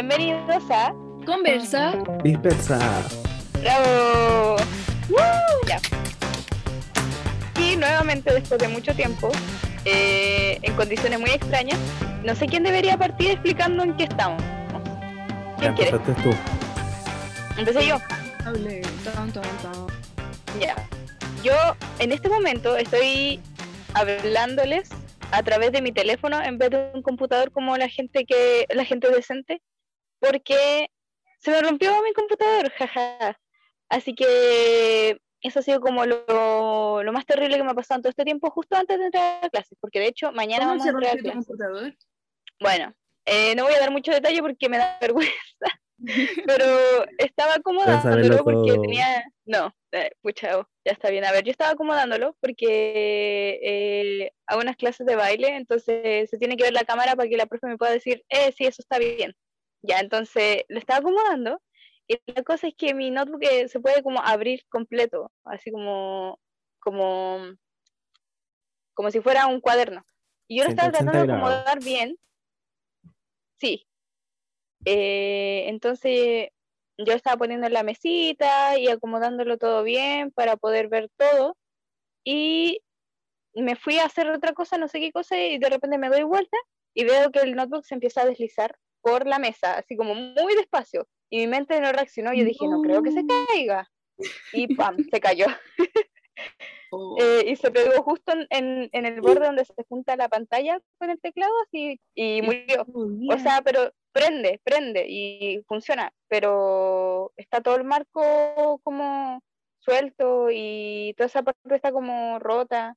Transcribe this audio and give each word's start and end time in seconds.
Bienvenidos 0.00 0.64
a 0.70 0.94
Conversa. 1.26 1.92
Dispersa. 2.24 2.78
Bravo. 3.60 4.56
¡Woo! 5.10 5.18
Ya. 5.68 5.78
Y 7.60 7.76
nuevamente 7.76 8.32
después 8.32 8.58
de 8.60 8.68
mucho 8.68 8.94
tiempo, 8.94 9.30
eh, 9.84 10.58
en 10.62 10.74
condiciones 10.74 11.20
muy 11.20 11.28
extrañas, 11.28 11.78
no 12.24 12.34
sé 12.34 12.46
quién 12.46 12.62
debería 12.62 12.96
partir 12.96 13.32
explicando 13.32 13.82
en 13.82 13.94
qué 13.98 14.04
estamos. 14.04 14.42
Ya 14.42 15.58
¿Quién 15.58 15.74
quiere? 15.74 15.90
empezaste 15.90 16.22
tú. 16.22 16.34
Empecé 17.58 17.86
yo. 17.86 17.98
Ya. 20.58 20.76
Yo 21.44 21.52
en 21.98 22.12
este 22.12 22.30
momento 22.30 22.74
estoy 22.74 23.38
hablándoles 23.92 24.88
a 25.30 25.42
través 25.42 25.72
de 25.72 25.82
mi 25.82 25.92
teléfono 25.92 26.42
en 26.42 26.56
vez 26.56 26.70
de 26.70 26.90
un 26.94 27.02
computador 27.02 27.52
como 27.52 27.76
la 27.76 27.90
gente 27.90 28.24
que 28.24 28.64
la 28.70 28.86
gente 28.86 29.10
decente 29.10 29.60
porque 30.20 30.90
se 31.38 31.50
me 31.50 31.60
rompió 31.60 31.90
mi 32.02 32.12
computador, 32.12 32.70
jaja. 32.78 33.38
Así 33.88 34.14
que 34.14 35.18
eso 35.42 35.58
ha 35.58 35.62
sido 35.62 35.80
como 35.80 36.04
lo, 36.04 37.02
lo 37.02 37.12
más 37.12 37.26
terrible 37.26 37.56
que 37.56 37.64
me 37.64 37.70
ha 37.70 37.74
pasado 37.74 37.98
en 37.98 38.02
todo 38.02 38.10
este 38.10 38.24
tiempo 38.24 38.50
justo 38.50 38.76
antes 38.76 38.98
de 38.98 39.06
entrar 39.06 39.44
a 39.44 39.48
clases, 39.48 39.76
porque 39.80 39.98
de 39.98 40.08
hecho 40.08 40.32
mañana 40.32 40.64
¿Cómo 40.64 40.78
vamos 40.78 40.82
se 40.84 40.88
a 40.90 40.92
entrar 40.92 41.10
a 41.10 41.14
rompió 41.14 41.32
tu 41.32 41.38
computador? 41.38 41.96
Bueno, 42.60 42.94
eh, 43.24 43.54
no 43.56 43.64
voy 43.64 43.74
a 43.74 43.80
dar 43.80 43.90
mucho 43.90 44.12
detalle 44.12 44.40
porque 44.42 44.68
me 44.68 44.78
da 44.78 44.98
vergüenza, 45.00 45.66
pero 46.46 46.66
estaba 47.18 47.54
acomodándolo 47.54 48.44
porque 48.44 48.78
tenía... 48.78 49.24
No, 49.44 49.74
eh, 49.92 50.12
pucha, 50.22 50.58
oh, 50.58 50.68
ya 50.84 50.92
está 50.92 51.10
bien. 51.10 51.24
A 51.24 51.32
ver, 51.32 51.42
yo 51.44 51.50
estaba 51.50 51.72
acomodándolo 51.72 52.36
porque 52.40 53.58
eh, 53.62 54.32
hago 54.46 54.60
unas 54.60 54.76
clases 54.76 55.06
de 55.06 55.16
baile, 55.16 55.56
entonces 55.56 56.30
se 56.30 56.38
tiene 56.38 56.56
que 56.56 56.64
ver 56.64 56.72
la 56.72 56.84
cámara 56.84 57.16
para 57.16 57.28
que 57.28 57.36
la 57.36 57.46
profe 57.46 57.66
me 57.66 57.78
pueda 57.78 57.92
decir, 57.92 58.24
eh, 58.28 58.52
sí, 58.56 58.66
eso 58.66 58.82
está 58.82 58.98
bien. 58.98 59.34
Ya, 59.82 59.98
entonces 60.00 60.64
lo 60.68 60.78
estaba 60.78 61.00
acomodando 61.00 61.60
y 62.06 62.20
la 62.34 62.42
cosa 62.42 62.66
es 62.66 62.74
que 62.74 62.92
mi 62.92 63.10
notebook 63.10 63.42
eh, 63.42 63.68
se 63.68 63.78
puede 63.80 64.02
como 64.02 64.20
abrir 64.20 64.64
completo, 64.68 65.30
así 65.44 65.70
como, 65.70 66.40
como, 66.80 67.38
como 68.94 69.10
si 69.10 69.20
fuera 69.20 69.46
un 69.46 69.60
cuaderno. 69.60 70.04
Y 70.48 70.58
yo 70.58 70.64
lo 70.64 70.70
estaba 70.70 70.90
180 70.90 71.12
tratando 71.12 71.32
de 71.32 71.32
acomodar 71.32 71.84
bien. 71.84 72.18
Sí. 73.60 73.86
Eh, 74.84 75.64
entonces 75.68 76.48
yo 76.98 77.12
estaba 77.12 77.36
poniendo 77.36 77.68
en 77.68 77.74
la 77.74 77.84
mesita 77.84 78.76
y 78.76 78.88
acomodándolo 78.88 79.56
todo 79.56 79.82
bien 79.84 80.32
para 80.32 80.56
poder 80.56 80.88
ver 80.88 81.10
todo. 81.16 81.56
Y 82.24 82.82
me 83.54 83.76
fui 83.76 83.98
a 83.98 84.06
hacer 84.06 84.28
otra 84.30 84.52
cosa, 84.52 84.78
no 84.78 84.88
sé 84.88 85.00
qué 85.00 85.12
cosa, 85.12 85.38
y 85.38 85.58
de 85.58 85.70
repente 85.70 85.96
me 85.96 86.08
doy 86.08 86.24
vuelta 86.24 86.56
y 86.92 87.04
veo 87.04 87.30
que 87.30 87.38
el 87.38 87.54
notebook 87.54 87.84
se 87.84 87.94
empieza 87.94 88.22
a 88.22 88.26
deslizar 88.26 88.76
por 89.02 89.26
la 89.26 89.38
mesa, 89.38 89.76
así 89.78 89.96
como 89.96 90.14
muy 90.14 90.54
despacio. 90.56 91.06
Y 91.30 91.38
mi 91.38 91.46
mente 91.46 91.80
no 91.80 91.92
reaccionó, 91.92 92.32
yo 92.34 92.44
dije, 92.44 92.66
no 92.68 92.82
creo 92.82 93.02
que 93.02 93.12
se 93.12 93.24
caiga. 93.26 93.88
Y 94.52 94.74
¡pam! 94.74 94.96
se 95.10 95.20
cayó. 95.20 95.46
Oh. 96.92 97.16
Eh, 97.20 97.44
y 97.50 97.54
se 97.56 97.70
pegó 97.70 98.02
justo 98.02 98.32
en, 98.32 98.46
en- 98.50 98.88
en 98.92 99.06
el 99.06 99.20
borde 99.20 99.46
donde 99.46 99.64
se 99.64 99.74
junta 99.88 100.16
la 100.16 100.28
pantalla 100.28 100.80
con 100.98 101.08
el 101.10 101.20
teclado 101.20 101.52
así, 101.64 102.00
y 102.16 102.42
murió. 102.42 102.84
O 103.32 103.38
sea, 103.38 103.62
pero 103.62 103.92
prende, 104.10 104.60
prende 104.64 105.06
y 105.08 105.62
funciona, 105.68 106.12
pero 106.28 107.32
está 107.36 107.60
todo 107.60 107.76
el 107.76 107.84
marco 107.84 108.80
como 108.82 109.40
suelto 109.78 110.48
y 110.50 111.14
toda 111.16 111.26
esa 111.28 111.42
parte 111.44 111.76
está 111.76 111.92
como 111.92 112.40
rota. 112.40 112.96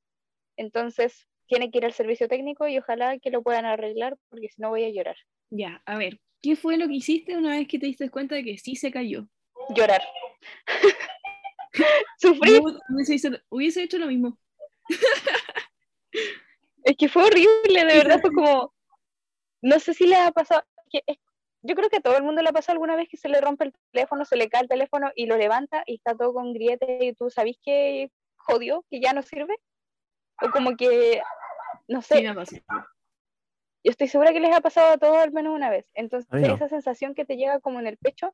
Entonces 0.58 1.28
tiene 1.48 1.70
que 1.72 1.78
ir 1.80 1.86
al 1.86 1.94
servicio 1.94 2.28
técnico 2.28 2.68
y 2.68 2.78
ojalá 2.78 3.18
que 3.20 3.30
lo 3.32 3.42
puedan 3.44 3.66
arreglar 3.66 4.18
porque 4.30 4.50
si 4.50 4.62
no 4.62 4.70
voy 4.70 4.84
a 4.86 4.90
llorar. 4.90 5.16
Ya, 5.50 5.82
a 5.86 5.98
ver, 5.98 6.20
¿qué 6.42 6.56
fue 6.56 6.78
lo 6.78 6.88
que 6.88 6.96
hiciste 6.96 7.38
una 7.38 7.52
vez 7.52 7.68
que 7.68 7.80
te 7.80 7.86
diste 7.86 8.10
cuenta 8.10 8.36
de 8.36 8.44
que 8.44 8.58
sí 8.58 8.76
se 8.76 8.92
cayó? 8.92 9.28
Llorar. 9.76 10.02
Sufrí, 12.20 12.52
hubiese, 12.90 13.16
hecho, 13.16 13.30
hubiese 13.50 13.84
hecho 13.84 13.98
lo 13.98 14.08
mismo. 14.08 14.38
es 16.84 16.96
que 16.98 17.08
fue 17.10 17.24
horrible, 17.24 17.86
de 17.86 17.98
verdad 17.98 18.20
fue 18.22 18.32
como, 18.32 18.74
no 19.62 19.80
sé 19.80 19.94
si 19.94 20.06
le 20.06 20.16
ha 20.16 20.32
pasado, 20.32 20.64
que 20.90 21.02
es- 21.08 21.18
yo 21.66 21.76
creo 21.76 21.90
que 21.90 21.98
a 21.98 22.02
todo 22.02 22.18
el 22.18 22.24
mundo 22.24 22.42
le 22.42 22.50
ha 22.50 22.54
pasado 22.54 22.74
alguna 22.74 22.96
vez 22.98 23.08
que 23.10 23.16
se 23.18 23.30
le 23.30 23.40
rompe 23.40 23.66
el 23.66 23.74
teléfono, 23.92 24.26
se 24.26 24.36
le 24.36 24.50
cae 24.50 24.64
el 24.64 24.68
teléfono 24.68 25.12
y 25.16 25.28
lo 25.28 25.38
levanta 25.38 25.84
y 25.86 25.96
está 25.96 26.14
todo 26.16 26.34
con 26.34 26.54
grietes 26.54 27.02
y 27.02 27.14
tú 27.14 27.30
sabes 27.30 27.58
que 27.64 28.12
jodió, 28.36 28.84
que 28.90 29.00
ya 29.00 29.14
no 29.14 29.22
sirve. 29.22 29.56
O 30.42 30.50
como 30.52 30.76
que, 30.76 31.22
no 31.88 32.02
sé, 32.02 32.18
Sí, 32.18 32.24
me 32.24 32.34
pasó. 32.34 32.56
yo 32.56 33.92
estoy 33.92 34.08
segura 34.08 34.32
que 34.34 34.40
les 34.40 34.56
ha 34.56 34.62
pasado 34.62 34.94
a 34.94 34.98
todos 34.98 35.18
al 35.18 35.32
menos 35.32 35.54
una 35.56 35.70
vez. 35.70 35.86
Entonces, 35.94 36.30
no. 36.32 36.56
esa 36.56 36.68
sensación 36.70 37.14
que 37.16 37.26
te 37.26 37.38
llega 37.38 37.60
como 37.60 37.80
en 37.80 37.88
el 37.88 37.98
pecho, 37.98 38.34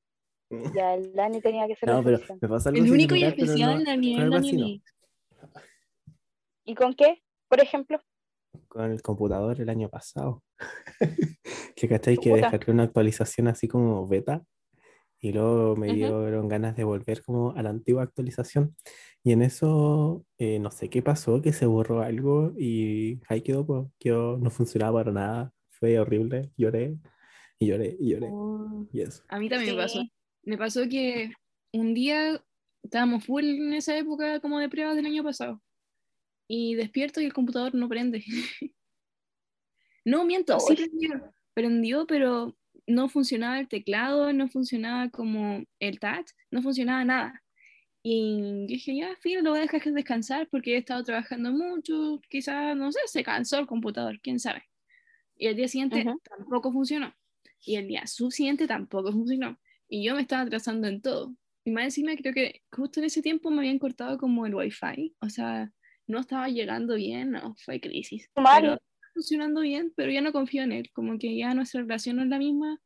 ya 0.81 0.93
el 0.95 1.13
Dani 1.13 1.41
tenía 1.41 1.67
que 1.67 1.75
ser 1.75 1.89
No, 1.89 2.03
pero 2.03 2.19
me 2.41 2.47
pasa 2.47 2.69
algo 2.69 2.83
El 2.83 2.91
único 2.91 3.15
y 3.15 3.23
especial 3.23 3.79
no- 3.79 3.83
Daniel, 3.85 4.29
no. 4.29 4.35
Daniel. 4.35 4.81
¿Y 6.65 6.75
con 6.75 6.93
qué? 6.93 7.21
Por 7.47 7.59
ejemplo, 7.59 7.99
Con 8.67 8.91
el 8.91 9.01
computador 9.01 9.59
el 9.59 9.69
año 9.69 9.89
pasado. 9.89 10.43
que 11.75 11.87
cacháis 11.87 12.19
que 12.19 12.33
descargué 12.33 12.71
una 12.71 12.83
actualización 12.83 13.47
así 13.47 13.67
como 13.67 14.07
beta 14.07 14.43
y 15.21 15.33
luego 15.33 15.75
me 15.75 15.87
Ujú. 15.87 15.95
dieron 15.95 16.47
ganas 16.47 16.75
de 16.75 16.83
volver 16.83 17.23
como 17.23 17.51
a 17.51 17.61
la 17.63 17.69
antigua 17.71 18.03
actualización. 18.03 18.75
Y 19.23 19.33
en 19.33 19.41
eso, 19.41 20.25
eh, 20.37 20.59
no 20.59 20.71
sé 20.71 20.89
qué 20.89 21.01
pasó, 21.01 21.41
que 21.41 21.53
se 21.53 21.65
borró 21.65 22.01
algo 22.01 22.53
y 22.57 23.19
ahí 23.27 23.41
quedó, 23.41 23.65
pues, 23.65 23.87
quedó, 23.99 24.37
no 24.37 24.49
funcionaba 24.49 24.99
para 24.99 25.11
nada. 25.11 25.53
Fue 25.69 25.99
horrible, 25.99 26.51
lloré 26.57 26.97
y 27.59 27.67
lloré 27.67 27.97
y 27.99 28.11
lloré. 28.11 28.27
Oh. 28.31 28.87
Y 28.93 29.01
eso. 29.01 29.23
A 29.29 29.39
mí 29.39 29.49
también 29.49 29.75
me 29.75 29.81
pasó. 29.81 30.01
Sí. 30.01 30.11
Me 30.43 30.57
pasó 30.57 30.87
que 30.89 31.31
un 31.73 31.93
día 31.93 32.41
estábamos 32.83 33.25
full 33.25 33.43
en 33.43 33.73
esa 33.73 33.97
época 33.97 34.39
como 34.39 34.59
de 34.59 34.69
pruebas 34.69 34.95
del 34.95 35.05
año 35.05 35.23
pasado. 35.23 35.61
Y 36.47 36.75
despierto 36.75 37.21
y 37.21 37.25
el 37.25 37.33
computador 37.33 37.75
no 37.75 37.87
prende. 37.89 38.23
no, 40.05 40.25
miento, 40.25 40.59
sí 40.59 40.73
Uy. 40.73 40.75
prendió. 40.77 41.33
Prendió, 41.53 42.07
pero 42.07 42.55
no 42.89 43.07
funcionaba 43.07 43.59
el 43.59 43.67
teclado, 43.67 44.33
no 44.33 44.49
funcionaba 44.49 45.09
como 45.09 45.63
el 45.79 45.99
touch, 45.99 46.31
no 46.51 46.61
funcionaba 46.61 47.05
nada. 47.05 47.43
Y 48.01 48.65
dije, 48.65 48.95
ya, 48.95 49.15
filo, 49.21 49.41
lo 49.41 49.51
voy 49.51 49.59
a 49.59 49.61
dejar 49.63 49.81
descansar 49.93 50.47
porque 50.49 50.73
he 50.73 50.77
estado 50.77 51.03
trabajando 51.03 51.51
mucho, 51.51 52.19
quizás, 52.29 52.75
no 52.75 52.91
sé, 52.91 52.99
se 53.05 53.23
cansó 53.23 53.59
el 53.59 53.67
computador, 53.67 54.19
quién 54.21 54.39
sabe. 54.39 54.63
Y 55.35 55.47
el 55.47 55.55
día 55.55 55.67
siguiente 55.67 56.03
tampoco 56.23 56.71
funcionó. 56.71 57.13
Y 57.61 57.75
el 57.75 57.87
día 57.87 58.07
subsiguiente 58.07 58.67
tampoco 58.67 59.11
funcionó. 59.11 59.59
Y 59.87 60.03
yo 60.03 60.15
me 60.15 60.21
estaba 60.21 60.43
atrasando 60.43 60.87
en 60.87 61.01
todo. 61.01 61.35
Y 61.63 61.71
más 61.71 61.85
encima 61.85 62.15
creo 62.15 62.33
que 62.33 62.61
justo 62.71 62.99
en 62.99 63.05
ese 63.05 63.21
tiempo 63.21 63.51
me 63.51 63.59
habían 63.59 63.79
cortado 63.79 64.17
como 64.17 64.45
el 64.45 64.55
wifi. 64.55 65.15
O 65.19 65.29
sea, 65.29 65.71
no 66.07 66.19
estaba 66.19 66.49
llegando 66.49 66.95
bien, 66.95 67.31
no, 67.31 67.55
fue 67.63 67.79
crisis. 67.79 68.29
Pero 68.33 68.73
está 68.73 68.79
funcionando 69.19 69.61
bien, 69.61 69.91
pero 69.97 70.11
ya 70.11 70.21
no 70.21 70.31
confío 70.31 70.63
en 70.63 70.71
él. 70.71 70.89
Como 70.93 71.19
que 71.19 71.35
ya 71.35 71.53
nuestra 71.53 71.81
relación 71.81 72.15
no 72.15 72.23
es 72.23 72.29
la 72.29 72.37
misma 72.37 72.79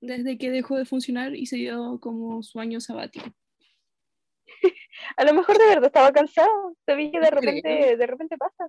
desde 0.00 0.36
que 0.36 0.50
dejó 0.50 0.76
de 0.76 0.84
funcionar 0.84 1.34
y 1.34 1.46
se 1.46 1.56
dio 1.56 1.98
como 2.00 2.42
su 2.42 2.60
año 2.60 2.78
sabático. 2.80 3.26
a 5.16 5.24
lo 5.24 5.32
mejor 5.32 5.56
de 5.56 5.66
verdad 5.66 5.86
estaba 5.86 6.12
cansado. 6.12 6.76
Te 6.84 6.94
vi 6.94 7.10
que 7.10 7.20
de 7.20 7.30
repente, 7.30 7.96
de 7.96 8.06
repente 8.06 8.36
pasa. 8.36 8.68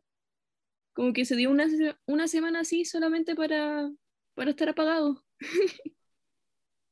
Como 0.93 1.11
que 1.11 1.25
se 1.25 1.35
dio 1.35 1.51
una, 1.51 1.67
una 2.05 2.27
semana 2.29 2.61
así 2.61 2.85
solamente 2.85 3.35
para, 3.35 3.89
para 4.33 4.51
estar 4.51 4.69
apagado. 4.69 5.21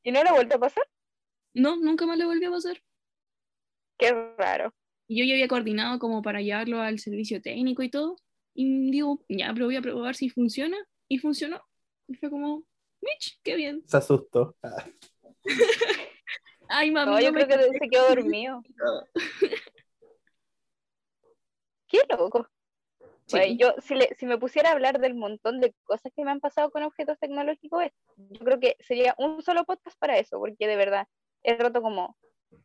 ¿Y 0.04 0.12
no 0.12 0.24
le 0.24 0.30
ha 0.30 0.34
vuelto 0.34 0.58
a 0.58 0.60
pasar? 0.60 0.84
No, 1.54 1.78
nunca 1.78 2.06
más 2.06 2.18
le 2.18 2.26
volvió 2.26 2.50
a 2.50 2.52
pasar. 2.52 2.84
Qué 3.98 4.12
raro. 4.38 4.74
Yo 5.08 5.24
ya 5.24 5.36
había 5.36 5.48
coordinado 5.48 6.00
como 6.00 6.22
para 6.22 6.42
llevarlo 6.42 6.82
al 6.82 7.00
servicio 7.00 7.42
técnico 7.42 7.82
y 7.82 7.90
todo. 7.90 8.18
Y 8.60 8.90
digo, 8.90 9.24
ya, 9.30 9.54
pero 9.54 9.66
voy 9.66 9.76
a 9.76 9.82
probar 9.84 10.16
si 10.16 10.32
funciona. 10.32 10.76
Y 11.08 11.20
funcionó. 11.20 11.62
Y 12.08 12.16
fue 12.16 12.32
como, 12.32 12.64
Mitch, 13.02 13.40
qué 13.44 13.56
bien. 13.56 13.84
Se 13.86 13.98
asustó. 13.98 14.56
Ay, 16.68 16.90
mami. 16.90 17.12
No, 17.12 17.20
yo 17.22 17.32
creo 17.32 17.48
que 17.48 17.78
se 17.80 17.90
quedó 17.90 18.08
dormido. 18.10 18.62
Qué 21.88 22.02
loco. 22.10 22.48
Sí. 23.28 23.58
Yo, 23.58 23.74
si, 23.80 23.96
le- 23.96 24.16
si 24.18 24.26
me 24.26 24.38
pusiera 24.38 24.70
a 24.70 24.74
hablar 24.74 25.00
del 25.00 25.14
montón 25.14 25.60
de 25.60 25.74
cosas 25.84 26.12
que 26.16 26.24
me 26.24 26.32
han 26.32 26.40
pasado 26.40 26.72
con 26.72 26.84
objetos 26.84 27.20
tecnológicos, 27.20 27.84
es- 27.84 27.94
yo 28.18 28.40
creo 28.44 28.60
que 28.60 28.76
sería 28.80 29.14
un 29.18 29.42
solo 29.44 29.66
podcast 29.66 29.98
para 30.00 30.18
eso, 30.18 30.40
porque 30.40 30.68
de 30.68 30.76
verdad 30.78 31.08
he 31.44 31.56
roto 31.58 31.82
como 31.82 32.18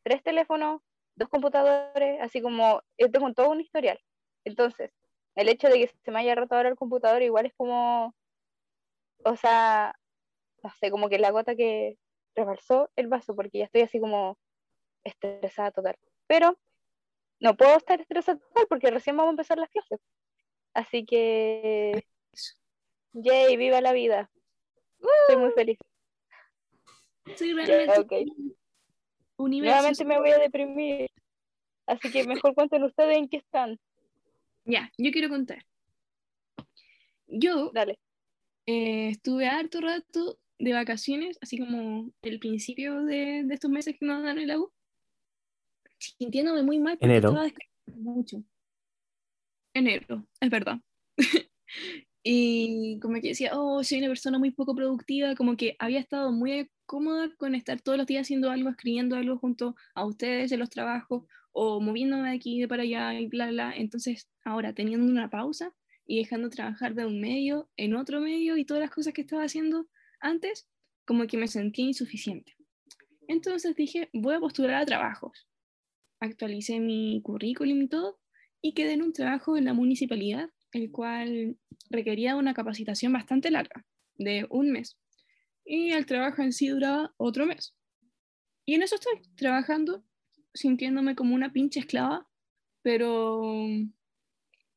tres 0.02 0.22
teléfonos, 0.22 0.80
dos 1.16 1.28
computadores, 1.28 2.20
así 2.22 2.40
como 2.40 2.80
yo 2.98 3.10
tengo 3.10 3.32
todo 3.34 3.50
un 3.50 3.60
historial. 3.60 3.98
Entonces, 4.44 4.90
el 5.34 5.48
hecho 5.48 5.68
de 5.68 5.78
que 5.78 5.94
se 6.04 6.10
me 6.10 6.20
haya 6.20 6.34
roto 6.34 6.54
ahora 6.54 6.68
el 6.68 6.76
computador 6.76 7.22
igual 7.22 7.46
es 7.46 7.54
como, 7.54 8.14
o 9.24 9.36
sea, 9.36 9.94
no 10.62 10.70
sé, 10.78 10.90
como 10.90 11.08
que 11.08 11.18
la 11.18 11.30
gota 11.30 11.56
que 11.56 11.98
rebalsó 12.34 12.90
el 12.96 13.08
vaso, 13.08 13.34
porque 13.34 13.58
ya 13.58 13.64
estoy 13.64 13.82
así 13.82 14.00
como 14.00 14.38
estresada 15.04 15.70
total. 15.70 15.96
Pero 16.26 16.58
no 17.40 17.56
puedo 17.56 17.76
estar 17.76 18.00
estresada 18.00 18.38
total 18.38 18.66
porque 18.68 18.90
recién 18.90 19.16
vamos 19.16 19.30
a 19.30 19.32
empezar 19.32 19.58
las 19.58 19.70
clases. 19.70 20.00
Así 20.74 21.04
que, 21.04 22.04
yay, 23.12 23.56
viva 23.56 23.80
la 23.80 23.92
vida. 23.92 24.30
Estoy 25.28 25.42
muy 25.42 25.52
feliz. 25.52 25.78
Soy 27.36 27.52
realmente. 27.52 28.26
Nuevamente 29.38 30.04
me 30.04 30.18
voy 30.18 30.30
a 30.30 30.38
deprimir. 30.38 31.10
Así 31.86 32.10
que 32.10 32.24
mejor 32.24 32.54
cuenten 32.54 32.84
ustedes 32.84 33.16
en 33.16 33.28
qué 33.28 33.38
están. 33.38 33.78
Ya, 34.64 34.90
yo 34.98 35.10
quiero 35.10 35.28
contar. 35.28 35.64
Yo 37.26 37.70
Dale. 37.72 37.98
eh, 38.66 39.08
estuve 39.08 39.46
harto 39.48 39.80
rato 39.80 40.38
de 40.58 40.72
vacaciones, 40.72 41.38
así 41.40 41.58
como 41.58 42.10
el 42.22 42.38
principio 42.38 43.02
de, 43.04 43.42
de 43.44 43.54
estos 43.54 43.70
meses 43.70 43.96
que 43.98 44.06
nos 44.06 44.22
dan 44.22 44.38
en 44.38 44.48
la 44.48 44.58
U, 44.58 44.70
sintiéndome 45.98 46.62
muy 46.62 46.78
mal 46.78 46.98
porque 46.98 47.06
Enero. 47.06 47.28
estaba 47.30 47.44
descansando 47.44 48.10
mucho. 48.10 48.44
Enero, 49.74 50.26
es 50.40 50.50
verdad. 50.50 50.78
y 52.22 52.98
como 53.00 53.14
que 53.20 53.28
decía, 53.28 53.52
oh, 53.54 53.82
soy 53.82 53.98
una 53.98 54.08
persona 54.08 54.38
muy 54.38 54.50
poco 54.50 54.74
productiva, 54.74 55.34
como 55.34 55.56
que 55.56 55.74
había 55.78 55.98
estado 55.98 56.30
muy 56.30 56.70
cómoda 56.86 57.34
con 57.36 57.54
estar 57.54 57.80
todos 57.80 57.98
los 57.98 58.06
días 58.06 58.22
haciendo 58.22 58.50
algo, 58.50 58.68
escribiendo 58.68 59.16
algo 59.16 59.38
junto 59.38 59.74
a 59.94 60.04
ustedes 60.04 60.52
en 60.52 60.60
los 60.60 60.70
trabajos, 60.70 61.24
o 61.52 61.80
moviéndome 61.80 62.30
de 62.30 62.36
aquí 62.36 62.60
de 62.60 62.68
para 62.68 62.82
allá 62.82 63.18
y 63.18 63.26
bla, 63.28 63.48
bla. 63.48 63.72
Entonces, 63.76 64.28
ahora 64.44 64.74
teniendo 64.74 65.10
una 65.10 65.30
pausa 65.30 65.74
y 66.06 66.18
dejando 66.18 66.48
de 66.48 66.56
trabajar 66.56 66.94
de 66.94 67.06
un 67.06 67.20
medio 67.20 67.70
en 67.76 67.94
otro 67.94 68.20
medio 68.20 68.56
y 68.56 68.64
todas 68.64 68.80
las 68.80 68.90
cosas 68.90 69.12
que 69.12 69.22
estaba 69.22 69.44
haciendo 69.44 69.88
antes, 70.20 70.68
como 71.04 71.26
que 71.26 71.36
me 71.36 71.48
sentía 71.48 71.86
insuficiente. 71.86 72.56
Entonces 73.28 73.76
dije, 73.76 74.08
voy 74.12 74.34
a 74.34 74.40
postular 74.40 74.74
a 74.74 74.86
trabajos. 74.86 75.48
Actualicé 76.20 76.80
mi 76.80 77.20
currículum 77.22 77.82
y 77.82 77.88
todo 77.88 78.18
y 78.60 78.74
quedé 78.74 78.92
en 78.92 79.02
un 79.02 79.12
trabajo 79.12 79.56
en 79.56 79.64
la 79.64 79.74
municipalidad, 79.74 80.50
el 80.72 80.90
cual 80.90 81.58
requería 81.90 82.36
una 82.36 82.54
capacitación 82.54 83.12
bastante 83.12 83.50
larga, 83.50 83.84
de 84.14 84.46
un 84.50 84.70
mes. 84.70 84.96
Y 85.64 85.90
el 85.92 86.06
trabajo 86.06 86.42
en 86.42 86.52
sí 86.52 86.68
duraba 86.68 87.12
otro 87.16 87.46
mes. 87.46 87.74
Y 88.64 88.74
en 88.74 88.82
eso 88.82 88.94
estoy, 88.94 89.20
trabajando, 89.36 90.04
sintiéndome 90.54 91.14
como 91.14 91.34
una 91.34 91.52
pinche 91.52 91.80
esclava, 91.80 92.28
pero 92.82 93.42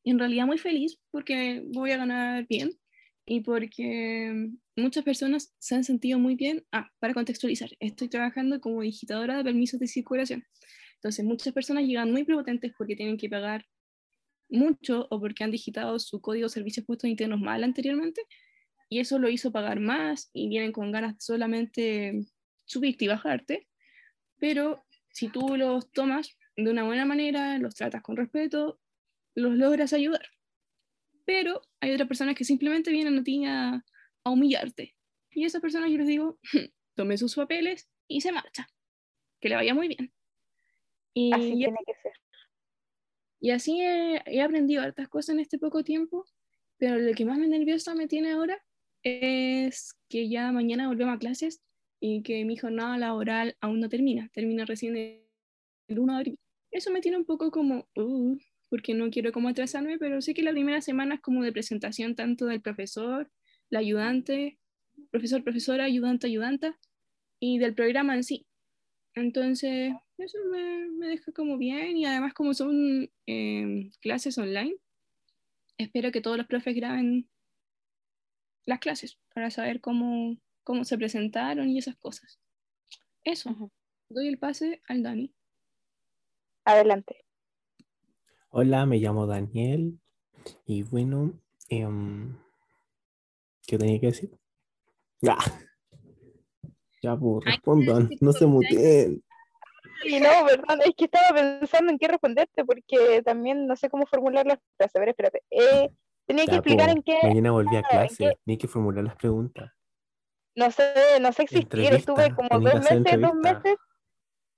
en 0.04 0.18
realidad 0.18 0.46
muy 0.46 0.58
feliz 0.58 0.98
porque 1.10 1.62
voy 1.66 1.90
a 1.90 1.96
ganar 1.96 2.46
bien 2.46 2.78
y 3.26 3.40
porque 3.40 4.50
muchas 4.76 5.04
personas 5.04 5.54
se 5.58 5.74
han 5.74 5.84
sentido 5.84 6.18
muy 6.18 6.36
bien. 6.36 6.64
Ah, 6.72 6.90
para 7.00 7.12
contextualizar, 7.14 7.70
estoy 7.80 8.08
trabajando 8.08 8.60
como 8.60 8.82
digitadora 8.82 9.36
de 9.36 9.44
permisos 9.44 9.80
de 9.80 9.88
circulación. 9.88 10.44
Entonces, 10.94 11.24
muchas 11.24 11.52
personas 11.52 11.84
llegan 11.84 12.12
muy 12.12 12.24
prepotentes 12.24 12.72
porque 12.78 12.96
tienen 12.96 13.16
que 13.16 13.28
pagar 13.28 13.66
mucho 14.48 15.08
o 15.10 15.20
porque 15.20 15.44
han 15.44 15.50
digitado 15.50 15.98
su 15.98 16.20
código 16.20 16.46
de 16.46 16.50
servicios 16.50 16.86
puestos 16.86 17.10
internos 17.10 17.40
mal 17.40 17.64
anteriormente 17.64 18.22
y 18.88 19.00
eso 19.00 19.18
lo 19.18 19.28
hizo 19.28 19.50
pagar 19.52 19.80
más 19.80 20.30
y 20.32 20.48
vienen 20.48 20.72
con 20.72 20.92
ganas 20.92 21.16
solamente 21.18 22.20
subirte 22.64 23.06
y 23.06 23.08
bajarte. 23.08 23.68
Pero 24.38 24.84
si 25.16 25.28
tú 25.28 25.56
los 25.56 25.90
tomas 25.92 26.36
de 26.56 26.70
una 26.70 26.84
buena 26.84 27.06
manera, 27.06 27.56
los 27.58 27.74
tratas 27.74 28.02
con 28.02 28.18
respeto, 28.18 28.78
los 29.34 29.54
logras 29.54 29.94
ayudar. 29.94 30.28
Pero 31.24 31.62
hay 31.80 31.92
otras 31.92 32.06
personas 32.06 32.34
que 32.34 32.44
simplemente 32.44 32.90
vienen 32.90 33.18
a 33.18 33.22
ti 33.24 33.42
a, 33.46 33.82
a 34.24 34.30
humillarte. 34.30 34.94
Y 35.30 35.44
a 35.44 35.46
esas 35.46 35.62
personas 35.62 35.90
yo 35.90 35.96
les 35.96 36.06
digo, 36.06 36.38
tome 36.94 37.16
sus 37.16 37.34
papeles 37.34 37.88
y 38.06 38.20
se 38.20 38.30
marcha. 38.30 38.66
Que 39.40 39.48
le 39.48 39.54
vaya 39.54 39.72
muy 39.72 39.88
bien. 39.88 40.12
Y, 41.14 41.32
Así 41.32 41.52
y- 41.54 41.56
tiene 41.64 41.78
que 41.86 41.94
ser. 42.02 42.12
y 43.40 43.50
así 43.52 43.80
he, 43.80 44.22
he 44.26 44.42
aprendido 44.42 44.82
hartas 44.82 45.08
cosas 45.08 45.30
en 45.34 45.40
este 45.40 45.58
poco 45.58 45.82
tiempo, 45.82 46.26
pero 46.76 46.98
lo 46.98 47.14
que 47.14 47.24
más 47.24 47.38
me 47.38 47.48
nerviosa 47.48 47.94
me 47.94 48.06
tiene 48.06 48.32
ahora 48.32 48.62
es 49.02 49.94
que 50.10 50.28
ya 50.28 50.52
mañana 50.52 50.88
volvemos 50.88 51.14
a 51.16 51.18
clases 51.18 51.62
y 52.00 52.22
que 52.22 52.44
mi 52.44 52.56
jornada 52.56 52.98
laboral 52.98 53.56
aún 53.60 53.80
no 53.80 53.88
termina, 53.88 54.28
termina 54.32 54.64
recién 54.64 54.96
el 54.96 55.98
1 55.98 56.12
de 56.12 56.18
abril. 56.18 56.38
Eso 56.70 56.90
me 56.90 57.00
tiene 57.00 57.16
un 57.16 57.24
poco 57.24 57.50
como, 57.50 57.88
uh, 57.96 58.38
porque 58.68 58.94
no 58.94 59.10
quiero 59.10 59.32
como 59.32 59.48
atrasarme, 59.48 59.98
pero 59.98 60.20
sé 60.20 60.34
que 60.34 60.42
la 60.42 60.52
primera 60.52 60.80
semana 60.80 61.16
es 61.16 61.20
como 61.20 61.42
de 61.42 61.52
presentación 61.52 62.14
tanto 62.14 62.46
del 62.46 62.60
profesor, 62.60 63.30
la 63.70 63.78
ayudante, 63.80 64.58
profesor, 65.10 65.42
profesora, 65.42 65.84
ayudante, 65.84 66.26
ayudanta, 66.26 66.78
y 67.40 67.58
del 67.58 67.74
programa 67.74 68.14
en 68.14 68.24
sí. 68.24 68.46
Entonces, 69.14 69.92
eso 70.18 70.38
me, 70.50 70.88
me 70.90 71.08
deja 71.08 71.32
como 71.32 71.56
bien 71.58 71.96
y 71.96 72.04
además 72.04 72.34
como 72.34 72.54
son 72.54 73.10
eh, 73.26 73.90
clases 74.00 74.36
online, 74.38 74.76
espero 75.78 76.12
que 76.12 76.20
todos 76.20 76.36
los 76.36 76.46
profes 76.46 76.74
graben 76.74 77.28
las 78.66 78.80
clases 78.80 79.18
para 79.34 79.50
saber 79.50 79.80
cómo, 79.80 80.36
cómo 80.66 80.84
se 80.84 80.98
presentaron 80.98 81.68
y 81.68 81.78
esas 81.78 81.94
cosas. 81.96 82.40
Eso, 83.22 83.70
doy 84.08 84.26
el 84.26 84.36
pase 84.36 84.82
al 84.88 85.04
Dani. 85.04 85.32
Adelante. 86.64 87.24
Hola, 88.50 88.84
me 88.84 88.98
llamo 88.98 89.26
Daniel 89.28 90.00
y 90.64 90.82
bueno, 90.82 91.40
em, 91.68 92.36
¿qué 93.64 93.78
tenía 93.78 94.00
que 94.00 94.06
decir? 94.06 94.30
Ya, 95.20 95.36
ya, 97.00 97.16
pues 97.16 97.44
Ay, 97.46 97.52
respondan, 97.52 98.10
no 98.20 98.32
se 98.32 98.46
muteen. 98.46 99.22
Y 100.04 100.18
no, 100.18 100.28
perdón, 100.46 100.80
es 100.84 100.94
que 100.96 101.04
estaba 101.04 101.28
pensando 101.32 101.92
en 101.92 101.98
qué 101.98 102.08
responderte 102.08 102.64
porque 102.64 103.22
también 103.24 103.68
no 103.68 103.76
sé 103.76 103.88
cómo 103.88 104.04
formular 104.06 104.44
las 104.46 104.58
frases. 104.76 104.96
A 104.96 104.98
ver, 104.98 105.08
espérate. 105.10 105.42
Eh, 105.50 105.90
tenía 106.26 106.44
que 106.44 106.50
Ya, 106.52 106.56
explicar 106.58 106.86
po, 106.90 106.96
en 106.96 107.02
qué. 107.02 107.18
mañana 107.22 107.52
volví 107.52 107.76
a 107.76 107.78
¿en 107.78 107.84
qué? 107.84 107.88
clase, 107.90 108.38
ni 108.44 108.58
que 108.58 108.66
formular 108.66 109.04
las 109.04 109.16
preguntas. 109.16 109.72
No 110.56 110.70
sé, 110.70 111.20
no 111.20 111.32
sé 111.32 111.42
existir. 111.42 111.92
Estuve 111.92 112.34
como 112.34 112.48
dos 112.58 112.74
meses, 112.74 113.20
dos 113.20 113.34
meses. 113.34 113.76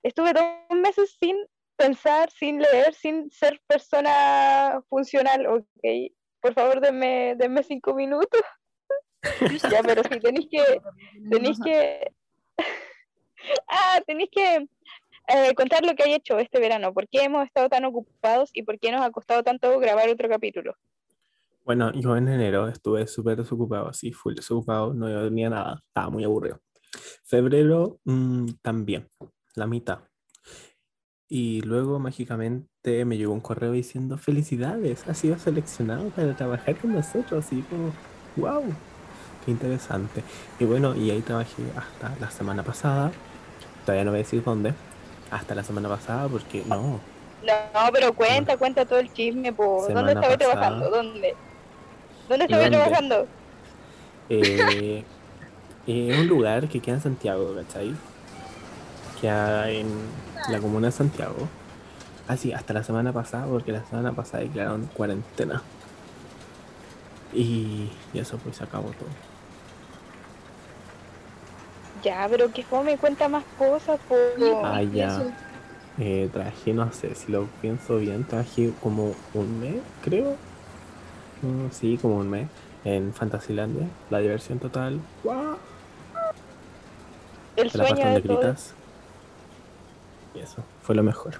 Estuve 0.01 0.33
dos 0.33 0.79
meses 0.79 1.17
sin 1.19 1.35
pensar, 1.75 2.31
sin 2.31 2.59
leer, 2.59 2.93
sin 2.93 3.29
ser 3.29 3.61
persona 3.67 4.81
funcional. 4.89 5.45
Ok, 5.47 6.13
por 6.39 6.53
favor, 6.53 6.79
denme, 6.79 7.35
denme 7.37 7.63
cinco 7.63 7.93
minutos. 7.93 8.41
ya, 9.71 9.83
pero 9.83 10.01
sí, 10.03 10.19
tenéis 10.21 10.47
que, 10.49 10.81
tenéis 11.29 11.59
que. 11.63 12.11
ah, 13.67 13.99
tenéis 14.07 14.29
que 14.31 14.67
eh, 15.27 15.53
contar 15.53 15.85
lo 15.85 15.95
que 15.95 16.03
hay 16.03 16.13
hecho 16.13 16.39
este 16.39 16.59
verano. 16.59 16.93
¿Por 16.93 17.09
qué 17.09 17.23
hemos 17.23 17.45
estado 17.45 17.67
tan 17.67 17.83
ocupados 17.83 18.51
y 18.53 18.63
por 18.63 18.79
qué 18.79 18.91
nos 18.91 19.01
ha 19.01 19.11
costado 19.11 19.43
tanto 19.43 19.77
grabar 19.79 20.09
otro 20.09 20.29
capítulo? 20.29 20.75
Bueno, 21.69 21.91
yo 21.93 22.17
en 22.17 22.27
enero 22.27 22.67
estuve 22.67 23.05
súper 23.05 23.37
desocupado, 23.37 23.89
así, 23.89 24.11
full 24.11 24.33
desocupado, 24.33 24.91
no 24.91 25.05
tenía 25.25 25.51
nada, 25.51 25.83
estaba 25.85 26.09
muy 26.09 26.23
aburrido. 26.23 26.59
Febrero 27.23 27.99
mm, 28.05 28.53
también, 28.63 29.07
la 29.53 29.67
mitad. 29.67 29.99
Y 31.27 31.61
luego 31.61 31.99
mágicamente 31.99 33.05
me 33.05 33.17
llegó 33.17 33.33
un 33.33 33.39
correo 33.39 33.71
diciendo 33.71 34.17
felicidades, 34.17 35.07
has 35.07 35.19
sido 35.19 35.37
seleccionado 35.37 36.09
para 36.09 36.35
trabajar 36.35 36.75
con 36.75 36.91
nosotros, 36.91 37.45
así 37.45 37.61
como, 37.69 37.93
wow, 38.35 38.63
qué 39.45 39.51
interesante. 39.51 40.23
Y 40.59 40.65
bueno, 40.65 40.95
y 40.95 41.11
ahí 41.11 41.21
trabajé 41.21 41.61
hasta 41.75 42.17
la 42.19 42.31
semana 42.31 42.63
pasada, 42.63 43.11
todavía 43.85 44.05
no 44.05 44.09
voy 44.09 44.21
a 44.21 44.23
decir 44.23 44.43
dónde, 44.43 44.73
hasta 45.29 45.53
la 45.53 45.63
semana 45.63 45.87
pasada 45.87 46.27
porque 46.29 46.63
no, 46.65 46.99
No, 47.43 47.91
pero 47.93 48.11
cuenta, 48.13 48.57
cuenta 48.57 48.85
todo 48.85 48.97
el 48.97 49.13
chisme. 49.13 49.53
Po. 49.53 49.85
¿Dónde 49.87 50.13
estabas 50.13 50.37
trabajando? 50.39 50.89
¿Dónde? 50.89 51.35
¿Dónde 52.29 52.45
¿Y 52.45 52.53
estabas 52.53 52.69
dónde? 52.69 52.77
trabajando? 52.77 53.27
Eh, 54.29 55.03
eh, 55.87 56.09
es 56.11 56.17
un 56.17 56.27
lugar 56.27 56.69
que 56.69 56.81
queda 56.81 56.95
en 56.95 57.01
Santiago, 57.01 57.55
¿cachai? 57.55 57.95
Queda 59.21 59.69
en 59.71 59.87
la 60.47 60.59
comuna 60.61 60.87
de 60.87 60.91
Santiago. 60.93 61.49
Así, 62.27 62.53
hasta 62.53 62.73
la 62.73 62.83
semana 62.83 63.11
pasada, 63.13 63.47
porque 63.47 63.71
la 63.71 63.83
semana 63.85 64.13
pasada 64.13 64.43
declararon 64.43 64.87
cuarentena. 64.87 65.63
Y, 67.33 67.91
y 68.13 68.19
eso 68.19 68.37
pues 68.39 68.57
se 68.57 68.63
acabó 68.63 68.93
todo. 68.93 69.09
Ya, 72.03 72.27
pero 72.29 72.51
que 72.51 72.63
fome, 72.63 72.97
cuenta 72.97 73.27
más 73.27 73.43
cosas. 73.57 73.99
Po. 74.07 74.15
Ah, 74.63 74.81
ya. 74.83 75.25
Eh, 75.97 76.29
trabajé, 76.31 76.73
no 76.73 76.91
sé, 76.93 77.15
si 77.15 77.31
lo 77.31 77.47
pienso 77.61 77.97
bien, 77.97 78.25
trabajé 78.25 78.71
como 78.81 79.15
un 79.33 79.59
mes, 79.59 79.83
creo. 80.01 80.37
Mm, 81.41 81.71
sí, 81.71 81.97
como 81.97 82.17
un 82.17 82.29
mes. 82.29 82.47
En 82.85 83.13
Fantasilandia, 83.13 83.87
la 84.09 84.19
diversión 84.19 84.59
total. 84.59 84.99
El 87.55 87.69
la 87.73 87.87
parte 87.87 88.03
donde 88.03 88.21
gritas. 88.21 88.73
Y 90.35 90.39
eso, 90.39 90.63
fue 90.81 90.95
lo 90.95 91.03
mejor. 91.03 91.35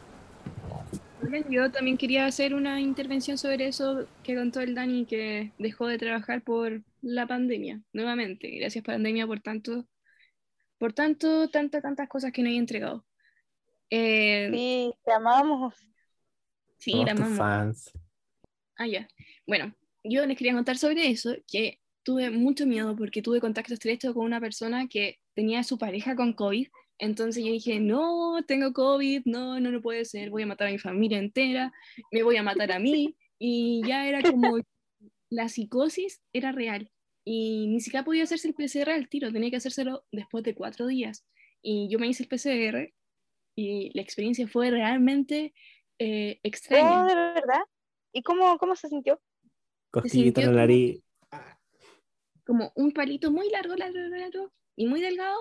Yo 1.50 1.72
también 1.72 1.98
quería 1.98 2.26
hacer 2.26 2.54
una 2.54 2.80
intervención 2.82 3.38
sobre 3.38 3.68
eso 3.68 4.08
que 4.24 4.36
contó 4.36 4.62
el 4.62 4.74
Dani, 4.74 5.06
que 5.06 5.52
dejó 5.60 5.88
de 5.88 5.98
trabajar 5.98 6.42
por 6.42 6.82
la 7.02 7.28
pandemia, 7.28 7.82
nuevamente. 7.94 8.50
Gracias 8.58 8.84
pandemia 8.84 9.28
por 9.28 9.40
tanto, 9.40 9.86
por 10.78 10.94
tanto, 10.94 11.50
tantas, 11.50 11.82
tantas 11.82 12.08
cosas 12.10 12.32
que 12.32 12.42
no 12.42 12.50
he 12.50 12.58
entregado. 12.58 13.06
Eh, 13.90 14.50
Sí, 14.52 14.94
te 15.04 15.14
amamos. 15.14 15.76
sí, 16.78 16.92
Somos 16.92 17.06
la 17.06 17.12
tus 17.14 17.22
amamos. 17.22 17.38
fans. 17.38 17.92
Ah, 18.78 18.88
ya. 18.88 19.08
Bueno, 19.46 19.74
yo 20.04 20.26
les 20.26 20.38
quería 20.38 20.54
contar 20.54 20.78
sobre 20.78 21.10
eso, 21.10 21.36
que 21.48 21.80
tuve 22.04 22.30
mucho 22.30 22.66
miedo 22.66 22.96
porque 22.96 23.22
tuve 23.22 23.42
contacto 23.42 23.74
estrecho 23.74 24.14
con 24.14 24.26
una 24.26 24.40
persona 24.40 24.88
que 24.88 25.20
tenía 25.34 25.60
a 25.60 25.64
su 25.64 25.78
pareja 25.78 26.16
con 26.16 26.34
COVID. 26.34 26.68
Entonces 26.98 27.44
yo 27.44 27.52
dije, 27.52 27.80
no, 27.80 28.42
tengo 28.48 28.74
COVID, 28.74 29.24
no, 29.26 29.60
no, 29.60 29.72
no 29.72 29.82
puede 29.82 30.06
ser, 30.06 30.30
voy 30.30 30.44
a 30.44 30.48
matar 30.48 30.68
a 30.68 30.72
mi 30.72 30.80
familia 30.80 31.18
entera, 31.18 31.72
me 32.12 32.24
voy 32.24 32.38
a 32.38 32.44
matar 32.44 32.72
a 32.72 32.80
mí. 32.80 33.16
Y 33.38 33.82
ya 33.86 34.08
era 34.08 34.22
como, 34.22 34.58
la 35.30 35.48
psicosis 35.50 36.22
era 36.34 36.52
real. 36.52 36.92
Y 37.24 37.68
ni 37.68 37.80
siquiera 37.80 38.04
podía 38.04 38.24
hacerse 38.24 38.48
el 38.48 38.56
PCR 38.56 38.90
al 38.90 39.08
tiro, 39.08 39.32
tenía 39.32 39.50
que 39.50 39.58
hacérselo 39.58 40.04
después 40.12 40.44
de 40.44 40.56
cuatro 40.56 40.88
días. 40.88 41.26
Y 41.62 41.90
yo 41.90 42.00
me 42.00 42.08
hice 42.08 42.24
el 42.24 42.30
PCR 42.30 42.94
y 43.56 43.92
la 43.94 44.02
experiencia 44.02 44.48
fue 44.48 44.72
realmente 44.72 45.54
eh, 46.00 46.40
extraña. 46.44 47.04
Oh, 47.04 47.08
de 47.08 47.16
verdad. 47.16 47.62
¿Y 48.14 48.24
cómo, 48.24 48.58
cómo 48.58 48.76
se 48.76 48.88
sintió? 48.88 49.22
Cosquillita 49.92 50.42
en 50.42 50.56
la 50.56 50.62
nariz. 50.62 51.02
como 52.46 52.72
un 52.76 52.92
palito 52.92 53.32
muy 53.32 53.50
largo, 53.50 53.76
largo, 53.76 54.00
largo 54.00 54.52
y 54.76 54.88
muy 54.88 55.02
delgado. 55.02 55.38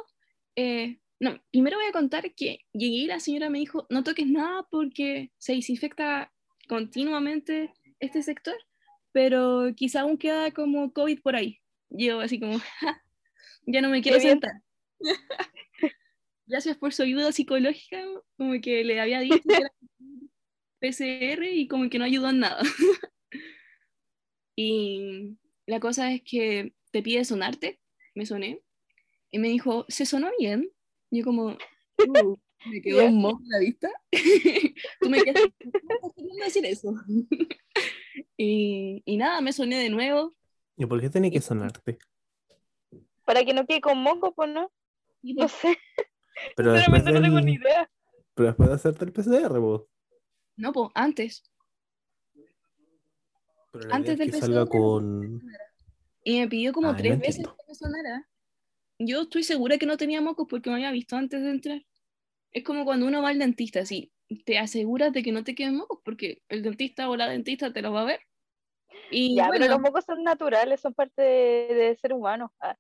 Eh, 0.57 1.01
no, 1.21 1.41
primero 1.51 1.79
voy 1.79 1.87
a 1.87 1.93
contar 1.93 2.35
que 2.35 2.61
llegué 2.73 2.97
y 2.97 3.07
la 3.07 3.21
señora 3.21 3.51
me 3.51 3.59
dijo, 3.59 3.87
no 3.91 4.05
toques 4.05 4.27
nada 4.27 4.67
porque 4.71 5.33
se 5.39 5.55
desinfecta 5.55 6.33
continuamente 6.69 7.73
este 7.99 8.23
sector, 8.23 8.57
pero 9.13 9.73
quizá 9.75 10.03
aún 10.03 10.19
queda 10.19 10.51
como 10.53 10.93
COVID 10.93 11.21
por 11.21 11.35
ahí. 11.37 11.61
Yo 11.91 12.21
así 12.21 12.39
como, 12.39 12.59
"Ja, 12.59 13.03
ya 13.67 13.81
no 13.81 13.89
me 13.89 14.03
quiero 14.03 14.21
sentar. 14.21 14.53
Gracias 16.47 16.77
por 16.77 16.93
su 16.95 17.03
ayuda 17.03 17.33
psicológica, 17.33 18.03
como 18.37 18.61
que 18.61 18.85
le 18.85 19.01
había 19.01 19.21
dicho 19.21 19.41
que 19.47 19.55
era 19.55 19.73
PCR 20.81 21.51
y 21.53 21.69
como 21.69 21.89
que 21.91 21.99
no 21.99 22.05
ayudó 22.05 22.31
en 22.31 22.41
nada. 22.41 22.61
y 24.61 25.39
la 25.67 25.79
cosa 25.79 26.13
es 26.13 26.23
que 26.23 26.73
te 26.91 27.03
pide 27.03 27.25
sonarte, 27.25 27.79
me 28.17 28.27
soné, 28.27 28.61
y 29.31 29.39
me 29.39 29.49
dijo, 29.49 29.85
¿se 29.89 30.05
sonó 30.05 30.31
bien? 30.39 30.69
Y 31.11 31.19
yo 31.19 31.25
como, 31.25 31.57
"Uh, 31.99 32.37
me 32.67 32.81
quedó 32.83 33.05
un 33.07 33.21
moco 33.21 33.41
en 33.45 33.49
la 33.51 33.59
vista. 33.61 33.89
Tú 35.01 35.11
me 35.11 35.23
quedas, 35.23 35.43
¿cómo 35.63 35.95
estás 35.95 36.13
queriendo 36.17 36.45
decir 36.45 36.67
eso? 36.67 36.95
y, 38.37 39.03
y 39.05 39.17
nada, 39.17 39.41
me 39.41 39.53
soné 39.53 39.79
de 39.79 39.91
nuevo. 39.91 40.35
¿Y 40.77 40.87
por 40.87 41.01
qué 41.01 41.09
tenía 41.11 41.31
que 41.31 41.41
sonarte? 41.41 41.99
Para 43.25 43.45
que 43.45 43.53
no 43.53 43.67
quede 43.67 43.81
con 43.81 43.99
moco, 43.99 44.35
pues 44.35 44.51
no. 44.51 44.73
Y 45.23 45.35
No 45.35 45.49
sé, 45.49 45.77
Pero 46.57 46.73
después, 46.73 47.03
sinceramente 47.03 47.13
no 47.13 47.21
tengo 47.23 47.41
ni 47.41 47.55
idea. 47.55 47.91
pero 48.35 48.47
después 48.49 48.69
de 48.69 48.75
hacerte 48.77 49.05
el 49.05 49.13
PCR, 49.13 49.59
vos. 49.59 49.83
no, 50.57 50.73
pues 50.73 50.89
antes. 50.95 51.43
Pero 53.73 53.89
la 53.89 53.97
Antes 53.97 54.15
idea 54.15 54.25
es 54.27 54.33
del 54.33 54.41
que 54.41 54.47
salga 54.47 54.67
con... 54.67 55.43
Y 56.25 56.41
me 56.41 56.49
pidió 56.49 56.73
como 56.73 56.89
Ah, 56.89 56.93
no 56.93 56.99
tres 56.99 57.19
veces 57.19 57.37
entiendo. 57.39 57.57
que 57.57 57.65
me 57.69 57.75
sonara. 57.75 58.29
Yo 58.99 59.23
estoy 59.23 59.45
segura 59.45 59.79
que 59.79 59.87
no 59.87 59.97
tenía 59.97 60.21
mocos 60.21 60.47
porque 60.49 60.69
me 60.71 60.77
había 60.77 60.91
visto 60.91 61.17
antes 61.17 61.41
de 61.43 61.51
entrar. 61.51 61.87
Es 62.53 62.65
como 62.65 62.85
cuando 62.85 63.07
uno 63.07 63.23
va 63.23 63.29
al 63.29 63.39
dentista, 63.39 63.81
así, 63.81 64.13
te 64.45 64.59
aseguras 64.59 65.13
de 65.13 65.23
que 65.23 65.33
no 65.33 65.45
te 65.45 65.55
queden 65.55 65.77
mocos 65.77 66.01
porque 66.05 66.43
el 66.49 66.63
dentista 66.63 67.09
o 67.09 67.17
la 67.17 67.29
dentista 67.29 67.73
te 67.73 67.83
los 67.83 67.95
va 67.95 68.03
a 68.03 68.07
ver. 68.07 68.21
Y 69.11 69.37
Ya, 69.37 69.47
bueno, 69.47 69.65
pero 69.65 69.75
los 69.75 69.81
mocos 69.83 70.05
son 70.05 70.23
naturales, 70.25 70.81
son 70.81 70.93
parte 70.95 71.23
de, 71.23 71.75
de 71.75 71.97
ser 71.97 72.13
humano. 72.13 72.53
Ah, 72.61 72.77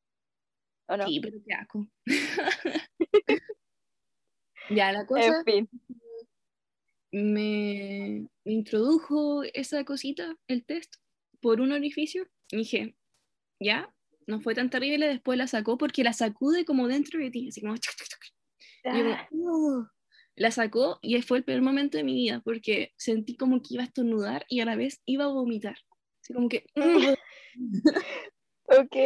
¿O 0.89 0.97
no? 0.97 1.07
sí, 1.07 1.21
pero 1.21 1.39
qué 1.47 1.55
asco. 1.55 1.87
ya, 4.71 4.93
la 4.93 5.07
cosa 5.07 5.39
En 5.39 5.45
fin. 5.45 5.69
Me, 7.13 8.29
me 8.45 8.53
introdujo 8.53 9.43
esa 9.55 9.85
cosita, 9.85 10.37
el 10.49 10.65
test, 10.65 10.97
por 11.41 11.61
un 11.61 11.73
orificio. 11.73 12.29
Y 12.51 12.59
dije, 12.59 12.97
ya, 13.61 13.95
no 14.27 14.41
fue 14.41 14.55
tan 14.55 14.71
terrible. 14.71 15.09
Después 15.09 15.39
la 15.39 15.47
sacó 15.49 15.79
porque 15.79 16.05
la 16.05 16.13
sacude 16.15 16.65
como 16.65 16.89
dentro 16.89 17.21
de 17.21 17.31
ti, 17.31 17.49
así 17.49 17.61
como. 17.63 17.75
Y 17.75 17.79
yo 18.99 19.05
Ah, 19.13 19.29
"Oh". 19.33 19.87
La 20.37 20.51
sacó 20.53 20.99
y 21.03 21.21
fue 21.23 21.39
el 21.39 21.45
peor 21.45 21.63
momento 21.63 21.99
de 21.99 22.05
mi 22.05 22.15
vida 22.15 22.41
porque 22.45 22.93
sentí 22.97 23.37
como 23.37 23.61
que 23.63 23.75
iba 23.75 23.83
a 23.83 23.87
estornudar 23.87 24.47
y 24.49 24.61
a 24.61 24.65
la 24.67 24.77
vez 24.77 25.03
iba 25.07 25.25
a 25.25 25.29
vomitar. 25.29 25.77
Así 26.23 26.33
como 26.35 26.49
que. 26.49 26.65
ok. 28.67 28.97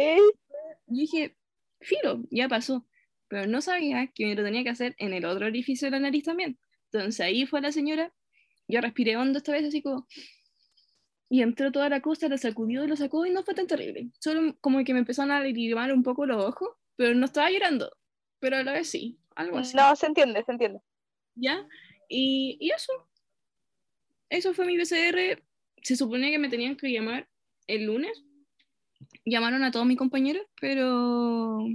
Yo 0.87 0.95
dije, 1.01 1.37
filo, 1.81 2.23
ya 2.31 2.47
pasó. 2.47 2.87
Pero 3.27 3.47
no 3.47 3.61
sabía 3.61 4.07
que 4.07 4.35
lo 4.35 4.43
tenía 4.43 4.63
que 4.63 4.69
hacer 4.69 4.95
en 4.99 5.13
el 5.13 5.25
otro 5.25 5.47
orificio 5.47 5.87
de 5.87 5.91
la 5.91 5.99
nariz 5.99 6.23
también. 6.23 6.59
Entonces 6.93 7.19
ahí 7.21 7.45
fue 7.47 7.59
la 7.59 7.71
señora, 7.71 8.13
yo 8.67 8.79
respiré 8.79 9.17
hondo 9.17 9.39
esta 9.39 9.51
vez 9.51 9.65
así 9.65 9.81
como... 9.81 10.07
Y 11.29 11.41
entró 11.41 11.71
toda 11.71 11.89
la 11.89 12.01
cosa, 12.01 12.27
lo 12.27 12.37
sacudió 12.37 12.83
y 12.83 12.87
lo 12.87 12.95
sacó 12.95 13.25
y 13.25 13.31
no 13.31 13.43
fue 13.43 13.55
tan 13.55 13.65
terrible. 13.65 14.11
Solo 14.19 14.55
como 14.61 14.83
que 14.83 14.93
me 14.93 14.99
empezaron 14.99 15.31
a 15.31 15.39
lagrimar 15.39 15.91
un 15.91 16.03
poco 16.03 16.27
los 16.27 16.43
ojos, 16.43 16.69
pero 16.95 17.15
no 17.15 17.25
estaba 17.25 17.49
llorando. 17.49 17.91
Pero 18.39 18.57
a 18.57 18.63
la 18.63 18.73
vez 18.73 18.89
sí, 18.89 19.17
algo 19.35 19.57
así. 19.57 19.75
No, 19.75 19.95
se 19.95 20.05
entiende, 20.05 20.43
se 20.43 20.51
entiende. 20.51 20.79
¿Ya? 21.33 21.67
Y, 22.07 22.57
y 22.59 22.69
eso. 22.69 22.93
Eso 24.29 24.53
fue 24.53 24.67
mi 24.67 24.77
PCR. 24.77 25.41
Se 25.81 25.95
suponía 25.95 26.29
que 26.29 26.37
me 26.37 26.49
tenían 26.49 26.75
que 26.75 26.91
llamar 26.91 27.27
el 27.65 27.85
lunes. 27.85 28.23
Llamaron 29.25 29.63
a 29.63 29.71
todos 29.71 29.87
mis 29.87 29.97
compañeros, 29.97 30.45
pero... 30.61 31.65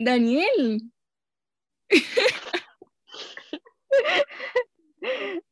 Daniel, 0.00 0.82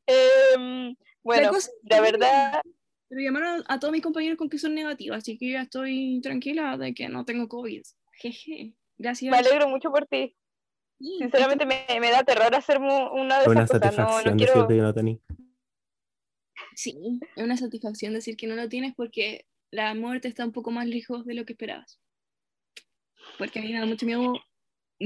Em, 0.06 0.96
bueno, 1.22 1.50
cosa- 1.50 1.70
la 1.84 2.00
verdad, 2.00 2.62
pero 3.08 3.20
llamaron 3.20 3.62
a 3.68 3.78
todos 3.78 3.92
mis 3.92 4.02
compañeros 4.02 4.36
con 4.36 4.48
que 4.48 4.58
son 4.58 4.74
negativos, 4.74 5.18
así 5.18 5.38
que 5.38 5.52
ya 5.52 5.62
estoy 5.62 6.20
tranquila 6.22 6.76
de 6.76 6.94
que 6.94 7.08
no 7.08 7.24
tengo 7.24 7.48
COVID. 7.48 7.82
Jeje. 8.14 8.74
Gracias. 8.98 9.30
me 9.30 9.38
alegro 9.38 9.68
mucho 9.68 9.90
por 9.90 10.06
ti. 10.06 10.36
Sí, 10.98 11.16
Sinceramente 11.18 11.66
me, 11.66 11.84
me 12.00 12.10
da 12.10 12.24
terror 12.24 12.54
hacer 12.54 12.78
una 12.78 13.40
de 13.40 13.48
una 13.48 13.64
esas 13.64 13.80
cosas. 13.80 13.96
No, 13.96 14.22
no 14.22 14.36
quiero... 14.36 14.52
decirte 14.54 14.74
que 14.74 14.82
no 14.82 14.94
tenía. 14.94 15.18
Sí, 16.74 17.20
es 17.36 17.42
una 17.42 17.56
satisfacción 17.56 18.14
decir 18.14 18.36
que 18.36 18.46
no 18.46 18.54
lo 18.54 18.68
tienes 18.68 18.94
porque 18.94 19.46
la 19.70 19.94
muerte 19.94 20.28
está 20.28 20.44
un 20.44 20.52
poco 20.52 20.70
más 20.70 20.86
lejos 20.86 21.24
de 21.26 21.34
lo 21.34 21.44
que 21.44 21.52
esperabas. 21.52 22.00
Porque 23.38 23.58
a 23.58 23.62
mí 23.62 23.72
me 23.72 23.78
da 23.80 23.86
mucho 23.86 24.06
miedo. 24.06 24.34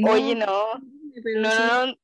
Oye, 0.09 0.35
no, 0.37 0.65
pero 1.25 1.41
no, 1.41 1.51
sí, 1.51 1.59
no, 1.59 1.87
no, 1.87 1.95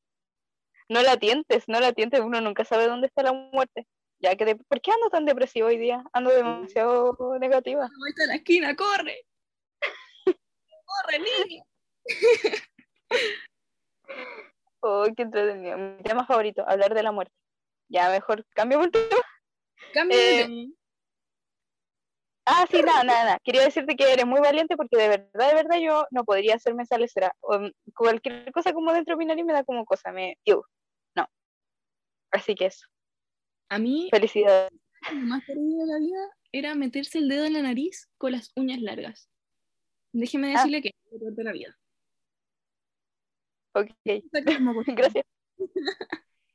no 0.89 1.03
la 1.03 1.17
tientes, 1.17 1.65
no 1.69 1.81
la 1.81 1.93
tientes, 1.93 2.21
uno 2.21 2.41
nunca 2.41 2.65
sabe 2.65 2.87
dónde 2.87 3.07
está 3.09 3.23
la 3.23 3.33
muerte. 3.33 3.87
Ya 4.19 4.35
que 4.37 4.45
de- 4.45 4.57
¿Por 4.57 4.81
qué 4.81 4.93
ando 4.93 5.11
tan 5.11 5.25
depresivo 5.27 5.69
hoy 5.69 5.79
día? 5.79 6.03
Ando 6.13 6.31
demasiado 6.31 7.17
negativa. 7.39 7.89
vuelta 7.99 8.25
a 8.25 8.27
la 8.29 8.35
esquina, 8.37 8.75
corre. 8.77 9.27
corre, 10.25 11.19
niña. 11.19 11.65
Oh, 14.89 15.05
qué 15.17 15.23
entretenido. 15.23 15.77
Mi 15.77 16.03
tema 16.05 16.25
favorito, 16.27 16.65
hablar 16.69 16.95
de 16.95 17.03
la 17.03 17.11
muerte. 17.11 17.33
Ya, 17.89 18.09
mejor 18.09 18.45
cambio 18.55 18.81
el 18.83 18.93
tema. 18.93 19.09
Cambia 19.93 20.17
de 20.17 20.41
Eh. 20.43 20.69
Ah, 22.49 22.65
sí, 22.71 22.81
nada, 22.83 23.03
nada, 23.03 23.25
nada. 23.25 23.39
Quería 23.43 23.65
decirte 23.65 23.97
que 23.97 24.13
eres 24.13 24.25
muy 24.27 24.41
valiente 24.41 24.77
porque 24.77 24.97
de 24.97 25.09
verdad, 25.09 25.49
de 25.49 25.55
verdad 25.55 25.79
yo 25.81 26.07
no 26.13 26.23
podría 26.25 26.55
hacerme 26.55 26.85
esa 26.85 26.99
lecera. 26.99 27.35
O, 27.41 27.59
mm, 27.59 27.73
cualquier 27.97 28.53
cosa 28.53 28.73
como 28.73 28.93
dentro 28.93 29.15
de 29.15 29.19
mi 29.19 29.25
nariz 29.27 29.45
me 29.45 29.53
da 29.53 29.65
como 29.65 29.85
cosa, 29.85 30.13
me... 30.13 30.37
iu. 30.45 30.63
Así 32.37 32.55
que 32.55 32.67
eso, 32.67 32.87
A 33.71 33.79
mí, 33.79 34.09
felicidades. 34.11 34.71
lo 35.13 35.21
más 35.27 35.45
terrible 35.47 35.77
de 35.79 35.87
la 35.87 35.99
vida 35.99 36.37
era 36.53 36.75
meterse 36.75 37.19
el 37.19 37.29
dedo 37.29 37.45
en 37.45 37.55
la 37.55 37.63
nariz 37.63 38.09
con 38.19 38.33
las 38.33 38.53
uñas 38.57 38.81
largas. 38.81 39.29
Déjeme 40.13 40.49
Ah. 40.49 40.59
decirle 40.59 40.83
que 40.83 40.89
es 40.89 40.95
lo 41.13 41.19
peor 41.19 41.35
de 41.35 41.45
la 41.45 41.53
vida. 41.53 41.79
Ok, 43.73 43.91
el 44.05 44.25
gracias. 44.97 45.25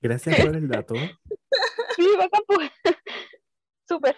Gracias 0.02 0.46
por 0.46 0.56
el 0.56 0.68
dato. 0.68 0.94
Sí, 1.98 2.08
bacán, 2.18 2.42
pues. 2.48 2.72
Súper. 3.88 4.16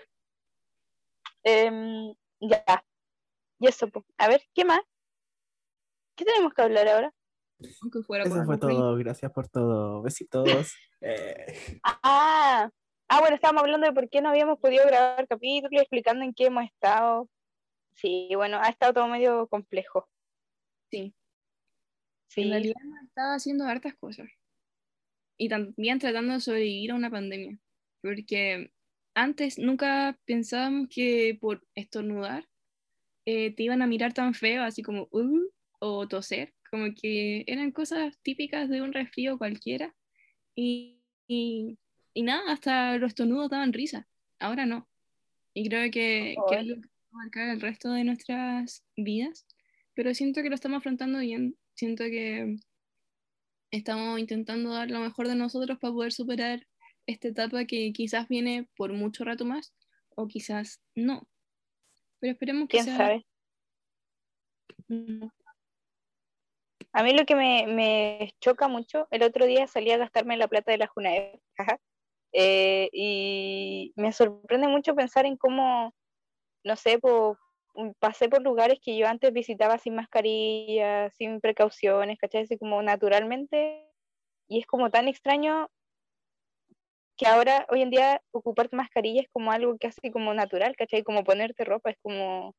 Em, 1.43 2.13
ya. 2.39 2.85
Y 3.59 3.67
eso, 3.67 3.87
pues. 3.87 4.05
A 4.17 4.27
ver, 4.27 4.43
¿qué 4.53 4.63
más? 4.63 4.79
¿Qué 6.15 6.23
tenemos 6.23 6.53
que 6.53 6.61
hablar 6.61 6.87
ahora? 6.87 7.13
Aunque 7.81 8.01
fuera 8.03 8.23
Eso 8.25 8.43
fue 8.45 8.57
todo. 8.57 8.95
Gracias 8.97 9.31
por 9.31 9.47
todo. 9.47 10.01
Besitos. 10.01 10.73
Eh, 11.05 11.79
Ah, 11.83 12.69
ah, 13.09 13.19
bueno, 13.19 13.35
estábamos 13.35 13.63
hablando 13.63 13.85
de 13.85 13.91
por 13.91 14.09
qué 14.09 14.21
no 14.21 14.29
habíamos 14.29 14.57
podido 14.59 14.85
grabar 14.87 15.27
capítulos, 15.27 15.81
explicando 15.81 16.23
en 16.23 16.33
qué 16.33 16.45
hemos 16.45 16.63
estado. 16.63 17.29
Sí, 17.95 18.29
bueno, 18.35 18.57
ha 18.61 18.69
estado 18.69 18.93
todo 18.93 19.07
medio 19.09 19.47
complejo. 19.47 20.07
Sí. 20.89 21.13
Sí, 22.29 22.43
En 22.43 22.51
realidad 22.51 22.75
hemos 22.81 23.01
estado 23.03 23.35
haciendo 23.35 23.65
hartas 23.65 23.95
cosas. 23.95 24.29
Y 25.37 25.49
también 25.49 25.99
tratando 25.99 26.33
de 26.35 26.39
sobrevivir 26.39 26.91
a 26.91 26.95
una 26.95 27.11
pandemia. 27.11 27.59
Porque 28.01 28.71
antes 29.13 29.59
nunca 29.59 30.17
pensábamos 30.25 30.87
que 30.89 31.37
por 31.41 31.67
estornudar 31.75 32.47
eh, 33.25 33.53
te 33.53 33.63
iban 33.63 33.81
a 33.81 33.87
mirar 33.87 34.13
tan 34.13 34.33
feo, 34.33 34.63
así 34.63 34.83
como, 34.83 35.09
"Uh", 35.11 35.49
o 35.79 36.07
toser. 36.07 36.53
Como 36.73 36.95
que 36.99 37.43
eran 37.45 37.71
cosas 37.71 38.17
típicas 38.23 38.67
de 38.67 38.81
un 38.81 38.93
resfrío 38.93 39.37
cualquiera. 39.37 39.93
Y, 40.55 41.03
y, 41.27 41.77
y 42.15 42.23
nada, 42.23 42.51
hasta 42.51 42.97
los 42.97 43.09
estornudos 43.09 43.51
daban 43.51 43.73
risa. 43.73 44.07
Ahora 44.39 44.65
no. 44.65 44.89
Y 45.53 45.69
creo 45.69 45.83
que, 45.91 46.35
que 46.49 46.55
Ay. 46.55 46.69
algo 46.69 46.81
que 46.81 46.87
va 46.87 47.09
a 47.11 47.17
marcar 47.17 47.49
el 47.49 47.61
resto 47.61 47.91
de 47.91 48.03
nuestras 48.03 48.83
vidas 48.95 49.45
pero 49.93 50.13
siento 50.13 50.41
que 50.41 50.49
lo 50.49 50.55
estamos 50.55 50.77
afrontando 50.77 51.19
bien. 51.19 51.57
Siento 51.75 52.03
que 52.05 52.57
estamos 53.71 54.19
intentando 54.19 54.71
dar 54.71 54.89
lo 54.89 54.99
mejor 54.99 55.27
de 55.27 55.35
nosotros 55.35 55.77
para 55.79 55.93
poder 55.93 56.11
superar 56.11 56.67
esta 57.05 57.27
etapa 57.27 57.65
que 57.65 57.91
quizás 57.93 58.27
viene 58.27 58.67
por 58.75 58.93
mucho 58.93 59.23
rato 59.23 59.45
más 59.45 59.73
o 60.15 60.27
quizás 60.27 60.81
no. 60.95 61.27
Pero 62.19 62.33
esperemos 62.33 62.67
que 62.67 62.77
¿Quién 62.77 62.85
sea... 62.85 62.97
sabe? 62.97 63.25
Mm, 64.87 65.27
A 66.93 67.03
mí 67.03 67.13
lo 67.13 67.25
que 67.25 67.35
me, 67.35 67.65
me 67.67 68.31
choca 68.39 68.67
mucho, 68.67 69.07
el 69.11 69.23
otro 69.23 69.45
día 69.45 69.67
salí 69.67 69.91
a 69.91 69.97
gastarme 69.97 70.37
la 70.37 70.47
plata 70.47 70.71
de 70.71 70.77
la 70.77 70.87
Junaed, 70.87 71.39
eh, 72.33 72.89
y 72.93 73.93
me 73.95 74.11
sorprende 74.13 74.67
mucho 74.67 74.95
pensar 74.95 75.25
en 75.25 75.37
cómo, 75.37 75.93
no 76.65 76.75
sé, 76.77 76.99
po- 76.99 77.37
mm, 77.75 77.91
pasé 77.99 78.29
por 78.29 78.43
lugares 78.43 78.79
que 78.83 78.97
yo 78.97 79.07
antes 79.07 79.33
visitaba 79.33 79.77
sin 79.79 79.95
mascarilla, 79.95 81.09
sin 81.11 81.41
precauciones, 81.41 82.17
¿cachai? 82.19 82.43
Así 82.43 82.57
como 82.57 82.81
naturalmente, 82.83 83.89
y 84.49 84.59
es 84.59 84.67
como 84.67 84.89
tan 84.91 85.07
extraño 85.07 85.69
que 87.17 87.27
ahora, 87.27 87.65
hoy 87.69 87.81
en 87.81 87.89
día, 87.91 88.21
ocupar 88.31 88.69
mascarilla 88.71 89.21
es 89.21 89.29
como 89.31 89.51
algo 89.51 89.77
casi 89.79 90.11
como 90.11 90.33
natural, 90.33 90.75
¿cachai? 90.75 91.03
Como 91.03 91.23
ponerte 91.23 91.63
ropa, 91.65 91.89
es 91.91 91.97
como 92.01 92.55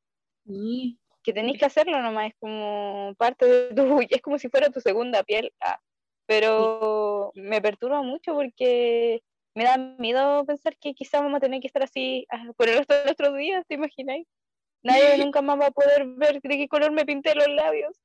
sí, 0.46 0.98
que 1.24 1.32
tenés 1.32 1.58
que 1.58 1.64
hacerlo 1.64 2.00
nomás, 2.00 2.28
es 2.28 2.34
como 2.38 3.14
parte 3.18 3.46
de 3.46 3.74
tu, 3.74 3.98
es 4.10 4.22
como 4.22 4.38
si 4.38 4.48
fuera 4.48 4.70
tu 4.70 4.80
segunda 4.80 5.24
piel, 5.24 5.52
ah, 5.60 5.80
pero 6.26 7.32
me 7.34 7.60
perturba 7.60 8.02
mucho 8.02 8.34
porque 8.34 9.22
me 9.56 9.64
da 9.64 9.76
miedo 9.98 10.44
pensar 10.44 10.76
que 10.78 10.94
quizás 10.94 11.22
vamos 11.22 11.38
a 11.38 11.40
tener 11.40 11.60
que 11.60 11.66
estar 11.66 11.82
así 11.82 12.26
ah, 12.30 12.52
por 12.56 12.68
el 12.68 12.78
resto 12.78 12.94
de 12.94 13.04
nuestros 13.04 13.36
días, 13.36 13.64
¿te 13.66 13.74
imagináis? 13.74 14.26
Nadie 14.82 15.16
nunca 15.18 15.40
más 15.40 15.58
va 15.58 15.66
a 15.68 15.70
poder 15.70 16.04
ver 16.06 16.42
de 16.42 16.56
qué 16.58 16.68
color 16.68 16.92
me 16.92 17.06
pinté 17.06 17.34
los 17.34 17.48
labios. 17.48 17.98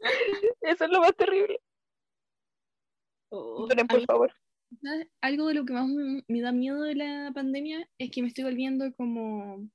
Eso 0.60 0.84
es 0.84 0.90
lo 0.90 1.00
más 1.00 1.16
terrible. 1.16 1.58
oh, 3.30 3.66
por 3.66 3.98
mí 3.98 4.06
favor. 4.06 4.32
Algo 5.20 5.48
de 5.48 5.54
lo 5.54 5.64
que 5.64 5.72
más 5.72 5.88
me, 5.88 6.22
me 6.28 6.40
da 6.40 6.52
miedo 6.52 6.82
de 6.82 6.94
la 6.94 7.32
pandemia 7.34 7.88
es 7.98 8.10
que 8.12 8.22
me 8.22 8.28
estoy 8.28 8.44
volviendo 8.44 8.92
como 8.94 9.68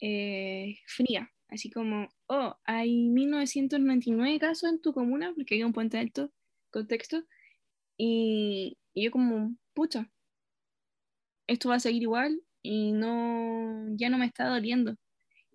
eh, 0.00 0.76
fría, 0.86 1.30
así 1.48 1.70
como, 1.70 2.08
oh, 2.28 2.56
hay 2.64 3.08
1999 3.08 4.38
casos 4.38 4.70
en 4.70 4.80
tu 4.80 4.92
comuna, 4.92 5.32
porque 5.34 5.56
hay 5.56 5.62
un 5.64 5.72
puente 5.72 5.98
alto, 5.98 6.30
contexto, 6.70 7.24
y, 7.96 8.78
y 8.94 9.04
yo 9.04 9.10
como, 9.10 9.56
pucha, 9.74 10.10
esto 11.46 11.68
va 11.68 11.76
a 11.76 11.80
seguir 11.80 12.02
igual 12.02 12.42
y 12.62 12.92
no, 12.92 13.86
ya 13.96 14.10
no 14.10 14.18
me 14.18 14.26
está 14.26 14.48
doliendo, 14.48 14.96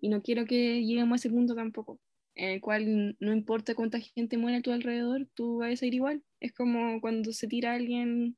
y 0.00 0.08
no 0.08 0.22
quiero 0.22 0.46
que 0.46 0.84
lleguemos 0.84 1.12
a 1.12 1.16
ese 1.16 1.30
punto 1.30 1.54
tampoco, 1.54 2.00
en 2.34 2.50
el 2.50 2.60
cual 2.60 3.16
no 3.20 3.32
importa 3.32 3.74
cuánta 3.74 4.00
gente 4.00 4.38
muere 4.38 4.58
a 4.58 4.62
tu 4.62 4.72
alrededor, 4.72 5.28
tú 5.34 5.58
vas 5.58 5.72
a 5.72 5.76
seguir 5.76 5.94
igual. 5.94 6.24
Es 6.40 6.52
como 6.52 7.00
cuando 7.00 7.32
se 7.32 7.46
tira 7.46 7.74
alguien 7.74 8.36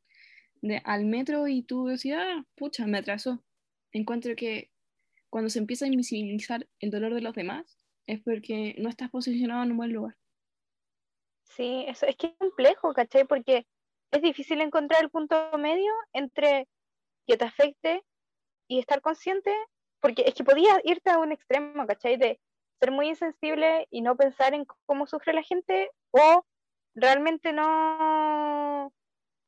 de, 0.62 0.82
al 0.84 1.06
metro 1.06 1.48
y 1.48 1.62
tú 1.62 1.86
decís, 1.86 2.12
ah, 2.16 2.44
pucha, 2.56 2.86
me 2.86 2.98
atrasó. 2.98 3.42
Encuentro 3.92 4.34
que 4.36 4.70
cuando 5.34 5.50
se 5.50 5.58
empieza 5.58 5.84
a 5.84 5.88
invisibilizar 5.88 6.64
el 6.78 6.92
dolor 6.92 7.12
de 7.12 7.20
los 7.20 7.34
demás, 7.34 7.76
es 8.06 8.22
porque 8.22 8.76
no 8.78 8.88
estás 8.88 9.10
posicionado 9.10 9.64
en 9.64 9.72
un 9.72 9.78
buen 9.78 9.92
lugar. 9.92 10.14
Sí, 11.42 11.84
eso 11.88 12.06
es 12.06 12.14
que 12.14 12.28
es 12.28 12.34
complejo, 12.38 12.92
¿cachai? 12.94 13.24
Porque 13.24 13.66
es 14.12 14.22
difícil 14.22 14.60
encontrar 14.60 15.02
el 15.02 15.10
punto 15.10 15.50
medio 15.58 15.92
entre 16.12 16.68
que 17.26 17.36
te 17.36 17.46
afecte 17.46 18.04
y 18.68 18.78
estar 18.78 19.00
consciente, 19.00 19.52
porque 19.98 20.22
es 20.24 20.34
que 20.34 20.44
podías 20.44 20.78
irte 20.84 21.10
a 21.10 21.18
un 21.18 21.32
extremo, 21.32 21.84
¿cachai? 21.84 22.16
De 22.16 22.38
ser 22.78 22.92
muy 22.92 23.08
insensible 23.08 23.88
y 23.90 24.02
no 24.02 24.14
pensar 24.14 24.54
en 24.54 24.64
cómo 24.86 25.04
sufre 25.08 25.32
la 25.32 25.42
gente 25.42 25.90
o 26.12 26.46
realmente 26.94 27.52
no, 27.52 28.92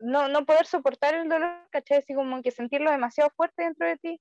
no, 0.01 0.27
no 0.27 0.47
poder 0.47 0.67
soportar 0.67 1.15
el 1.15 1.29
dolor, 1.29 1.69
¿cachai? 1.71 1.99
Así 1.99 2.13
como 2.13 2.43
que 2.43 2.51
sentirlo 2.51 2.91
demasiado 2.91 3.31
fuerte 3.37 3.63
dentro 3.63 3.87
de 3.87 3.99
ti. 3.99 4.21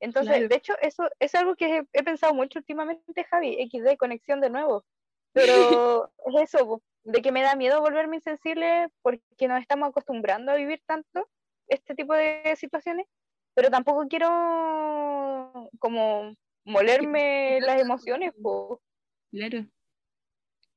Entonces, 0.00 0.34
Claro. 0.34 0.48
de 0.48 0.56
hecho, 0.56 0.74
eso 0.82 1.08
es 1.18 1.34
algo 1.34 1.56
que 1.56 1.78
he, 1.78 1.82
he 1.92 2.02
pensado 2.02 2.34
mucho 2.34 2.58
últimamente, 2.58 3.24
Javi, 3.24 3.56
XD, 3.70 3.96
conexión 3.96 4.40
de 4.40 4.50
nuevo. 4.50 4.84
Pero 5.32 5.44
es 6.26 6.42
eso, 6.42 6.82
de 7.04 7.22
que 7.22 7.32
me 7.32 7.42
da 7.42 7.56
miedo 7.56 7.80
volverme 7.80 8.16
insensible 8.16 8.88
porque 9.02 9.48
nos 9.48 9.60
estamos 9.60 9.88
acostumbrando 9.88 10.52
a 10.52 10.56
vivir 10.56 10.82
tanto 10.86 11.28
este 11.68 11.94
tipo 11.94 12.14
de 12.14 12.54
situaciones, 12.56 13.06
pero 13.54 13.70
tampoco 13.70 14.06
quiero 14.08 15.70
como 15.78 16.34
molerme 16.64 17.60
las 17.60 17.80
emociones, 17.80 18.32
po. 18.42 18.82
Claro. 19.30 19.66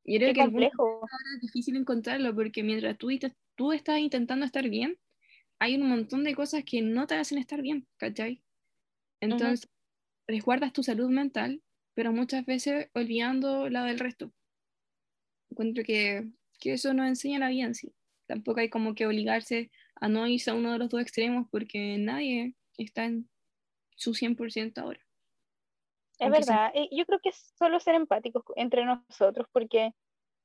Yo 0.05 0.17
creo 0.17 0.29
Qué 0.29 0.33
que 0.33 0.41
complejo. 0.41 1.01
es 1.35 1.41
difícil 1.41 1.75
encontrarlo 1.75 2.33
porque 2.33 2.63
mientras 2.63 2.97
tú, 2.97 3.09
tú 3.55 3.71
estás 3.73 3.99
intentando 3.99 4.45
estar 4.45 4.67
bien, 4.67 4.97
hay 5.59 5.75
un 5.75 5.87
montón 5.87 6.23
de 6.23 6.33
cosas 6.35 6.63
que 6.63 6.81
no 6.81 7.05
te 7.05 7.15
hacen 7.15 7.37
estar 7.37 7.61
bien, 7.61 7.87
¿cachai? 7.97 8.41
Entonces, 9.21 9.69
resguardas 10.27 10.73
tu 10.73 10.83
salud 10.83 11.09
mental, 11.09 11.63
pero 11.95 12.13
muchas 12.13 12.45
veces 12.45 12.89
olvidando 12.95 13.69
la 13.69 13.85
del 13.85 13.99
resto. 13.99 14.33
Encuentro 15.51 15.83
que, 15.83 16.29
que 16.59 16.73
eso 16.73 16.93
nos 16.93 17.07
enseña 17.07 17.39
la 17.39 17.49
vida 17.49 17.65
en 17.65 17.75
sí. 17.75 17.93
Tampoco 18.27 18.59
hay 18.59 18.69
como 18.69 18.93
que 18.95 19.05
obligarse 19.07 19.71
a 19.95 20.07
no 20.07 20.27
irse 20.27 20.51
a 20.51 20.55
uno 20.55 20.71
de 20.71 20.79
los 20.79 20.89
dos 20.89 21.01
extremos 21.01 21.47
porque 21.51 21.97
nadie 21.97 22.55
está 22.77 23.05
en 23.05 23.29
su 23.95 24.13
100% 24.13 24.81
ahora. 24.81 25.01
Es 26.19 26.27
Aunque 26.27 26.39
verdad, 26.39 26.71
yo 26.91 27.05
creo 27.05 27.19
que 27.19 27.29
es 27.29 27.53
solo 27.57 27.79
ser 27.79 27.95
empáticos 27.95 28.43
co- 28.43 28.53
entre 28.57 28.85
nosotros, 28.85 29.47
porque 29.51 29.91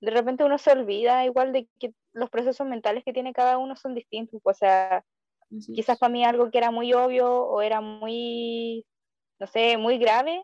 de 0.00 0.10
repente 0.10 0.44
uno 0.44 0.58
se 0.58 0.72
olvida 0.72 1.24
igual 1.24 1.52
de 1.52 1.68
que 1.80 1.94
los 2.12 2.30
procesos 2.30 2.66
mentales 2.66 3.04
que 3.04 3.12
tiene 3.12 3.32
cada 3.32 3.58
uno 3.58 3.74
son 3.76 3.94
distintos. 3.94 4.40
O 4.44 4.54
sea, 4.54 5.04
Así 5.50 5.72
es. 5.72 5.76
quizás 5.76 5.98
para 5.98 6.12
mí 6.12 6.24
algo 6.24 6.50
que 6.50 6.59
era 6.59 6.70
muy 6.70 6.92
obvio 6.92 7.28
o 7.28 7.62
era 7.62 7.80
muy, 7.80 8.85
no 9.38 9.46
sé, 9.46 9.76
muy 9.76 9.98
grave, 9.98 10.42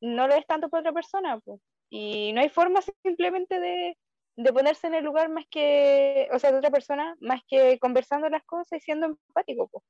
no 0.00 0.26
lo 0.26 0.34
es 0.34 0.46
tanto 0.46 0.68
para 0.68 0.80
otra 0.80 0.92
persona. 0.92 1.38
po. 1.40 1.60
Y 1.90 2.32
no 2.32 2.40
hay 2.40 2.48
forma 2.48 2.80
simplemente 3.04 3.60
de, 3.60 3.96
de 4.36 4.52
ponerse 4.52 4.86
en 4.86 4.94
el 4.94 5.04
lugar 5.04 5.28
más 5.28 5.44
que, 5.50 6.28
o 6.32 6.38
sea, 6.38 6.52
de 6.52 6.58
otra 6.58 6.70
persona, 6.70 7.16
más 7.20 7.40
que 7.46 7.78
conversando 7.78 8.28
las 8.28 8.44
cosas 8.44 8.78
y 8.78 8.80
siendo 8.80 9.06
empático. 9.06 9.68
po. 9.68 9.84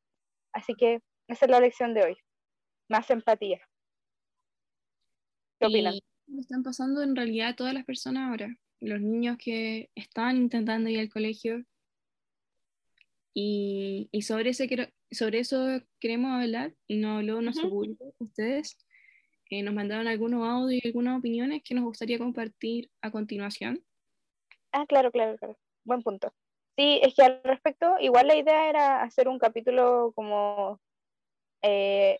Así 0.52 0.74
que 0.74 1.00
esa 1.28 1.46
es 1.46 1.50
la 1.50 1.60
lección 1.60 1.94
de 1.94 2.04
hoy, 2.04 2.16
más 2.88 3.10
empatía. 3.10 3.60
¿Qué 5.58 5.66
opinan? 5.66 5.94
Lo 6.26 6.40
están 6.40 6.62
pasando 6.62 7.02
en 7.02 7.14
realidad 7.14 7.54
todas 7.56 7.74
las 7.74 7.84
personas 7.84 8.30
ahora. 8.30 8.54
Los 8.80 9.00
niños 9.00 9.36
que 9.38 9.90
están 9.94 10.36
intentando 10.36 10.90
ir 10.90 11.00
al 11.00 11.08
colegio. 11.08 11.64
Y, 13.34 14.08
y 14.12 14.22
sobre, 14.22 14.50
ese, 14.50 14.68
sobre 15.10 15.38
eso 15.38 15.80
queremos 15.98 16.32
hablar 16.32 16.74
y 16.86 16.96
nos 16.96 17.18
habló 17.18 17.40
nuestro 17.40 17.70
público, 17.70 18.14
ustedes. 18.18 18.76
Eh, 19.50 19.62
nos 19.62 19.74
mandaron 19.74 20.06
algunos 20.06 20.46
audios 20.48 20.82
y 20.84 20.88
algunas 20.88 21.18
opiniones 21.18 21.62
que 21.64 21.74
nos 21.74 21.84
gustaría 21.84 22.18
compartir 22.18 22.90
a 23.02 23.10
continuación. 23.10 23.84
Ah, 24.72 24.86
claro, 24.86 25.10
claro, 25.12 25.36
claro. 25.36 25.58
Buen 25.84 26.02
punto. 26.02 26.32
Sí, 26.76 27.00
es 27.02 27.14
que 27.14 27.22
al 27.22 27.42
respecto, 27.44 27.96
igual 28.00 28.28
la 28.28 28.36
idea 28.36 28.70
era 28.70 29.02
hacer 29.02 29.28
un 29.28 29.38
capítulo 29.38 30.12
como 30.14 30.80
eh, 31.60 32.18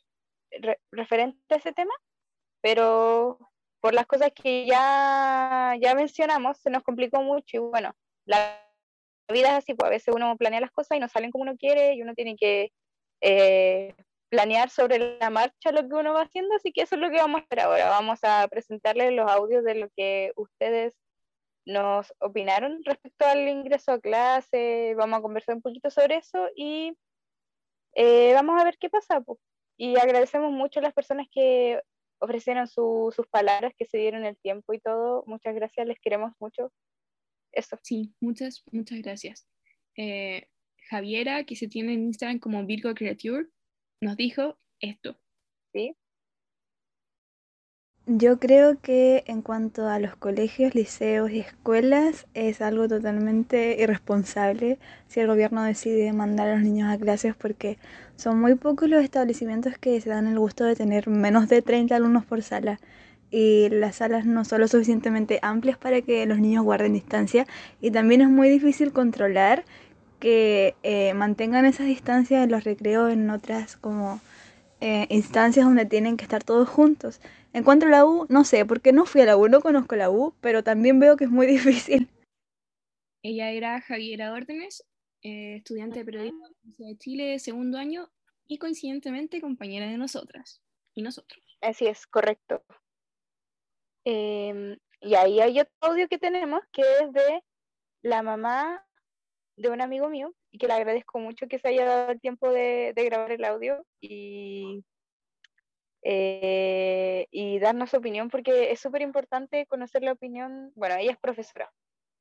re- 0.50 0.78
referente 0.90 1.54
a 1.54 1.56
ese 1.56 1.72
tema, 1.72 1.94
pero 2.60 3.38
por 3.80 3.94
las 3.94 4.06
cosas 4.06 4.30
que 4.34 4.66
ya, 4.66 5.74
ya 5.80 5.94
mencionamos, 5.94 6.58
se 6.58 6.70
nos 6.70 6.82
complicó 6.82 7.22
mucho 7.22 7.56
y 7.56 7.60
bueno, 7.60 7.94
la 8.26 8.61
vida 9.32 9.48
es 9.48 9.54
así, 9.64 9.74
pues 9.74 9.86
a 9.88 9.90
veces 9.90 10.14
uno 10.14 10.36
planea 10.36 10.60
las 10.60 10.70
cosas 10.70 10.96
y 10.96 11.00
no 11.00 11.08
salen 11.08 11.30
como 11.30 11.42
uno 11.42 11.56
quiere 11.56 11.94
y 11.94 12.02
uno 12.02 12.14
tiene 12.14 12.36
que 12.36 12.70
eh, 13.20 13.94
planear 14.28 14.70
sobre 14.70 15.18
la 15.18 15.30
marcha 15.30 15.72
lo 15.72 15.88
que 15.88 15.94
uno 15.94 16.14
va 16.14 16.22
haciendo, 16.22 16.54
así 16.54 16.72
que 16.72 16.82
eso 16.82 16.94
es 16.96 17.00
lo 17.00 17.10
que 17.10 17.18
vamos 17.18 17.40
a 17.40 17.44
hacer 17.44 17.60
ahora. 17.60 17.88
Vamos 17.90 18.20
a 18.22 18.46
presentarles 18.48 19.12
los 19.12 19.30
audios 19.30 19.64
de 19.64 19.74
lo 19.74 19.88
que 19.96 20.32
ustedes 20.36 20.94
nos 21.64 22.12
opinaron 22.18 22.80
respecto 22.84 23.24
al 23.26 23.48
ingreso 23.48 23.92
a 23.92 24.00
clase, 24.00 24.94
vamos 24.96 25.18
a 25.18 25.22
conversar 25.22 25.54
un 25.54 25.62
poquito 25.62 25.90
sobre 25.90 26.16
eso 26.16 26.48
y 26.56 26.96
eh, 27.94 28.32
vamos 28.34 28.60
a 28.60 28.64
ver 28.64 28.76
qué 28.78 28.90
pasa. 28.90 29.20
po. 29.20 29.38
Y 29.76 29.98
agradecemos 29.98 30.50
mucho 30.52 30.80
a 30.80 30.82
las 30.82 30.92
personas 30.94 31.26
que 31.30 31.80
ofrecieron 32.20 32.66
su- 32.68 33.12
sus 33.14 33.26
palabras, 33.28 33.72
que 33.76 33.84
se 33.86 33.98
dieron 33.98 34.24
el 34.24 34.36
tiempo 34.38 34.72
y 34.72 34.80
todo. 34.80 35.24
Muchas 35.26 35.54
gracias, 35.54 35.86
les 35.86 35.98
queremos 36.00 36.32
mucho. 36.40 36.72
Eso. 37.52 37.78
Sí, 37.82 38.14
muchas, 38.20 38.64
muchas 38.72 38.98
gracias. 39.00 39.46
Eh, 39.96 40.48
Javiera, 40.88 41.44
que 41.44 41.56
se 41.56 41.68
tiene 41.68 41.94
en 41.94 42.04
Instagram 42.04 42.38
como 42.38 42.66
Virgo 42.66 42.94
Creature, 42.94 43.46
nos 44.00 44.16
dijo 44.16 44.58
esto. 44.80 45.18
¿sí? 45.72 45.96
Yo 48.06 48.40
creo 48.40 48.80
que 48.80 49.22
en 49.26 49.42
cuanto 49.42 49.86
a 49.86 50.00
los 50.00 50.16
colegios, 50.16 50.74
liceos 50.74 51.30
y 51.30 51.38
escuelas 51.38 52.26
es 52.34 52.60
algo 52.60 52.88
totalmente 52.88 53.80
irresponsable 53.80 54.80
si 55.06 55.20
el 55.20 55.28
gobierno 55.28 55.62
decide 55.62 56.12
mandar 56.12 56.48
a 56.48 56.54
los 56.56 56.64
niños 56.64 56.92
a 56.92 56.98
clases 56.98 57.36
porque 57.36 57.78
son 58.16 58.40
muy 58.40 58.56
pocos 58.56 58.88
los 58.88 59.04
establecimientos 59.04 59.78
que 59.78 60.00
se 60.00 60.10
dan 60.10 60.26
el 60.26 60.38
gusto 60.38 60.64
de 60.64 60.74
tener 60.74 61.08
menos 61.08 61.48
de 61.48 61.62
30 61.62 61.94
alumnos 61.94 62.26
por 62.26 62.42
sala. 62.42 62.80
Y 63.32 63.70
las 63.70 63.96
salas 63.96 64.26
no 64.26 64.44
son 64.44 64.60
lo 64.60 64.68
suficientemente 64.68 65.40
amplias 65.42 65.78
para 65.78 66.02
que 66.02 66.26
los 66.26 66.38
niños 66.38 66.62
guarden 66.62 66.92
distancia 66.92 67.46
y 67.80 67.90
también 67.90 68.20
es 68.20 68.28
muy 68.28 68.50
difícil 68.50 68.92
controlar 68.92 69.64
que 70.20 70.76
eh, 70.84 71.14
mantengan 71.14 71.64
esas 71.64 71.86
distancias 71.86 72.44
en 72.44 72.50
los 72.50 72.62
recreos 72.62 73.10
en 73.10 73.28
otras 73.30 73.76
como 73.76 74.20
eh, 74.80 75.06
instancias 75.08 75.64
donde 75.64 75.86
tienen 75.86 76.16
que 76.16 76.24
estar 76.24 76.44
todos 76.44 76.68
juntos. 76.68 77.20
En 77.54 77.64
cuanto 77.64 77.86
a 77.86 77.88
la 77.88 78.04
U, 78.04 78.26
no 78.28 78.44
sé, 78.44 78.64
porque 78.66 78.92
no 78.92 79.06
fui 79.06 79.22
a 79.22 79.24
la 79.24 79.36
U, 79.36 79.48
no 79.48 79.60
conozco 79.60 79.96
la 79.96 80.10
U, 80.10 80.34
pero 80.40 80.62
también 80.62 81.00
veo 81.00 81.16
que 81.16 81.24
es 81.24 81.30
muy 81.30 81.46
difícil. 81.56 82.08
Ella 83.22 83.50
era 83.50 83.80
Javiera 83.80 84.32
Órdenes, 84.32 84.84
eh, 85.22 85.56
estudiante 85.56 86.00
de 86.00 86.04
periodismo 86.04 86.46
de 86.62 86.96
Chile, 86.98 87.38
segundo 87.38 87.78
año, 87.78 88.10
y 88.46 88.58
coincidentemente 88.58 89.40
compañera 89.40 89.88
de 89.88 89.96
nosotras 89.96 90.60
y 90.94 91.02
nosotros. 91.02 91.40
Así 91.60 91.86
es, 91.86 92.06
correcto. 92.06 92.64
Em, 94.04 94.76
y 95.00 95.14
ahí 95.14 95.40
hay 95.40 95.60
otro 95.60 95.74
audio 95.80 96.08
que 96.08 96.18
tenemos 96.18 96.60
que 96.72 96.82
es 96.82 97.12
de 97.12 97.42
la 98.02 98.22
mamá 98.22 98.84
de 99.56 99.70
un 99.70 99.80
amigo 99.80 100.08
mío 100.08 100.34
y 100.50 100.58
que 100.58 100.66
le 100.66 100.74
agradezco 100.74 101.18
mucho 101.20 101.46
que 101.48 101.58
se 101.58 101.68
haya 101.68 101.84
dado 101.84 102.12
el 102.12 102.20
tiempo 102.20 102.50
de, 102.50 102.92
grabar 102.96 103.32
el 103.32 103.44
audio 103.44 103.84
y, 104.00 104.84
eh, 106.02 107.26
y 107.30 107.58
darnos 107.60 107.90
su 107.90 107.98
opinión 107.98 108.28
porque 108.30 108.72
es 108.72 108.80
súper 108.80 109.02
importante 109.02 109.66
conocer 109.66 110.02
la 110.02 110.12
opinión. 110.12 110.72
Bueno, 110.74 110.96
ella 110.96 111.12
es 111.12 111.18
profesora, 111.18 111.72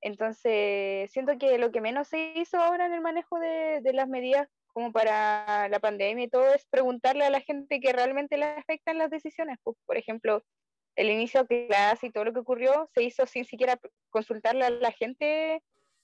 entonces 0.01 1.11
siento 1.11 1.37
que 1.37 1.57
lo 1.57 1.71
que 1.71 1.81
menos 1.81 2.07
se 2.09 2.33
hizo 2.35 2.57
ahora 2.57 2.85
en 2.85 2.93
el 2.93 3.01
manejo 3.01 3.39
de, 3.39 3.81
de 3.81 3.93
las 3.93 4.07
medidas 4.07 4.47
como 4.73 4.91
para 4.91 5.67
la 5.69 5.79
pandemia 5.79 6.25
y 6.25 6.29
todo 6.29 6.53
es 6.53 6.65
preguntarle 6.67 7.25
a 7.25 7.29
la 7.29 7.41
gente 7.41 7.79
que 7.79 7.93
realmente 7.93 8.37
le 8.37 8.45
afectan 8.45 8.97
las 8.97 9.09
decisiones. 9.09 9.57
Pues, 9.63 9.77
por 9.85 9.97
ejemplo, 9.97 10.43
el 10.95 11.09
inicio 11.09 11.43
de 11.43 11.67
clase 11.67 12.07
y 12.07 12.11
todo 12.11 12.25
lo 12.25 12.33
que 12.33 12.39
ocurrió 12.39 12.89
se 12.93 13.03
hizo 13.03 13.25
sin 13.25 13.45
siquiera 13.45 13.79
consultarle 14.09 14.65
a 14.65 14.69
la 14.69 14.91
gente 14.91 15.63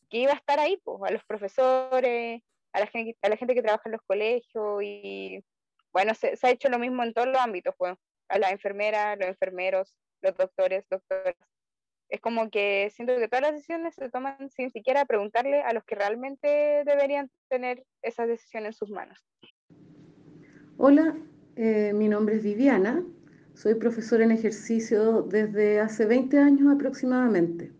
que 0.10 0.19
iba 0.19 0.32
a 0.32 0.36
estar 0.36 0.60
ahí, 0.60 0.78
pues, 0.84 1.00
a 1.04 1.13
los 1.13 1.23
profesores, 1.26 2.41
a 2.73 2.80
la 2.80 2.88
gente, 2.88 3.17
a 3.21 3.30
la 3.30 3.38
gente 3.38 3.54
que 3.54 3.62
trabaja 3.62 3.84
en 3.86 3.93
los 3.93 4.02
colegios 4.04 4.82
y 4.84 5.43
bueno, 5.91 6.13
se, 6.13 6.38
ha 6.41 6.50
hecho 6.52 6.69
lo 6.69 6.80
mismo 6.80 7.04
en 7.04 7.13
todos 7.13 7.28
los 7.28 7.38
ámbitos, 7.38 7.73
pues, 7.78 7.95
a 8.30 8.39
las 8.39 8.52
enfermeras, 8.52 9.17
los 9.17 9.30
enfermeros, 9.30 9.95
los 10.21 10.36
doctores, 10.36 10.86
doctoras. 10.89 11.36
Es 12.10 12.21
como 12.21 12.50
que 12.50 12.89
siento 12.95 13.17
que 13.17 13.28
todas 13.28 13.41
las 13.41 13.54
decisiones 13.54 13.95
se 13.95 14.10
toman 14.10 14.50
sin 14.50 14.69
siquiera 14.71 15.06
preguntarle 15.06 15.62
a 15.62 15.73
los 15.73 15.84
que 15.84 15.95
realmente 15.95 16.84
deberían 16.86 17.30
tener 17.50 17.84
esas 18.02 18.28
decisiones 18.28 18.67
en 18.67 18.73
sus 18.73 18.89
manos. 18.89 19.19
Hola, 20.78 21.17
eh, 21.56 21.91
mi 21.93 22.08
nombre 22.08 22.36
es 22.36 22.43
Viviana, 22.43 23.04
soy 23.58 23.74
profesora 23.74 24.24
en 24.24 24.32
ejercicio 24.32 25.24
desde 25.24 25.80
hace 25.80 26.06
20 26.06 26.38
años 26.38 26.72
aproximadamente. 26.72 27.72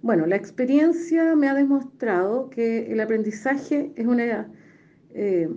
Bueno, 0.00 0.24
la 0.24 0.36
experiencia 0.36 1.36
me 1.36 1.48
ha 1.48 1.54
demostrado 1.54 2.48
que 2.48 2.90
el 2.90 3.00
aprendizaje 3.00 3.92
es 3.94 4.06
una, 4.06 4.48
eh, 5.10 5.50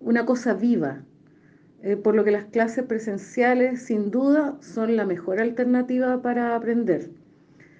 una 0.00 0.26
cosa 0.26 0.52
viva, 0.52 1.02
eh, 1.82 1.96
por 1.96 2.14
lo 2.14 2.24
que 2.24 2.30
las 2.30 2.44
clases 2.44 2.84
presenciales 2.84 3.80
sin 3.84 4.10
duda 4.10 4.58
son 4.60 4.96
la 4.96 5.06
mejor 5.06 5.40
alternativa 5.40 6.20
para 6.20 6.54
aprender. 6.54 7.08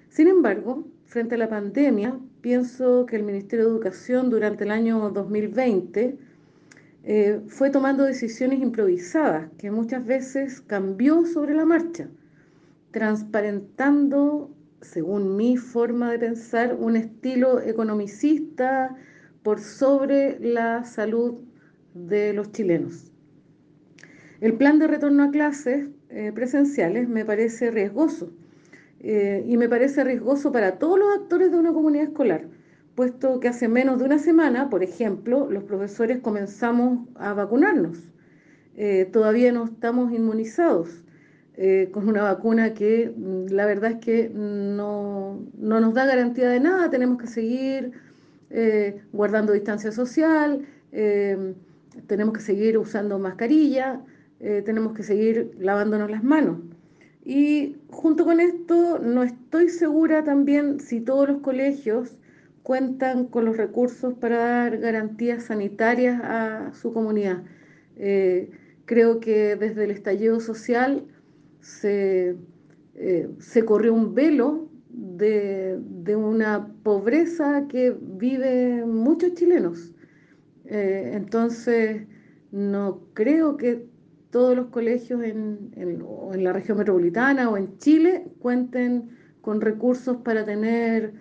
Sin 0.09 0.27
embargo, 0.27 0.87
frente 1.05 1.35
a 1.35 1.37
la 1.37 1.49
pandemia, 1.49 2.19
pienso 2.41 3.05
que 3.05 3.17
el 3.17 3.23
Ministerio 3.23 3.65
de 3.65 3.71
Educación 3.71 4.31
durante 4.31 4.63
el 4.63 4.71
año 4.71 5.11
2020 5.11 6.17
eh, 7.05 7.41
fue 7.47 7.69
tomando 7.69 8.05
decisiones 8.05 8.61
improvisadas 8.61 9.49
que 9.57 9.71
muchas 9.71 10.05
veces 10.05 10.61
cambió 10.61 11.25
sobre 11.25 11.53
la 11.53 11.65
marcha, 11.65 12.09
transparentando, 12.91 14.55
según 14.81 15.35
mi 15.35 15.57
forma 15.57 16.11
de 16.11 16.19
pensar, 16.19 16.75
un 16.79 16.95
estilo 16.95 17.59
economicista 17.61 18.95
por 19.43 19.59
sobre 19.59 20.39
la 20.39 20.85
salud 20.85 21.41
de 21.93 22.31
los 22.31 22.53
chilenos. 22.53 23.11
El 24.39 24.53
plan 24.53 24.79
de 24.79 24.87
retorno 24.87 25.23
a 25.23 25.31
clases 25.31 25.89
eh, 26.09 26.31
presenciales 26.33 27.09
me 27.09 27.25
parece 27.25 27.69
riesgoso 27.69 28.31
eh, 29.01 29.43
y 29.45 29.57
me 29.57 29.67
parece 29.67 30.05
riesgoso 30.05 30.53
para 30.53 30.79
todos 30.79 30.99
los 30.99 31.17
actores 31.17 31.51
de 31.51 31.57
una 31.57 31.73
comunidad 31.73 32.05
escolar 32.05 32.47
puesto 32.95 33.39
que 33.39 33.47
hace 33.47 33.67
menos 33.67 33.99
de 33.99 34.05
una 34.05 34.19
semana, 34.19 34.69
por 34.69 34.83
ejemplo, 34.83 35.49
los 35.49 35.63
profesores 35.63 36.19
comenzamos 36.19 37.07
a 37.15 37.33
vacunarnos. 37.33 37.97
Eh, 38.75 39.09
todavía 39.11 39.51
no 39.51 39.65
estamos 39.65 40.11
inmunizados 40.13 41.03
eh, 41.55 41.89
con 41.91 42.07
una 42.09 42.23
vacuna 42.23 42.73
que 42.73 43.13
mm, 43.15 43.51
la 43.51 43.65
verdad 43.65 43.91
es 43.91 43.97
que 43.99 44.29
no, 44.29 45.39
nos 45.57 45.93
da 45.93 46.05
garantía 46.05 46.49
de 46.49 46.59
nada, 46.59 46.89
tenemos 46.89 47.19
que 47.19 47.27
seguir 47.27 47.91
eh, 48.49 49.01
guardando 49.11 49.53
distancia 49.53 49.91
social, 49.91 50.65
tenemos 52.07 52.35
que 52.35 52.41
seguir 52.41 52.77
usando 52.77 53.17
mascarilla, 53.17 53.99
tenemos 54.39 54.93
que 54.93 55.01
seguir 55.01 55.55
lavándonos 55.57 56.11
las 56.11 56.23
manos. 56.23 56.59
Y 57.25 57.77
junto 57.89 58.25
con 58.25 58.39
esto, 58.39 58.99
no 58.99 59.23
estoy 59.23 59.69
segura 59.69 60.23
también 60.23 60.79
si 60.79 61.01
todos 61.01 61.29
los 61.29 61.41
colegios 61.41 62.15
cuentan 62.63 63.25
con 63.25 63.45
los 63.45 63.57
recursos 63.57 64.13
para 64.15 64.37
dar 64.37 64.77
garantías 64.77 65.43
sanitarias 65.43 66.19
a 66.23 66.73
su 66.73 66.93
comunidad. 66.93 67.43
Eh, 67.97 68.51
creo 68.85 69.19
que 69.19 69.55
desde 69.57 69.83
el 69.83 69.91
estallido 69.91 70.39
social 70.39 71.05
se, 71.59 72.37
eh, 72.95 73.29
corrió 73.65 73.93
un 73.93 74.15
velo 74.15 74.69
de, 74.89 75.79
una 76.15 76.73
pobreza 76.83 77.67
que 77.67 77.95
vive 77.99 78.85
muchos 78.85 79.33
chilenos. 79.33 79.91
Eh, 80.65 81.11
entonces, 81.13 82.07
no 82.51 83.01
creo 83.13 83.57
que 83.57 83.85
todos 84.29 84.55
los 84.55 84.67
colegios 84.67 85.21
en, 85.23 85.71
en 85.75 86.43
la 86.43 86.53
región 86.53 86.77
metropolitana 86.77 87.49
o 87.49 87.57
en 87.57 87.77
Chile 87.77 88.25
cuenten 88.39 89.09
con 89.41 89.59
recursos 89.59 90.17
para 90.17 90.45
tener 90.45 91.13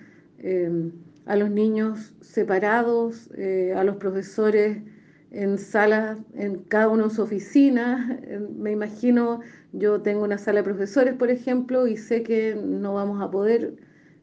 a 1.27 1.37
los 1.37 1.51
niños 1.51 2.15
separados, 2.21 3.31
eh, 3.37 3.75
a 3.77 3.85
los 3.85 3.97
profesores 3.97 4.83
en 5.31 5.59
salas, 5.59 6.19
en 6.35 6.63
cada 6.65 6.89
uno 6.89 7.05
en 7.05 7.11
su 7.11 7.23
oficina. 7.23 8.21
Me 8.57 8.73
imagino, 8.73 9.41
yo 9.73 10.03
tengo 10.03 10.25
una 10.25 10.39
sala 10.39 10.61
de 10.61 10.65
profesores, 10.65 11.15
por 11.15 11.31
ejemplo, 11.31 11.87
y 11.87 11.97
sé 11.97 12.23
que 12.23 12.55
no 12.55 12.95
vamos 12.95 13.23
a 13.23 13.31
poder 13.31 13.77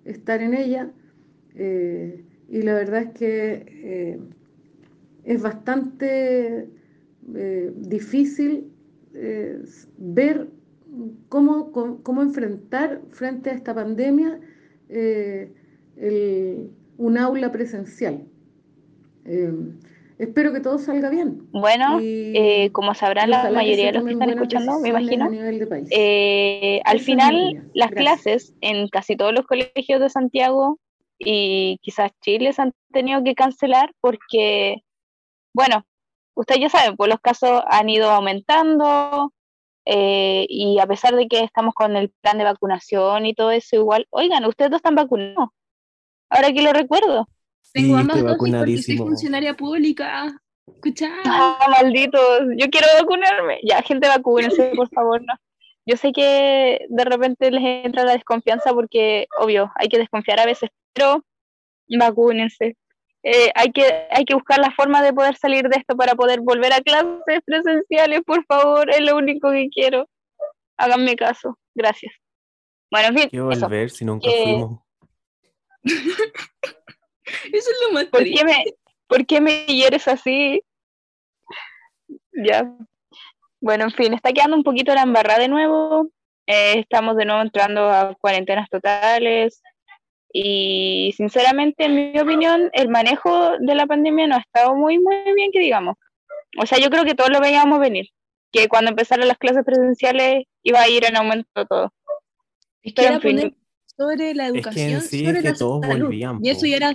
estar 0.05 0.41
en 0.41 0.53
ella. 0.53 0.91
Eh, 1.55 2.23
y 2.47 2.61
la 2.61 2.73
verdad 2.73 3.03
es 3.03 3.09
que 3.11 3.65
eh, 3.67 4.19
es 5.23 5.41
bastante 5.41 6.69
difícil 7.75 8.71
ver 9.97 10.49
cómo, 11.27 11.71
cómo, 11.71 12.23
enfrentar 12.23 13.01
frente 13.11 13.51
a 13.51 13.53
esta 13.53 13.75
pandemia 13.75 14.39
el, 15.99 16.71
un 16.99 17.17
aula 17.17 17.51
presencial. 17.51 18.25
Eh, 19.25 19.53
espero 20.19 20.51
que 20.53 20.59
todo 20.59 20.77
salga 20.77 21.09
bien. 21.09 21.47
Bueno, 21.51 21.97
eh, 22.01 22.69
como 22.73 22.93
sabrán 22.93 23.29
la 23.31 23.49
mayoría 23.51 23.87
de 23.87 23.93
los 23.93 24.03
que 24.03 24.11
están 24.11 24.29
escuchando, 24.29 24.79
me 24.79 24.89
imagino, 24.89 25.29
eh, 25.91 26.81
al 26.83 26.99
final 26.99 27.69
las 27.73 27.91
clases 27.91 28.53
en 28.61 28.89
casi 28.89 29.15
todos 29.15 29.33
los 29.33 29.47
colegios 29.47 30.01
de 30.01 30.09
Santiago 30.09 30.77
y 31.17 31.79
quizás 31.81 32.11
Chile 32.21 32.51
se 32.51 32.63
han 32.63 32.73
tenido 32.91 33.23
que 33.23 33.33
cancelar 33.33 33.93
porque, 34.01 34.83
bueno, 35.53 35.85
ustedes 36.35 36.61
ya 36.61 36.69
saben, 36.69 36.97
pues 36.97 37.09
los 37.09 37.21
casos 37.21 37.61
han 37.67 37.87
ido 37.89 38.09
aumentando 38.11 39.33
y 39.85 40.77
a 40.79 40.85
pesar 40.85 41.15
de 41.15 41.27
que 41.27 41.43
estamos 41.43 41.73
con 41.73 41.95
el 41.95 42.11
plan 42.21 42.37
de 42.37 42.43
vacunación 42.43 43.25
y 43.25 43.33
todo 43.33 43.51
eso 43.51 43.77
igual, 43.77 44.05
oigan, 44.11 44.45
ustedes 44.45 44.69
no 44.69 44.77
están 44.77 44.95
vacunados 44.95 45.49
ahora 46.29 46.51
que 46.53 46.61
lo 46.61 46.73
recuerdo. 46.73 47.27
Tengo 47.73 47.97
ambas 47.97 48.21
dosis 48.21 48.47
porque 48.47 48.81
soy 48.81 48.97
funcionaria 48.97 49.55
pública. 49.55 50.39
Escuchá. 50.67 51.09
Ah, 51.25 51.67
malditos, 51.69 52.41
yo 52.57 52.67
quiero 52.69 52.87
vacunarme. 52.99 53.59
Ya, 53.63 53.81
gente, 53.81 54.07
vacúnense, 54.07 54.71
por 54.75 54.89
favor, 54.89 55.21
no. 55.21 55.33
Yo 55.85 55.97
sé 55.97 56.11
que 56.11 56.85
de 56.87 57.03
repente 57.03 57.51
les 57.51 57.85
entra 57.85 58.03
la 58.03 58.13
desconfianza 58.13 58.73
porque, 58.73 59.27
obvio, 59.39 59.71
hay 59.75 59.87
que 59.87 59.97
desconfiar 59.97 60.39
a 60.39 60.45
veces, 60.45 60.69
pero 60.93 61.23
vacúnense. 61.87 62.77
Eh, 63.23 63.51
hay, 63.55 63.71
que, 63.71 64.07
hay 64.11 64.23
que 64.23 64.35
buscar 64.35 64.59
la 64.59 64.71
forma 64.71 65.01
de 65.01 65.13
poder 65.13 65.35
salir 65.35 65.67
de 65.67 65.77
esto 65.77 65.95
para 65.97 66.15
poder 66.15 66.41
volver 66.41 66.71
a 66.73 66.81
clases 66.81 67.41
presenciales, 67.45 68.21
por 68.25 68.45
favor, 68.45 68.89
es 68.89 69.01
lo 69.01 69.17
único 69.17 69.51
que 69.51 69.67
quiero. 69.69 70.07
Háganme 70.77 71.15
caso, 71.15 71.57
gracias. 71.75 72.13
Bueno, 72.91 73.09
en 73.09 73.17
fin. 73.17 73.29
Quiero 73.29 73.47
volver 73.47 73.89
si 73.89 74.05
nunca 74.05 74.29
fuimos. 74.29 74.79
Eso 77.53 77.71
es 77.71 77.77
lo 77.87 77.93
más 77.93 78.05
¿Por 78.05 78.23
qué, 78.23 78.43
me, 78.43 78.65
¿Por 79.07 79.25
qué 79.25 79.41
me 79.41 79.65
hieres 79.65 80.07
así? 80.07 80.61
Ya. 82.31 82.75
Bueno, 83.61 83.85
en 83.85 83.91
fin, 83.91 84.13
está 84.13 84.31
quedando 84.31 84.55
un 84.55 84.63
poquito 84.63 84.93
la 84.95 85.03
embarrada 85.03 85.39
de 85.39 85.47
nuevo. 85.47 86.09
eh, 86.47 86.79
estamos 86.79 87.15
de 87.17 87.25
nuevo 87.25 87.41
entrando 87.41 87.89
a 87.89 88.15
cuarentenas 88.15 88.69
totales 88.69 89.61
y 90.31 91.13
sinceramente, 91.17 91.85
en 91.85 92.13
mi 92.13 92.19
opinión, 92.19 92.69
el 92.73 92.89
manejo 92.89 93.57
de 93.59 93.75
la 93.75 93.87
pandemia 93.87 94.27
no 94.27 94.35
ha 94.35 94.39
estado 94.39 94.75
muy, 94.75 94.99
muy 94.99 95.15
bien, 95.35 95.51
que 95.51 95.59
digamos. 95.59 95.95
O 96.57 96.65
sea, 96.65 96.77
yo 96.79 96.89
creo 96.89 97.03
que 97.03 97.15
todos 97.15 97.31
lo 97.31 97.39
veíamos 97.39 97.79
venir, 97.79 98.09
que 98.51 98.67
cuando 98.67 98.91
empezaron 98.91 99.27
las 99.27 99.37
clases 99.37 99.63
presenciales 99.65 100.45
iba 100.63 100.81
a 100.81 100.87
ir 100.87 101.05
en 101.05 101.17
aumento 101.17 101.65
todo. 101.65 101.93
Es 102.83 102.93
que 102.93 103.05
era 103.05 103.19
poner 103.19 103.53
sobre 103.99 104.33
la 104.33 104.47
educación, 104.47 105.01
sí, 105.01 105.25
sobre 105.25 105.39
es 105.39 105.43
que 105.43 105.51
la 105.51 105.57
todos 105.57 105.85
salud. 105.85 106.07
volvían, 106.07 106.39
Y 106.41 106.49
eso 106.49 106.65
ya 106.65 106.77
era, 106.77 106.93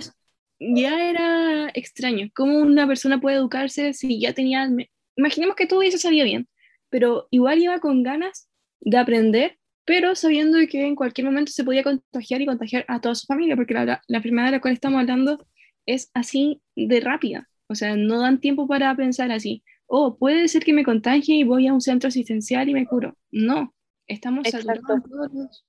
ya 0.59 1.09
era 1.09 1.69
extraño. 1.75 2.29
¿Cómo 2.35 2.57
una 2.59 2.87
persona 2.87 3.21
puede 3.21 3.37
educarse 3.37 3.93
si 3.93 4.19
ya 4.19 4.33
tenía... 4.33 4.67
Imaginemos 5.15 5.55
que 5.55 5.67
todo 5.67 5.83
eso 5.83 5.99
sabía 5.99 6.23
bien, 6.23 6.47
pero 6.89 7.27
igual 7.31 7.61
iba 7.61 7.79
con 7.79 8.03
ganas 8.03 8.49
de 8.81 8.97
aprender, 8.97 9.57
pero 9.85 10.15
sabiendo 10.15 10.57
que 10.67 10.87
en 10.87 10.95
cualquier 10.95 11.25
momento 11.25 11.51
se 11.51 11.63
podía 11.63 11.83
contagiar 11.83 12.41
y 12.41 12.47
contagiar 12.47 12.85
a 12.87 12.99
toda 12.99 13.15
su 13.15 13.27
familia, 13.27 13.55
porque 13.55 13.75
la, 13.75 14.01
la 14.07 14.17
enfermedad 14.17 14.47
de 14.47 14.51
la 14.53 14.61
cual 14.61 14.73
estamos 14.73 14.99
hablando 14.99 15.45
es 15.85 16.09
así 16.15 16.61
de 16.75 16.99
rápida. 17.01 17.47
O 17.67 17.75
sea, 17.75 17.95
no 17.95 18.19
dan 18.19 18.39
tiempo 18.39 18.67
para 18.67 18.95
pensar 18.95 19.31
así. 19.31 19.63
Oh, 19.87 20.17
puede 20.17 20.47
ser 20.47 20.63
que 20.63 20.73
me 20.73 20.83
contagie 20.83 21.35
y 21.35 21.43
voy 21.43 21.67
a 21.67 21.73
un 21.73 21.81
centro 21.81 22.07
asistencial 22.07 22.67
y 22.67 22.73
me 22.73 22.87
curo. 22.87 23.15
No, 23.31 23.75
estamos 24.07 24.47
Exacto. 24.47 24.81
todos 24.87 25.31
los, 25.33 25.65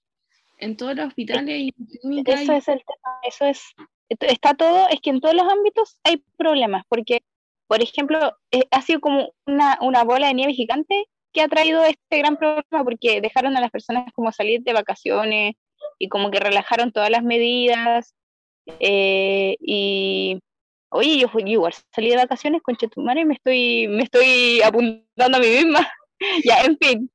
en 0.59 0.77
todos 0.77 0.95
los 0.97 1.07
hospitales 1.09 1.55
y 1.59 1.73
clínicas 2.01 2.41
Eso 2.43 2.53
y- 2.53 2.57
es 2.57 2.69
el 2.69 2.79
tema, 2.79 3.19
eso 3.29 3.45
es, 3.47 3.63
está 4.09 4.55
todo, 4.55 4.89
es 4.89 5.01
que 5.01 5.11
en 5.11 5.21
todos 5.21 5.35
los 5.35 5.47
ámbitos 5.51 5.99
hay 6.05 6.23
problemas, 6.37 6.85
porque, 6.89 7.21
por 7.67 7.83
ejemplo, 7.83 8.37
eh, 8.51 8.65
ha 8.71 8.83
sido 8.83 9.01
como 9.01 9.33
una, 9.47 9.79
una 9.81 10.05
bola 10.05 10.29
de 10.29 10.35
nieve 10.35 10.55
gigante 10.55 11.05
que 11.33 11.43
ha 11.43 11.49
traído 11.49 11.85
este 11.85 12.19
gran 12.19 12.37
problema, 12.39 12.85
porque 12.85 13.21
dejaron 13.21 13.57
a 13.57 13.61
las 13.61 13.71
personas 13.71 14.11
como 14.15 14.33
salir 14.33 14.63
de 14.63 14.73
vacaciones 14.73 15.55
y 15.99 16.09
como 16.09 16.31
que 16.31 16.41
relajaron 16.41 16.93
todas 16.93 17.11
las 17.11 17.23
medidas, 17.23 18.15
eh, 18.81 19.57
y, 19.61 20.39
oye, 20.91 21.19
yo, 21.19 21.29
fui- 21.29 21.43
yo 21.45 21.51
igual 21.51 21.75
salí 21.95 22.09
de 22.11 22.17
vacaciones 22.17 22.63
con 22.63 22.77
Chetumare, 22.77 23.25
me 23.25 23.35
estoy, 23.35 23.87
me 23.89 24.05
estoy 24.05 24.63
apuntando 24.63 25.37
a 25.37 25.41
mí 25.41 25.47
misma, 25.49 25.87
ya, 26.45 26.61
en 26.63 26.79
fin. 26.79 27.11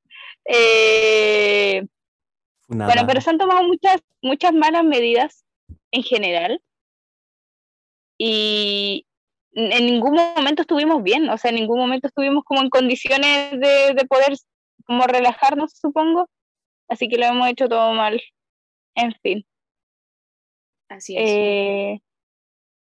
Eh, 0.46 1.84
Bueno, 2.74 3.04
pero 3.06 3.20
se 3.20 3.30
han 3.30 3.38
tomado 3.38 3.64
muchas, 3.64 4.02
muchas 4.22 4.54
malas 4.54 4.84
medidas 4.86 5.46
en 5.92 6.04
general 6.04 6.62
y 8.18 9.06
en 9.54 9.86
ningún 9.86 10.14
momento 10.14 10.62
estuvimos 10.62 11.04
bien, 11.04 11.30
o 11.30 11.38
sea, 11.38 11.50
en 11.50 11.56
ningún 11.56 11.80
momento 11.80 12.08
estuvimos 12.08 12.44
como 12.46 12.62
en 12.62 12.70
condiciones 12.70 13.52
de, 13.52 13.94
de 13.94 14.06
poder 14.08 14.34
como 14.86 15.06
relajarnos, 15.06 15.74
supongo, 15.74 16.30
así 16.88 17.10
que 17.10 17.18
lo 17.18 17.26
hemos 17.26 17.50
hecho 17.50 17.68
todo 17.68 17.92
mal, 17.94 18.22
en 18.96 19.14
fin. 19.22 19.46
Así 20.88 21.18
es. 21.18 21.30
Eh, 21.30 22.02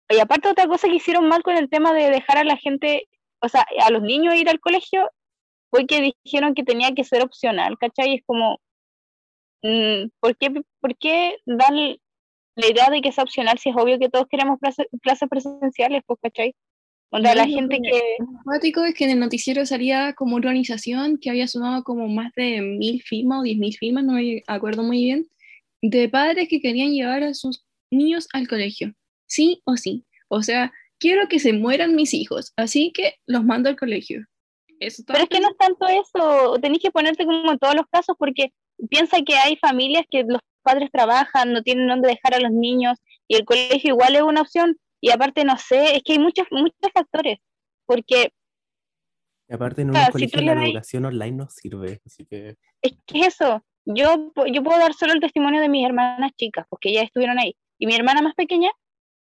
y 0.09 0.19
aparte 0.19 0.49
otra 0.49 0.67
cosa 0.67 0.87
que 0.87 0.95
hicieron 0.95 1.27
mal 1.29 1.43
con 1.43 1.55
el 1.55 1.69
tema 1.69 1.93
de 1.93 2.09
dejar 2.09 2.37
a 2.37 2.43
la 2.43 2.57
gente, 2.57 3.07
o 3.41 3.47
sea, 3.47 3.65
a 3.83 3.89
los 3.91 4.01
niños 4.01 4.35
ir 4.35 4.49
al 4.49 4.59
colegio, 4.59 5.09
fue 5.69 5.85
que 5.85 6.13
dijeron 6.23 6.53
que 6.53 6.63
tenía 6.63 6.93
que 6.93 7.03
ser 7.03 7.21
opcional, 7.21 7.77
¿cachai? 7.77 8.15
Es 8.15 8.21
como, 8.25 8.59
¿por 10.19 10.37
qué, 10.37 10.61
por 10.79 10.97
qué 10.97 11.37
dar 11.45 11.71
la 11.73 12.67
idea 12.69 12.89
de 12.89 13.01
que 13.01 13.11
sea 13.11 13.23
opcional 13.23 13.57
si 13.59 13.69
es 13.69 13.75
obvio 13.75 13.99
que 13.99 14.09
todos 14.09 14.27
queremos 14.29 14.59
clase- 14.59 14.87
clases 15.01 15.29
presenciales, 15.29 16.01
pues, 16.05 16.19
¿cachai? 16.21 16.55
O 17.09 17.19
sea, 17.19 17.35
la 17.35 17.45
gente 17.45 17.79
que-. 17.81 18.17
Lo 18.19 18.85
es 18.85 18.93
que 18.93 19.05
en 19.05 19.11
el 19.11 19.19
noticiero 19.19 19.65
salía 19.65 20.13
como 20.13 20.35
una 20.35 20.47
organización 20.47 21.17
que 21.17 21.29
había 21.29 21.47
sumado 21.47 21.83
como 21.83 22.07
más 22.07 22.33
de 22.35 22.61
mil 22.61 23.01
firmas 23.01 23.39
o 23.39 23.43
diez 23.43 23.57
mil 23.57 23.73
firmas, 23.75 24.03
no 24.03 24.13
me 24.13 24.43
acuerdo 24.47 24.83
muy 24.83 25.03
bien, 25.03 25.27
de 25.81 26.09
padres 26.09 26.49
que 26.49 26.59
querían 26.59 26.91
llevar 26.91 27.23
a 27.23 27.33
sus 27.33 27.65
niños 27.91 28.27
al 28.33 28.47
colegio, 28.47 28.93
sí 29.25 29.61
o 29.65 29.77
sí. 29.77 30.05
O 30.27 30.43
sea, 30.43 30.73
quiero 30.99 31.27
que 31.29 31.39
se 31.39 31.53
mueran 31.53 31.95
mis 31.95 32.13
hijos, 32.13 32.51
así 32.57 32.91
que 32.93 33.15
los 33.25 33.45
mando 33.45 33.69
al 33.69 33.77
colegio. 33.77 34.25
Eso 34.79 35.03
Pero 35.07 35.19
es 35.19 35.29
que 35.29 35.39
no 35.39 35.49
es 35.49 35.57
tanto 35.57 35.87
eso, 35.87 36.59
tenéis 36.61 36.83
que 36.83 36.91
ponerte 36.91 37.25
como 37.25 37.51
en 37.51 37.57
todos 37.57 37.75
los 37.75 37.85
casos 37.89 38.15
porque 38.19 38.51
piensa 38.89 39.17
que 39.25 39.35
hay 39.35 39.57
familias 39.57 40.05
que 40.09 40.23
los 40.23 40.41
padres 40.61 40.89
trabajan, 40.91 41.53
no 41.53 41.63
tienen 41.63 41.87
dónde 41.87 42.09
dejar 42.09 42.35
a 42.35 42.39
los 42.39 42.51
niños 42.51 42.99
y 43.27 43.35
el 43.35 43.45
colegio 43.45 43.91
igual 43.91 44.15
es 44.15 44.21
una 44.21 44.41
opción 44.41 44.77
y 45.01 45.11
aparte 45.11 45.45
no 45.45 45.57
sé, 45.57 45.95
es 45.95 46.03
que 46.03 46.13
hay 46.13 46.19
muchos 46.19 46.47
muchos 46.51 46.91
factores, 46.93 47.39
porque 47.85 48.31
Y 49.49 49.53
aparte 49.53 49.81
en 49.81 49.89
un 49.89 50.05
colegio 50.11 50.39
tú 50.39 50.45
la 50.45 50.65
educación 50.65 51.05
online 51.05 51.37
no 51.37 51.49
sirve, 51.49 52.01
así 52.05 52.25
que 52.25 52.55
es 52.81 52.93
que 53.05 53.19
es 53.19 53.27
eso, 53.27 53.63
yo, 53.85 54.33
yo 54.51 54.63
puedo 54.63 54.79
dar 54.79 54.93
solo 54.93 55.13
el 55.13 55.21
testimonio 55.21 55.61
de 55.61 55.69
mis 55.69 55.85
hermanas 55.85 56.31
chicas, 56.35 56.65
porque 56.69 56.89
ellas 56.89 57.05
estuvieron 57.05 57.39
ahí, 57.39 57.55
y 57.79 57.87
mi 57.87 57.95
hermana 57.95 58.21
más 58.21 58.35
pequeña, 58.35 58.69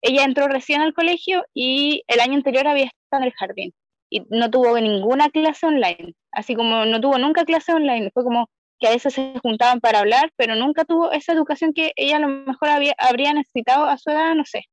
ella 0.02 0.24
entró 0.24 0.48
recién 0.48 0.80
al 0.80 0.94
colegio 0.94 1.44
y 1.52 2.02
el 2.06 2.20
año 2.20 2.34
anterior 2.34 2.66
había 2.66 2.84
estado 2.84 3.22
en 3.22 3.24
el 3.24 3.32
jardín 3.32 3.74
y 4.08 4.24
no 4.30 4.50
tuvo 4.50 4.78
ninguna 4.78 5.30
clase 5.30 5.66
online, 5.66 6.14
así 6.32 6.54
como 6.54 6.84
no 6.84 7.00
tuvo 7.00 7.18
nunca 7.18 7.44
clase 7.44 7.72
online, 7.72 8.10
fue 8.12 8.24
como 8.24 8.48
que 8.78 8.88
a 8.88 8.90
veces 8.90 9.14
se 9.14 9.38
juntaban 9.42 9.80
para 9.80 10.00
hablar, 10.00 10.32
pero 10.36 10.54
nunca 10.54 10.84
tuvo 10.84 11.12
esa 11.12 11.32
educación 11.32 11.72
que 11.72 11.92
ella 11.96 12.16
a 12.16 12.20
lo 12.20 12.28
mejor 12.28 12.68
habría 12.68 13.32
necesitado 13.32 13.86
a 13.86 13.98
su 13.98 14.10
edad, 14.10 14.34
no 14.34 14.44
sé, 14.44 14.64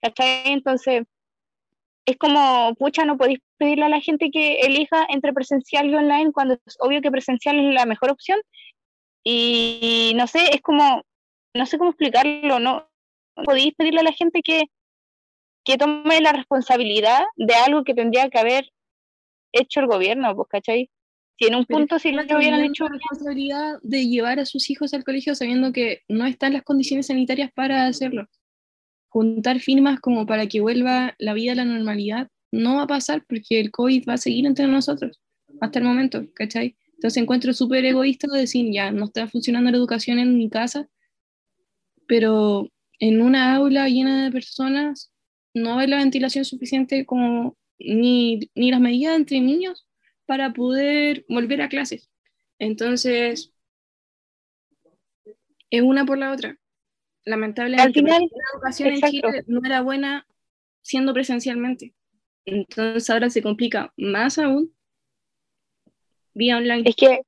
¿cachai? 0.00 0.52
Entonces, 0.52 1.04
es 2.04 2.16
como, 2.16 2.74
pucha, 2.74 3.04
no 3.04 3.16
podéis 3.16 3.38
pedirle 3.58 3.84
a 3.84 3.88
la 3.88 4.00
gente 4.00 4.30
que 4.32 4.60
elija 4.60 5.06
entre 5.08 5.32
presencial 5.32 5.88
y 5.88 5.94
online 5.94 6.32
cuando 6.32 6.54
es 6.54 6.76
obvio 6.80 7.00
que 7.00 7.10
presencial 7.10 7.58
es 7.58 7.74
la 7.74 7.86
mejor 7.86 8.10
opción. 8.10 8.40
Y 9.24 10.12
no 10.16 10.26
sé, 10.26 10.50
es 10.52 10.60
como, 10.62 11.02
no 11.54 11.66
sé 11.66 11.78
cómo 11.78 11.90
explicarlo, 11.90 12.58
no 12.58 12.88
podéis 13.44 13.74
pedirle 13.74 14.00
a 14.00 14.04
la 14.04 14.12
gente 14.12 14.42
que, 14.42 14.64
que 15.64 15.78
tome 15.78 16.20
la 16.20 16.32
responsabilidad 16.32 17.22
de 17.36 17.54
algo 17.54 17.84
que 17.84 17.94
tendría 17.94 18.28
que 18.30 18.38
haber 18.38 18.70
hecho 19.52 19.80
el 19.80 19.86
gobierno, 19.86 20.34
pues, 20.34 20.48
¿cachai? 20.48 20.90
Si 21.42 21.48
en 21.48 21.56
un 21.56 21.64
Pero 21.64 21.78
punto 21.80 21.98
si 21.98 22.12
lo 22.12 22.22
hubieran 22.22 22.64
hecho 22.64 22.84
la 22.84 22.90
responsabilidad 22.90 23.78
de 23.82 24.06
llevar 24.06 24.38
a 24.38 24.46
sus 24.46 24.70
hijos 24.70 24.94
al 24.94 25.02
colegio 25.02 25.34
sabiendo 25.34 25.72
que 25.72 26.02
no 26.08 26.24
están 26.26 26.52
las 26.52 26.62
condiciones 26.62 27.08
sanitarias 27.08 27.50
para 27.52 27.86
hacerlo. 27.86 28.28
Juntar 29.08 29.58
firmas 29.58 29.98
como 29.98 30.24
para 30.24 30.46
que 30.46 30.60
vuelva 30.60 31.14
la 31.18 31.34
vida 31.34 31.52
a 31.52 31.56
la 31.56 31.64
normalidad 31.64 32.28
no 32.52 32.76
va 32.76 32.82
a 32.82 32.86
pasar 32.86 33.24
porque 33.28 33.58
el 33.58 33.72
COVID 33.72 34.04
va 34.08 34.14
a 34.14 34.18
seguir 34.18 34.46
entre 34.46 34.68
nosotros 34.68 35.20
hasta 35.60 35.80
el 35.80 35.84
momento, 35.84 36.24
¿cachai? 36.34 36.76
Entonces 36.94 37.20
encuentro 37.20 37.52
súper 37.52 37.84
egoísta 37.84 38.28
decir, 38.32 38.72
ya, 38.72 38.92
no 38.92 39.06
está 39.06 39.26
funcionando 39.26 39.70
la 39.70 39.76
educación 39.76 40.20
en 40.20 40.38
mi 40.38 40.48
casa, 40.48 40.88
pero 42.06 42.68
en 43.00 43.20
una 43.20 43.56
aula 43.56 43.88
llena 43.88 44.24
de 44.24 44.30
personas 44.30 45.12
no 45.54 45.74
haber 45.74 45.88
la 45.88 45.98
ventilación 45.98 46.44
suficiente 46.44 47.04
como 47.04 47.56
ni, 47.78 48.48
ni 48.54 48.70
las 48.70 48.80
medidas 48.80 49.16
entre 49.16 49.40
niños 49.40 49.86
para 50.26 50.52
poder 50.52 51.24
volver 51.28 51.62
a 51.62 51.68
clases. 51.68 52.10
Entonces, 52.58 53.52
es 55.70 55.82
una 55.82 56.04
por 56.04 56.18
la 56.18 56.32
otra. 56.32 56.56
Lamentablemente, 57.24 57.82
Al 57.86 57.94
final, 57.94 58.22
la 58.22 58.44
educación 58.54 58.88
en. 58.90 59.00
Chile 59.00 59.44
no 59.46 59.60
era 59.64 59.80
buena 59.82 60.26
siendo 60.82 61.14
presencialmente. 61.14 61.94
Entonces 62.44 63.08
ahora 63.08 63.30
se 63.30 63.42
complica 63.42 63.92
más 63.96 64.38
aún 64.38 64.74
vía 66.34 66.56
online. 66.56 66.82
Es 66.88 66.96
que, 66.96 67.20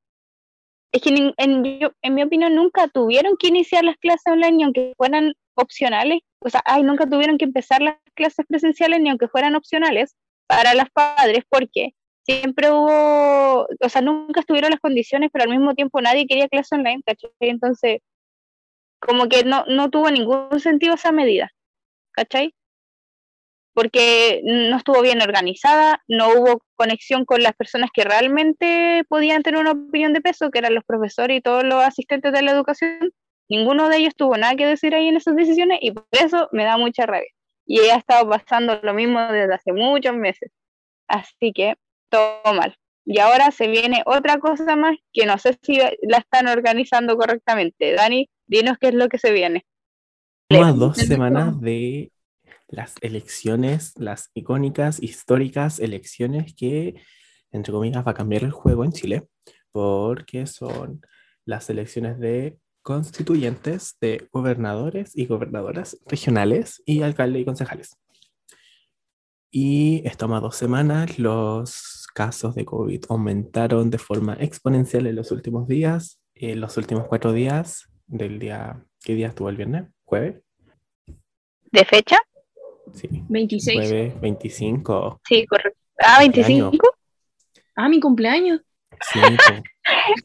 es 0.93 1.03
que 1.03 1.11
nin- 1.11 1.35
en, 1.37 1.63
mi, 1.63 1.79
en 2.03 2.15
mi 2.15 2.23
opinión 2.23 2.55
nunca 2.55 2.89
tuvieron 2.89 3.37
que 3.37 3.49
iniciar 3.49 3.85
las 3.85 3.97
clases 3.99 4.27
online 4.27 4.53
ni 4.53 4.63
aunque 4.65 4.93
fueran 4.97 5.35
opcionales. 5.55 6.21
O 6.41 6.51
sea, 6.51 6.63
ay, 6.67 6.83
nunca 6.83 7.09
tuvieron 7.09 7.39
que 7.39 7.45
empezar 7.45 7.81
las 7.81 7.97
clases 8.15 8.45
presenciales 8.49 9.01
ni 9.01 9.09
aunque 9.09 9.29
fueran 9.29 9.55
opcionales 9.55 10.17
para 10.49 10.75
los 10.75 10.91
padres 10.91 11.45
porque 11.49 11.95
siempre 12.25 12.71
hubo, 12.71 13.67
o 13.81 13.89
sea, 13.89 14.03
nunca 14.03 14.41
estuvieron 14.41 14.71
las 14.71 14.81
condiciones, 14.81 15.31
pero 15.33 15.45
al 15.45 15.51
mismo 15.51 15.75
tiempo 15.75 16.01
nadie 16.01 16.27
quería 16.27 16.49
clase 16.49 16.75
online, 16.75 17.03
¿cachai? 17.07 17.31
Entonces, 17.41 18.01
como 19.01 19.29
que 19.29 19.45
no, 19.45 19.65
no 19.69 19.91
tuvo 19.91 20.11
ningún 20.11 20.61
sentido 20.61 20.95
esa 20.95 21.13
medida, 21.13 21.51
¿cachai? 22.13 22.55
porque 23.75 24.41
no 24.45 24.77
estuvo 24.77 25.03
bien 25.03 25.21
organizada, 25.21 26.01
no 26.09 26.29
hubo 26.29 26.63
conexión 26.77 27.25
con 27.25 27.43
las 27.43 27.55
personas 27.55 27.91
que 27.93 28.05
realmente 28.05 29.05
podían 29.09 29.43
tener 29.43 29.61
una 29.61 29.73
opinión 29.73 30.13
de 30.13 30.21
peso, 30.21 30.51
que 30.51 30.61
eran 30.61 30.75
los 30.75 30.85
profesores 30.85 31.39
y 31.39 31.41
todos 31.43 31.65
los 31.65 31.83
asistentes 31.83 32.33
de 32.33 32.43
la 32.43 32.53
educación. 32.53 33.13
Ninguno 33.49 33.89
de 33.89 33.99
ellos 33.99 34.15
tuvo 34.17 34.37
nada 34.39 34.55
que 34.55 34.65
decir 34.65 34.95
ahí 34.95 35.09
en 35.09 35.17
esas 35.17 35.35
decisiones 35.35 35.79
y 35.83 35.91
por 35.91 36.07
eso 36.13 36.49
me 36.53 36.65
da 36.65 36.79
mucha 36.79 37.05
rabia. 37.05 37.29
Y 37.67 37.81
ha 37.81 37.97
estado 37.97 38.29
pasando 38.29 38.79
lo 38.83 38.95
mismo 38.95 39.21
desde 39.21 39.55
hace 39.55 39.73
muchos 39.73 40.15
meses. 40.15 40.51
Así 41.09 41.53
que 41.53 41.75
todo 42.15 42.55
mal. 42.55 42.77
Y 43.05 43.19
ahora 43.19 43.51
se 43.51 43.67
viene 43.69 44.03
otra 44.07 44.39
cosa 44.39 44.77
más 44.77 44.97
que 45.13 45.27
no 45.27 45.37
sé 45.39 45.59
si 45.63 45.79
la 46.03 46.19
están 46.19 46.47
organizando 46.47 47.17
correctamente. 47.17 47.93
Dani, 47.93 48.31
dinos 48.47 48.79
qué 48.81 48.89
es 48.89 48.95
lo 48.95 49.09
que 49.09 49.19
se 49.19 49.33
viene. 49.33 49.67
A 50.51 50.73
dos 50.73 50.97
semanas 50.97 51.61
de 51.61 52.13
las 52.69 52.95
elecciones, 53.01 53.93
las 53.97 54.31
icónicas, 54.35 55.03
históricas 55.03 55.81
elecciones 55.81 56.55
que, 56.55 56.95
entre 57.51 57.73
comillas, 57.73 58.07
va 58.07 58.13
a 58.13 58.15
cambiar 58.15 58.45
el 58.45 58.53
juego 58.53 58.85
en 58.85 58.93
Chile, 58.93 59.27
porque 59.73 60.47
son 60.47 61.03
las 61.45 61.69
elecciones 61.69 62.19
de 62.19 62.59
constituyentes, 62.83 63.97
de 64.01 64.29
gobernadores 64.33 65.17
y 65.17 65.27
gobernadoras 65.27 65.99
regionales 66.07 66.83
y 66.87 67.03
alcaldes 67.03 67.43
y 67.43 67.45
concejales. 67.45 67.97
Y 69.57 70.03
estamos 70.05 70.39
a 70.39 70.41
dos 70.41 70.57
semanas, 70.57 71.17
los 71.17 72.09
casos 72.13 72.57
de 72.57 72.65
COVID 72.65 73.05
aumentaron 73.09 73.89
de 73.89 73.99
forma 73.99 74.37
exponencial 74.41 75.07
en 75.07 75.15
los 75.15 75.31
últimos 75.31 75.69
días. 75.69 76.21
En 76.35 76.61
los 76.61 76.77
últimos 76.77 77.07
cuatro 77.07 77.33
días 77.33 77.89
del 78.09 78.41
día, 78.41 78.85
¿qué 79.05 79.15
día 79.15 79.29
estuvo 79.29 79.49
el 79.49 79.57
viernes? 79.57 79.85
¿Jueves? 80.07 80.43
¿De 81.71 81.85
fecha? 81.85 82.17
Sí. 82.95 83.09
26. 83.29 83.79
Jueves 83.79 84.21
25. 84.21 85.21
Sí, 85.25 85.47
correcto. 85.47 85.79
Ah, 86.01 86.19
25. 86.19 86.77
Ah, 87.77 87.89
mi 87.89 88.01
cumpleaños. 88.01 88.61
Sí. 89.13 89.21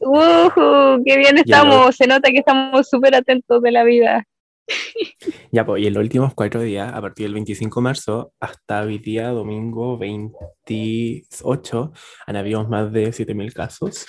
Uh, 0.00 1.02
qué 1.04 1.18
bien 1.18 1.36
estamos. 1.36 1.94
Se 1.94 2.06
nota 2.06 2.30
que 2.30 2.38
estamos 2.38 2.88
súper 2.88 3.14
atentos 3.14 3.60
de 3.60 3.70
la 3.70 3.84
vida. 3.84 4.24
Ya, 5.52 5.66
pues, 5.66 5.82
y 5.82 5.86
en 5.88 5.94
los 5.94 6.02
últimos 6.02 6.34
cuatro 6.34 6.60
días, 6.62 6.92
a 6.92 7.00
partir 7.00 7.26
del 7.26 7.34
25 7.34 7.80
de 7.80 7.84
marzo 7.84 8.32
hasta 8.40 8.82
hoy 8.82 8.98
día, 8.98 9.30
domingo 9.30 9.98
28, 9.98 11.92
han 12.26 12.36
habido 12.36 12.66
más 12.68 12.92
de 12.92 13.12
7.000 13.12 13.52
casos. 13.52 14.06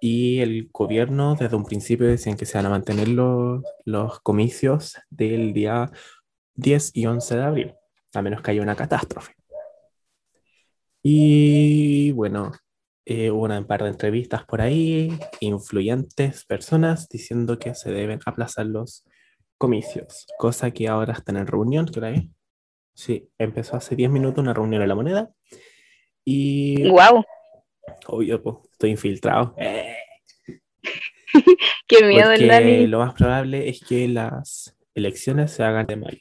Y 0.00 0.40
el 0.40 0.68
gobierno 0.72 1.36
desde 1.36 1.56
un 1.56 1.64
principio 1.64 2.06
decían 2.06 2.36
que 2.36 2.46
se 2.46 2.58
van 2.58 2.66
a 2.66 2.70
mantener 2.70 3.08
los, 3.08 3.62
los 3.84 4.20
comicios 4.20 4.98
del 5.08 5.52
día 5.54 5.90
10 6.56 6.90
y 6.94 7.06
11 7.06 7.36
de 7.36 7.42
abril, 7.42 7.74
a 8.12 8.22
menos 8.22 8.42
que 8.42 8.50
haya 8.50 8.62
una 8.62 8.76
catástrofe. 8.76 9.34
Y 11.02 12.12
bueno, 12.12 12.52
eh, 13.06 13.30
hubo 13.30 13.42
una 13.44 13.66
par 13.66 13.82
de 13.82 13.90
entrevistas 13.90 14.44
por 14.46 14.62
ahí, 14.62 15.18
influyentes 15.40 16.44
personas 16.46 17.08
diciendo 17.08 17.58
que 17.58 17.74
se 17.74 17.92
deben 17.92 18.20
aplazar 18.24 18.66
los 18.66 19.04
comicios, 19.58 20.26
cosa 20.38 20.70
que 20.70 20.88
ahora 20.88 21.12
están 21.12 21.36
en 21.36 21.46
reunión, 21.46 21.86
¿qué 21.86 21.98
hora 22.00 22.10
es? 22.10 22.24
Sí, 22.94 23.28
empezó 23.38 23.76
hace 23.76 23.96
10 23.96 24.10
minutos 24.10 24.42
una 24.42 24.54
reunión 24.54 24.82
en 24.82 24.88
la 24.88 24.94
moneda 24.94 25.30
y 26.24 26.88
Wow, 26.88 27.24
obvio, 28.06 28.42
pues, 28.42 28.56
estoy 28.72 28.90
infiltrado. 28.90 29.54
Eh, 29.58 29.96
qué 31.86 32.04
miedo 32.04 32.32
el 32.32 32.40
porque 32.40 32.46
Dani. 32.46 32.86
lo 32.86 33.00
más 33.00 33.14
probable 33.14 33.68
es 33.68 33.80
que 33.84 34.08
las 34.08 34.76
elecciones 34.94 35.52
se 35.52 35.64
hagan 35.64 35.86
de 35.86 35.96
mayo. 35.96 36.18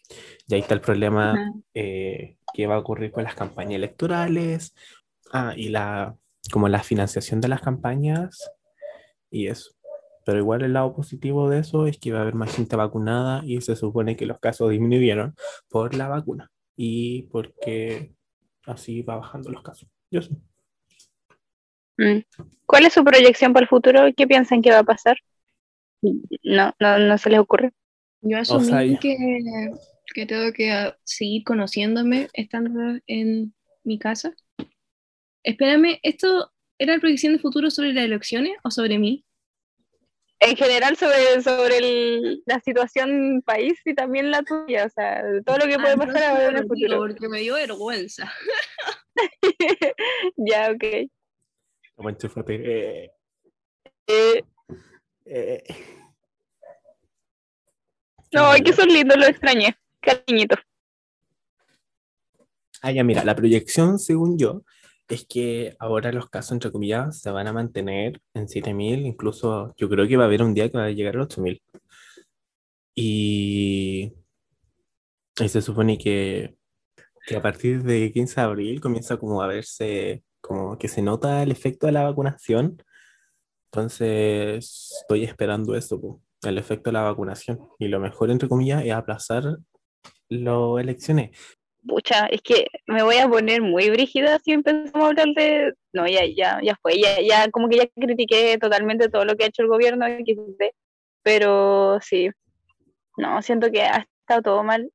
Y 0.47 0.55
ahí 0.55 0.61
está 0.61 0.73
el 0.73 0.81
problema 0.81 1.53
eh, 1.73 2.37
que 2.53 2.67
va 2.67 2.75
a 2.75 2.79
ocurrir 2.79 3.11
con 3.11 3.23
las 3.23 3.35
campañas 3.35 3.75
electorales, 3.75 4.73
ah, 5.31 5.53
y 5.55 5.69
la, 5.69 6.15
como 6.51 6.67
la 6.67 6.83
financiación 6.83 7.39
de 7.39 7.47
las 7.47 7.61
campañas 7.61 8.51
y 9.29 9.47
eso. 9.47 9.71
Pero 10.25 10.39
igual 10.39 10.63
el 10.63 10.73
lado 10.73 10.95
positivo 10.95 11.49
de 11.49 11.59
eso 11.59 11.87
es 11.87 11.97
que 11.97 12.11
va 12.11 12.19
a 12.19 12.21
haber 12.23 12.35
más 12.35 12.55
gente 12.55 12.75
vacunada 12.75 13.41
y 13.45 13.59
se 13.61 13.75
supone 13.75 14.15
que 14.15 14.25
los 14.25 14.39
casos 14.39 14.69
disminuyeron 14.71 15.35
por 15.69 15.95
la 15.95 16.07
vacuna 16.07 16.49
y 16.75 17.23
porque 17.23 18.13
así 18.65 19.01
va 19.01 19.17
bajando 19.17 19.51
los 19.51 19.63
casos. 19.63 19.89
Yo 20.11 20.21
sé. 20.21 20.31
Mm. 21.97 22.19
¿Cuál 22.65 22.85
es 22.85 22.93
su 22.93 23.03
proyección 23.03 23.53
para 23.53 23.63
el 23.65 23.69
futuro? 23.69 24.01
¿Qué 24.15 24.27
piensan 24.27 24.61
que 24.61 24.71
va 24.71 24.79
a 24.79 24.83
pasar? 24.83 25.17
No, 26.01 26.73
no, 26.79 26.99
no 26.99 27.17
se 27.17 27.29
les 27.29 27.39
ocurre. 27.39 27.71
Yo 28.21 28.37
asumí 28.37 28.65
sea, 28.65 28.83
ya- 28.83 28.99
que, 28.99 29.17
que 30.13 30.25
tengo 30.25 30.51
que 30.53 30.71
ah, 30.71 30.97
seguir 31.03 31.43
conociéndome 31.43 32.29
estando 32.33 32.99
en 33.07 33.53
mi 33.83 33.99
casa. 33.99 34.33
Espérame, 35.43 35.99
¿esto 36.03 36.51
era 36.77 36.93
la 36.95 36.99
proyección 36.99 37.33
de 37.33 37.39
futuro 37.39 37.69
sobre 37.69 37.93
las 37.93 38.05
elecciones 38.05 38.53
o 38.63 38.71
sobre 38.71 38.97
mí? 38.97 39.25
En 40.45 40.55
general 40.57 40.97
sobre, 40.97 41.41
sobre 41.41 41.77
el- 41.77 42.43
la 42.45 42.59
situación 42.59 43.41
país 43.45 43.79
y 43.85 43.93
también 43.95 44.29
la 44.31 44.41
tuya, 44.43 44.85
o 44.85 44.89
sea, 44.89 45.23
todo 45.45 45.57
lo 45.59 45.65
que 45.65 45.75
puede 45.79 45.93
Ah, 45.93 45.97
pasar 45.97 46.23
ahora 46.23 46.47
en 46.47 46.53
no 46.55 46.59
el 46.61 46.67
futuro. 46.67 46.97
Porque 46.97 47.29
me 47.29 47.39
dio 47.39 47.55
vergüenza. 47.55 48.31
Ya, 50.37 50.71
ok. 50.71 51.09
Como 51.95 52.09
enchúfate. 52.09 52.55
Eh, 52.55 53.11
Eh, 54.07 54.43
eh. 55.25 55.63
no, 58.31 58.53
es 58.53 58.61
que 58.63 58.73
son 58.73 58.87
lindos, 58.89 59.17
lo 59.17 59.25
extrañé. 59.27 59.77
Cariñito. 60.01 60.55
Ah, 62.81 62.91
ya, 62.91 63.03
mira, 63.03 63.23
la 63.23 63.35
proyección, 63.35 63.97
según 63.99 64.37
yo, 64.37 64.63
es 65.07 65.25
que 65.27 65.75
ahora 65.79 66.11
los 66.11 66.29
casos, 66.29 66.53
entre 66.53 66.71
comillas, 66.71 67.19
se 67.21 67.31
van 67.31 67.47
a 67.47 67.53
mantener 67.53 68.21
en 68.33 68.47
7.000, 68.47 69.05
incluso 69.05 69.73
yo 69.77 69.89
creo 69.89 70.07
que 70.07 70.17
va 70.17 70.23
a 70.23 70.27
haber 70.27 70.43
un 70.43 70.53
día 70.53 70.69
que 70.69 70.77
va 70.77 70.85
a 70.85 70.91
llegar 70.91 71.15
a 71.15 71.19
los 71.19 71.29
8.000. 71.29 71.61
Y, 72.95 74.13
y 75.39 75.49
se 75.49 75.61
supone 75.61 75.97
que, 75.97 76.55
que 77.25 77.35
a 77.35 77.41
partir 77.41 77.83
de 77.83 78.11
15 78.11 78.35
de 78.35 78.41
abril 78.41 78.81
comienza 78.81 79.17
como 79.17 79.41
a 79.41 79.47
verse, 79.47 80.23
como 80.41 80.77
que 80.77 80.87
se 80.87 81.01
nota 81.01 81.43
el 81.43 81.51
efecto 81.51 81.87
de 81.87 81.93
la 81.93 82.03
vacunación. 82.03 82.81
Entonces, 83.71 84.91
estoy 85.01 85.23
esperando 85.23 85.75
eso, 85.75 86.21
el 86.43 86.57
efecto 86.57 86.89
de 86.89 86.93
la 86.93 87.03
vacunación. 87.03 87.59
Y 87.79 87.87
lo 87.87 87.99
mejor, 87.99 88.31
entre 88.31 88.49
comillas, 88.49 88.85
es 88.85 88.93
aplazar 88.93 89.57
las 90.29 90.79
elecciones. 90.79 91.31
Pucha, 91.85 92.27
es 92.27 92.41
que 92.41 92.67
me 92.87 93.03
voy 93.03 93.17
a 93.17 93.27
poner 93.27 93.61
muy 93.61 93.89
brígida 93.89 94.39
si 94.39 94.53
empezamos 94.53 95.03
a 95.03 95.07
hablar 95.07 95.27
de... 95.35 95.73
No, 95.91 96.07
ya, 96.07 96.21
ya, 96.25 96.59
ya 96.63 96.75
fue, 96.81 96.99
ya, 96.99 97.21
ya, 97.21 97.49
como 97.51 97.67
que 97.67 97.77
ya 97.77 97.87
critiqué 97.87 98.57
totalmente 98.57 99.09
todo 99.09 99.25
lo 99.25 99.35
que 99.35 99.43
ha 99.43 99.47
hecho 99.47 99.63
el 99.63 99.67
gobierno, 99.67 100.05
pero 101.23 101.99
sí, 102.01 102.29
no, 103.17 103.41
siento 103.41 103.71
que 103.71 103.81
ha 103.81 104.07
estado 104.21 104.41
todo 104.41 104.63
mal. 104.63 104.91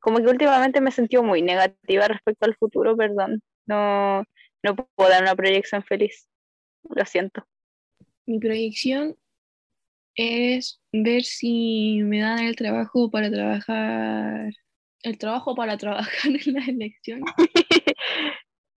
Como 0.00 0.18
que 0.18 0.28
últimamente 0.28 0.80
me 0.80 0.90
he 0.90 0.92
sentido 0.92 1.22
muy 1.22 1.40
negativa 1.40 2.08
respecto 2.08 2.46
al 2.46 2.56
futuro, 2.56 2.96
perdón. 2.96 3.40
No, 3.66 4.24
no 4.62 4.76
puedo 4.76 5.10
dar 5.10 5.22
una 5.22 5.34
proyección 5.34 5.82
feliz. 5.82 6.28
Lo 6.82 7.04
siento. 7.06 7.46
Mi 8.26 8.38
proyección 8.38 9.16
es 10.14 10.80
ver 10.92 11.22
si 11.22 12.02
me 12.02 12.20
dan 12.20 12.40
el 12.40 12.56
trabajo 12.56 13.10
para 13.10 13.30
trabajar, 13.30 14.52
el 15.04 15.18
trabajo 15.18 15.54
para 15.54 15.76
trabajar 15.76 16.30
en 16.46 16.54
las 16.54 16.68
elecciones. 16.68 17.32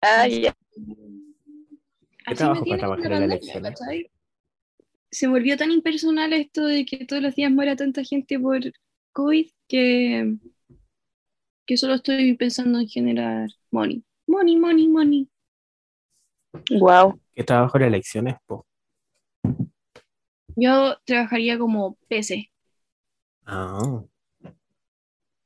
Ah, 0.06 0.28
ya. 0.28 0.54
Así 2.26 2.36
trabajo 2.36 2.62
para 2.66 2.78
trabajar 2.78 3.10
la 3.10 3.16
en 3.16 3.28
las 3.30 3.42
elecciones? 3.42 3.80
Se 5.10 5.26
volvió 5.28 5.56
tan 5.56 5.70
impersonal 5.70 6.34
esto 6.34 6.66
de 6.66 6.84
que 6.84 7.06
todos 7.06 7.22
los 7.22 7.34
días 7.34 7.50
muera 7.50 7.74
tanta 7.74 8.04
gente 8.04 8.38
por 8.38 8.60
COVID 9.12 9.50
que, 9.66 10.36
que 11.64 11.76
solo 11.78 11.94
estoy 11.94 12.36
pensando 12.36 12.80
en 12.80 12.86
generar 12.86 13.48
money. 13.70 14.04
Money, 14.26 14.58
money, 14.58 14.88
money. 14.88 15.28
Wow. 16.78 17.18
¿Qué 17.32 17.42
trabajo 17.42 17.78
en 17.78 17.84
elecciones, 17.84 18.34
po? 18.44 18.66
Yo 20.54 20.98
trabajaría 21.06 21.58
como 21.58 21.96
PC. 22.08 22.50
Ah, 23.46 24.04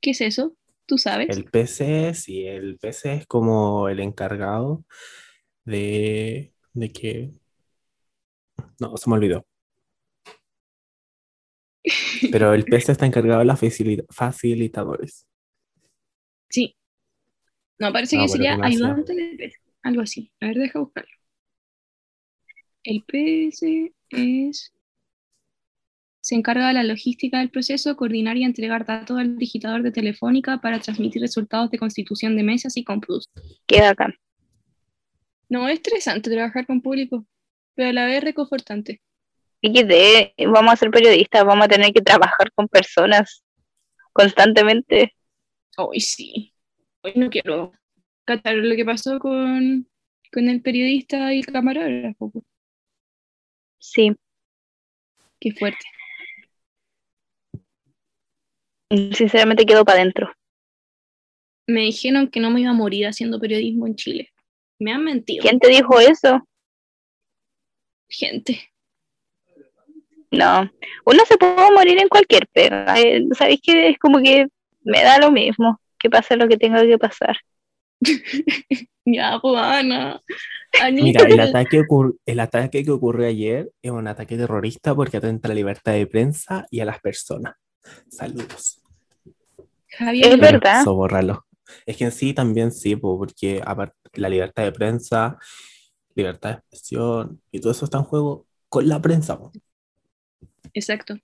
¿Qué 0.01 0.11
es 0.11 0.21
eso? 0.21 0.58
¿Tú 0.89 0.99
sabes? 0.99 1.45
el 1.45 1.45
PC, 1.51 2.15
sí, 2.15 2.47
el 2.47 2.79
PC 2.79 3.13
es 3.15 3.27
como 3.27 3.89
el 3.89 4.01
encargado 4.01 4.85
de, 5.65 6.55
de 6.75 6.93
que... 6.93 7.33
No, 8.81 8.97
se 8.97 9.09
me 9.11 9.17
olvidó. 9.17 9.45
Pero 12.31 12.55
el 12.55 12.67
PC 12.67 12.93
está 12.93 13.07
encargado 13.07 13.41
de 13.41 13.45
los 13.47 13.61
facilita- 13.61 14.05
facilitadores. 14.11 15.27
Sí. 16.51 16.77
No, 17.79 17.93
parece 17.93 18.17
Ah, 18.17 18.23
que 18.23 18.29
sería 18.29 18.59
ayudante 18.63 19.15
de 19.15 19.37
PC. 19.37 19.57
Algo 19.83 20.03
así. 20.03 20.33
A 20.41 20.47
ver, 20.47 20.57
deja 20.59 20.79
buscarlo. 20.81 21.11
El 22.83 23.05
PS 23.07 23.93
es. 24.11 24.73
Se 26.29 26.35
encarga 26.35 26.69
de 26.69 26.75
la 26.75 26.85
logística 26.85 27.39
del 27.39 27.49
proceso, 27.49 27.97
coordinar 27.97 28.37
y 28.37 28.45
entregar 28.45 28.85
datos 28.85 29.19
al 29.19 29.39
digitador 29.39 29.83
de 29.83 29.93
Telefónica 29.93 30.61
para 30.61 30.79
transmitir 30.79 31.23
resultados 31.23 31.71
de 31.71 31.79
constitución 31.79 32.37
de 32.37 32.43
mesas 32.43 32.77
y 32.77 32.85
cómputos. 32.85 33.31
Queda 33.67 33.89
acá. 33.89 34.15
No, 35.49 35.67
es 35.69 35.77
estresante 35.77 36.31
trabajar 36.31 36.67
con 36.67 36.83
público, 36.83 37.25
pero 37.75 37.89
a 37.89 37.93
la 37.95 38.05
vez 38.05 38.23
reconfortante. 38.23 39.01
XD, 39.63 40.51
vamos 40.53 40.75
a 40.75 40.77
ser 40.77 40.91
periodistas, 40.91 41.47
vamos 41.47 41.65
a 41.65 41.69
tener 41.69 41.95
que 41.95 42.03
trabajar 42.03 42.53
con 42.53 42.69
personas 42.69 43.43
constantemente. 44.13 45.15
Hoy 45.79 46.01
sí. 46.01 46.53
Hoy 47.01 47.13
no 47.17 47.31
quiero 47.31 47.73
catar 48.27 48.55
lo 48.57 48.77
que 48.77 48.85
pasó 48.85 49.19
con, 49.19 49.89
con 50.31 50.49
el 50.51 50.61
periodista 50.61 51.33
y 51.33 51.39
el 51.39 51.47
camarógrafo. 51.47 52.31
Sí. 53.79 54.15
Qué 55.41 55.53
fuerte. 55.53 55.87
Sinceramente 58.91 59.67
quedo 59.67 59.85
para 59.85 60.01
adentro. 60.01 60.33
Me 61.67 61.83
dijeron 61.83 62.29
que 62.29 62.41
no 62.41 62.51
me 62.51 62.63
iba 62.63 62.71
a 62.71 62.75
morir 62.75 63.07
haciendo 63.07 63.39
periodismo 63.39 63.87
en 63.87 63.97
Chile. 63.97 64.31
Me 64.79 64.93
han 64.93 65.05
mentido. 65.05 65.43
¿Quién 65.43 65.59
te 65.59 65.69
dijo 65.69 66.01
eso? 66.01 66.43
Gente. 68.09 68.71
No, 70.31 70.71
uno 71.05 71.25
se 71.27 71.37
puede 71.37 71.71
morir 71.73 71.99
en 71.99 72.09
cualquier 72.09 72.47
pega. 72.49 72.99
eh, 73.01 73.27
¿Sabéis 73.33 73.61
que 73.63 73.91
es 73.91 73.99
como 73.99 74.19
que 74.23 74.47
me 74.83 75.03
da 75.03 75.19
lo 75.19 75.31
mismo 75.31 75.81
que 75.99 76.11
pase 76.11 76.37
lo 76.37 76.49
que 76.49 76.57
tenga 76.57 76.83
que 76.85 76.99
pasar? 76.99 77.37
Ya, 79.11 79.39
pues 79.41 79.59
Ana. 79.59 80.21
Mira, 80.93 81.23
el 81.25 81.41
ataque, 81.41 81.83
el 82.27 82.41
ataque 82.41 82.85
que 82.85 82.91
ocurrió 82.91 83.27
ayer 83.27 83.71
es 83.81 83.91
un 83.91 84.07
ataque 84.07 84.37
terrorista 84.37 84.95
porque 84.95 85.17
atenta 85.17 85.49
a 85.49 85.51
la 85.51 85.55
libertad 85.55 85.93
de 85.95 86.07
prensa 86.07 86.67
y 86.71 86.81
a 86.81 86.85
las 86.85 87.01
personas. 87.01 87.55
Saludos. 88.11 88.78
Javier, 89.99 90.27
Es 90.35 90.39
verdad. 90.41 90.81
Eso, 90.81 90.95
bórralo. 90.95 91.45
Es 91.85 91.97
que 91.97 92.05
en 92.05 92.13
sí 92.13 92.33
también 92.33 92.73
sí, 92.73 92.97
po, 92.97 93.19
porque 93.19 93.61
aparte 93.65 93.95
la 94.15 94.29
libertad 94.29 94.65
de 94.65 94.73
prensa, 94.73 95.39
libertad 96.15 96.51
de 96.51 96.55
expresión 96.57 97.43
y 97.51 97.61
todo 97.61 97.73
eso 97.73 97.85
está 97.85 97.99
en 97.99 98.05
juego 98.05 98.47
con 98.69 98.89
la 98.89 99.01
prensa. 99.03 99.39
po. 99.39 99.53
Exacto. 100.73 101.15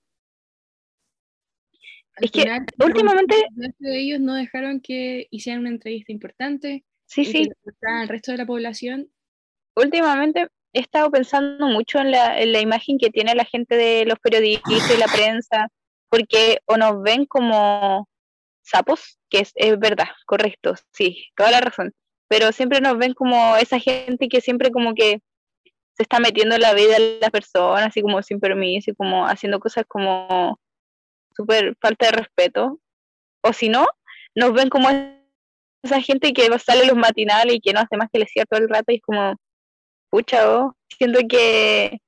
Al 2.16 2.24
Es 2.24 2.30
que 2.30 2.42
final, 2.42 2.66
últimamente- 2.84 3.34
de 3.78 3.98
ellos 4.00 4.20
no 4.20 4.34
dejaron 4.34 4.80
que 4.80 5.26
hicieran 5.30 5.60
una 5.62 5.70
entrevista 5.70 6.12
importante 6.12 6.84
Sí, 7.06 7.24
sí, 7.24 7.48
al 7.86 8.08
resto 8.08 8.32
de 8.32 8.38
la 8.38 8.46
población. 8.46 9.10
últimamente 9.76 10.46
he 10.72 10.80
estado 10.80 11.10
pensando 11.10 11.66
mucho 11.66 11.98
en 12.00 12.10
la, 12.12 12.40
en 12.40 12.52
la 12.52 12.60
imagen 12.60 12.98
que 12.98 13.10
tiene 13.10 13.34
la 13.34 13.44
gente 13.44 13.76
de 13.76 14.04
los 14.06 14.18
periodistas 14.20 14.72
y 14.72 14.98
la 14.98 15.06
prensa, 15.06 15.68
porque 16.08 16.58
o 16.66 16.76
nos 16.76 17.02
ven 17.02 17.26
como 17.26 18.08
sapos, 18.64 19.18
que 19.30 19.40
es, 19.40 19.52
es 19.54 19.78
verdad, 19.78 20.08
correcto, 20.26 20.74
sí, 20.92 21.26
toda 21.36 21.50
la 21.50 21.60
razón, 21.60 21.92
pero 22.28 22.52
siempre 22.52 22.80
nos 22.80 22.98
ven 22.98 23.14
como 23.14 23.56
esa 23.56 23.78
gente 23.78 24.28
que 24.28 24.40
siempre 24.40 24.70
como 24.70 24.94
que 24.94 25.20
se 25.96 26.02
está 26.02 26.18
metiendo 26.18 26.56
en 26.56 26.62
la 26.62 26.74
vida 26.74 26.94
de 26.94 27.18
las 27.20 27.30
personas, 27.30 27.86
así 27.86 28.02
como 28.02 28.22
sin 28.22 28.40
permiso, 28.40 28.90
y 28.90 28.94
como 28.94 29.26
haciendo 29.26 29.60
cosas 29.60 29.84
como 29.86 30.58
súper 31.36 31.76
falta 31.80 32.06
de 32.06 32.12
respeto, 32.12 32.80
o 33.42 33.52
si 33.52 33.68
no, 33.68 33.86
nos 34.34 34.52
ven 34.52 34.68
como 34.70 34.88
esa 35.82 36.00
gente 36.00 36.32
que 36.32 36.48
sale 36.58 36.86
los 36.86 36.96
matinales 36.96 37.54
y 37.54 37.60
que 37.60 37.72
no 37.72 37.80
hace 37.80 37.96
más 37.96 38.08
que 38.12 38.18
lesear 38.18 38.46
todo 38.46 38.60
el 38.60 38.68
rato 38.68 38.90
y 38.90 38.96
es 38.96 39.02
como, 39.02 39.36
pucha, 40.10 40.42
siento 40.96 41.20
que, 41.28 41.98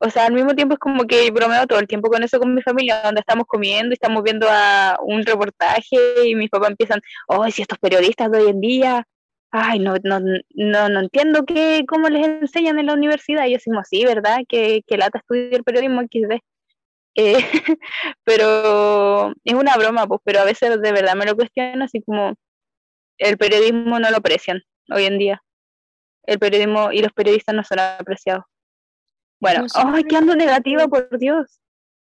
o 0.00 0.10
sea, 0.10 0.26
al 0.26 0.32
mismo 0.32 0.54
tiempo 0.54 0.74
es 0.74 0.80
como 0.80 1.04
que 1.04 1.30
bromeo 1.30 1.66
todo 1.66 1.78
el 1.80 1.88
tiempo 1.88 2.08
con 2.08 2.22
eso 2.22 2.38
con 2.38 2.54
mi 2.54 2.62
familia, 2.62 3.02
donde 3.02 3.20
estamos 3.20 3.46
comiendo 3.46 3.90
y 3.90 3.94
estamos 3.94 4.22
viendo 4.22 4.46
a 4.50 4.98
un 5.02 5.24
reportaje 5.24 5.96
y 6.26 6.34
mis 6.34 6.50
papás 6.50 6.70
empiezan, 6.70 7.00
oh, 7.26 7.48
si 7.50 7.62
estos 7.62 7.78
periodistas 7.78 8.30
de 8.30 8.38
hoy 8.38 8.50
en 8.50 8.60
día, 8.60 9.06
ay, 9.50 9.78
no, 9.80 9.96
no, 10.04 10.20
no, 10.20 10.88
no 10.88 11.00
entiendo 11.00 11.44
qué, 11.46 11.84
cómo 11.88 12.08
les 12.08 12.26
enseñan 12.26 12.78
en 12.78 12.86
la 12.86 12.94
universidad, 12.94 13.46
y 13.46 13.50
yo 13.50 13.56
decimos, 13.56 13.86
sí, 13.90 14.04
¿verdad? 14.04 14.38
Que, 14.48 14.82
que 14.86 14.96
lata 14.98 15.18
estudiar 15.18 15.64
periodismo 15.64 16.02
XD. 16.02 16.40
Eh, 17.16 17.38
pero 18.24 19.32
es 19.44 19.54
una 19.54 19.76
broma, 19.76 20.06
pues, 20.06 20.20
pero 20.24 20.40
a 20.40 20.44
veces 20.44 20.80
de 20.80 20.92
verdad 20.92 21.14
me 21.16 21.26
lo 21.26 21.34
cuestiono, 21.36 21.84
así 21.84 22.02
como 22.02 22.34
el 23.18 23.38
periodismo 23.38 23.98
no 24.00 24.10
lo 24.10 24.18
aprecian 24.18 24.62
hoy 24.90 25.04
en 25.04 25.18
día. 25.18 25.42
El 26.24 26.38
periodismo 26.38 26.92
y 26.92 27.02
los 27.02 27.12
periodistas 27.12 27.54
no 27.54 27.64
son 27.64 27.80
apreciados. 27.80 28.44
Bueno, 29.40 29.62
No 29.62 29.68
sé, 29.68 29.80
¡ay, 29.84 30.04
qué 30.04 30.16
ando 30.16 30.34
negativa, 30.34 30.88
por 30.88 31.18
Dios! 31.18 31.60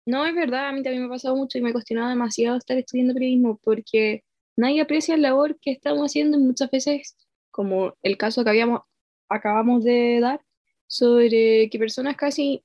No, 0.04 0.26
es 0.26 0.34
verdad, 0.34 0.68
a 0.68 0.72
mí 0.72 0.82
también 0.82 1.02
me 1.02 1.06
ha 1.06 1.10
pasado 1.10 1.36
mucho 1.36 1.58
y 1.58 1.62
me 1.62 1.70
ha 1.70 1.72
cuestionado 1.72 2.08
demasiado 2.08 2.56
estar 2.56 2.76
estudiando 2.76 3.14
periodismo 3.14 3.58
porque 3.62 4.24
nadie 4.56 4.80
aprecia 4.80 5.16
la 5.16 5.30
labor 5.30 5.58
que 5.60 5.70
estamos 5.70 6.10
haciendo 6.10 6.38
y 6.38 6.42
muchas 6.42 6.70
veces, 6.70 7.16
como 7.50 7.94
el 8.02 8.16
caso 8.16 8.42
que 8.42 8.50
habíamos, 8.50 8.80
acabamos 9.28 9.84
de 9.84 10.18
dar, 10.20 10.40
sobre 10.86 11.70
que 11.70 11.78
personas 11.78 12.16
casi 12.16 12.64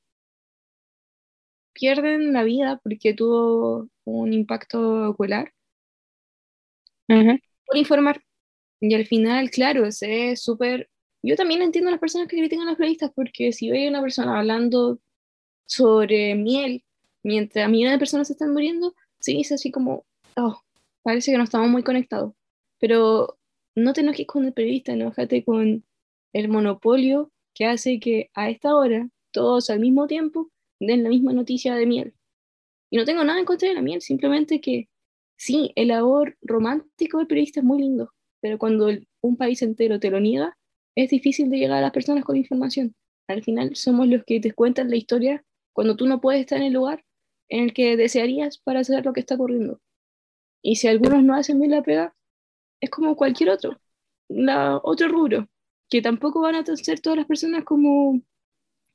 pierden 1.74 2.34
la 2.34 2.44
vida 2.44 2.80
porque 2.84 3.14
tuvo 3.14 3.88
un 4.04 4.34
impacto 4.34 5.10
ocular 5.10 5.54
por 7.08 7.78
informar. 7.78 8.22
Y 8.80 8.94
al 8.94 9.06
final, 9.06 9.50
claro, 9.50 9.92
se 9.92 10.32
es 10.32 10.44
súper... 10.44 10.90
Yo 11.24 11.36
también 11.36 11.62
entiendo 11.62 11.90
a 11.90 11.92
las 11.92 12.00
personas 12.00 12.28
que 12.28 12.38
critican 12.38 12.68
a 12.68 12.72
los 12.72 12.78
periodistas 12.78 13.12
porque 13.14 13.52
si 13.52 13.70
veo 13.70 13.88
a 13.88 13.90
una 13.90 14.02
persona 14.02 14.40
hablando 14.40 15.00
sobre 15.66 16.36
miel 16.36 16.84
mientras 17.24 17.70
millones 17.70 17.96
de 17.96 18.00
personas 18.00 18.28
se 18.28 18.34
están 18.34 18.54
muriendo, 18.54 18.96
se 19.20 19.32
dice 19.32 19.56
así 19.56 19.72
como, 19.72 20.06
oh, 20.36 20.62
parece 21.04 21.32
que 21.32 21.38
no 21.38 21.44
estamos 21.44 21.70
muy 21.70 21.84
conectados. 21.84 22.34
Pero 22.80 23.38
no 23.76 23.94
te 23.94 24.02
enojes 24.02 24.28
con 24.28 24.46
el 24.46 24.54
periodista, 24.54 24.94
enójate 24.94 25.44
con 25.44 25.84
el 26.34 26.50
monopolio 26.50 27.32
que 27.54 27.66
hace 27.66 28.00
que 28.00 28.30
a 28.34 28.50
esta 28.50 28.76
hora 28.76 29.10
todos 29.32 29.70
al 29.70 29.80
mismo 29.80 30.08
tiempo 30.08 30.52
den 30.80 31.04
la 31.04 31.10
misma 31.10 31.34
noticia 31.34 31.76
de 31.76 31.86
miel. 31.86 32.14
Y 32.90 32.98
no 32.98 33.06
tengo 33.06 33.24
nada 33.24 33.40
en 33.40 33.46
contra 33.46 33.68
de 33.68 33.76
la 33.76 33.82
miel, 33.82 34.02
simplemente 34.02 34.62
que 34.62 34.90
sí, 35.36 35.72
el 35.76 35.90
labor 35.90 36.38
romántico 36.42 37.18
del 37.18 37.28
periodista 37.28 37.60
es 37.60 37.66
muy 37.66 37.80
lindo, 37.80 38.14
pero 38.40 38.58
cuando 38.58 38.90
un 39.22 39.38
país 39.38 39.62
entero 39.62 40.00
te 40.00 40.10
lo 40.10 40.20
niega, 40.20 40.57
es 40.98 41.12
difícil 41.12 41.52
de 41.52 41.60
llegar 41.60 41.78
a 41.78 41.82
las 41.82 41.92
personas 41.92 42.26
con 42.26 42.36
información. 42.36 42.96
Al 43.28 43.44
final 43.44 43.76
somos 43.76 44.08
los 44.08 44.24
que 44.26 44.40
te 44.40 44.52
cuentan 44.54 44.90
la 44.90 44.96
historia 44.96 45.46
cuando 45.72 45.96
tú 45.96 46.08
no 46.08 46.20
puedes 46.20 46.42
estar 46.42 46.58
en 46.58 46.66
el 46.66 46.74
lugar 46.74 47.06
en 47.50 47.66
el 47.66 47.74
que 47.74 47.96
desearías 47.96 48.58
para 48.58 48.84
saber 48.84 49.06
lo 49.06 49.14
que 49.14 49.20
está 49.20 49.36
ocurriendo. 49.36 49.80
Y 50.64 50.78
si 50.78 50.88
algunos 50.88 51.24
no 51.24 51.36
hacen 51.36 51.60
bien 51.60 51.72
la 51.72 51.84
pega, 51.84 52.16
es 52.82 52.90
como 52.90 53.16
cualquier 53.16 53.52
otro, 53.52 53.80
la, 54.28 54.78
otro 54.84 55.08
rubro, 55.08 55.48
que 55.88 56.02
tampoco 56.02 56.42
van 56.42 56.56
a 56.56 56.66
ser 56.66 57.00
todas 57.00 57.18
las 57.18 57.28
personas 57.28 57.64
como 57.64 58.20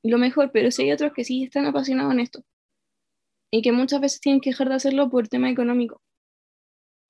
lo 0.02 0.18
mejor, 0.18 0.50
pero 0.52 0.72
sí 0.72 0.82
hay 0.82 0.92
otros 0.92 1.12
que 1.12 1.22
sí 1.22 1.44
están 1.44 1.66
apasionados 1.66 2.12
en 2.14 2.20
esto. 2.20 2.42
Y 3.52 3.62
que 3.62 3.70
muchas 3.70 4.00
veces 4.00 4.20
tienen 4.20 4.40
que 4.40 4.50
dejar 4.50 4.68
de 4.68 4.74
hacerlo 4.74 5.08
por 5.08 5.28
tema 5.28 5.50
económico. 5.50 6.02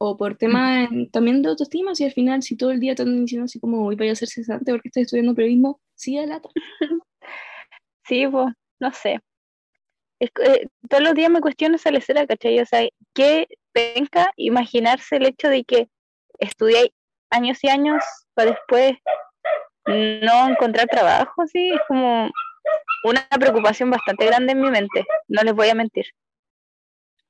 O 0.04 0.16
por 0.16 0.36
tema 0.36 0.82
en- 0.82 1.08
también 1.12 1.42
de 1.42 1.48
autoestima, 1.50 1.94
si 1.94 2.04
al 2.04 2.10
final, 2.10 2.42
si 2.42 2.56
todo 2.56 2.72
el 2.72 2.80
día 2.80 2.96
te 2.96 3.02
andan 3.02 3.20
diciendo 3.24 3.44
así 3.44 3.60
como, 3.60 3.86
hoy 3.86 3.94
vaya 3.94 4.10
a 4.12 4.16
ser 4.16 4.28
cesante 4.28 4.72
porque 4.72 4.88
estás 4.88 5.02
estudiando 5.02 5.32
periodismo, 5.32 5.80
sí 5.94 6.16
da 6.16 6.26
lata. 6.26 6.48
Sí, 8.04 8.26
pues, 8.26 8.46
no 8.80 8.92
sé. 8.92 9.20
Es 10.18 10.30
eh, 10.44 10.66
todos 10.88 11.04
los 11.04 11.14
días 11.14 11.30
me 11.30 11.40
cuestiono 11.40 11.76
esa 11.76 11.92
lecera, 11.92 12.26
¿cachai? 12.26 12.58
O 12.58 12.66
sea, 12.66 12.80
qué 13.14 13.46
penca 13.72 14.32
imaginarse 14.36 15.16
el 15.18 15.26
hecho 15.26 15.48
de 15.48 15.62
que 15.62 15.88
estudiáis 16.40 16.90
años 17.30 17.62
y 17.62 17.68
años 17.68 18.02
para 18.34 18.50
después 18.50 18.94
no 19.86 20.48
encontrar 20.48 20.88
trabajo, 20.88 21.46
sí, 21.46 21.70
es 21.72 21.80
como 21.86 22.28
una 23.04 23.28
preocupación 23.38 23.88
bastante 23.90 24.26
grande 24.26 24.52
en 24.52 24.60
mi 24.62 24.70
mente, 24.70 25.04
no 25.28 25.42
les 25.42 25.54
voy 25.54 25.68
a 25.68 25.74
mentir. 25.76 26.06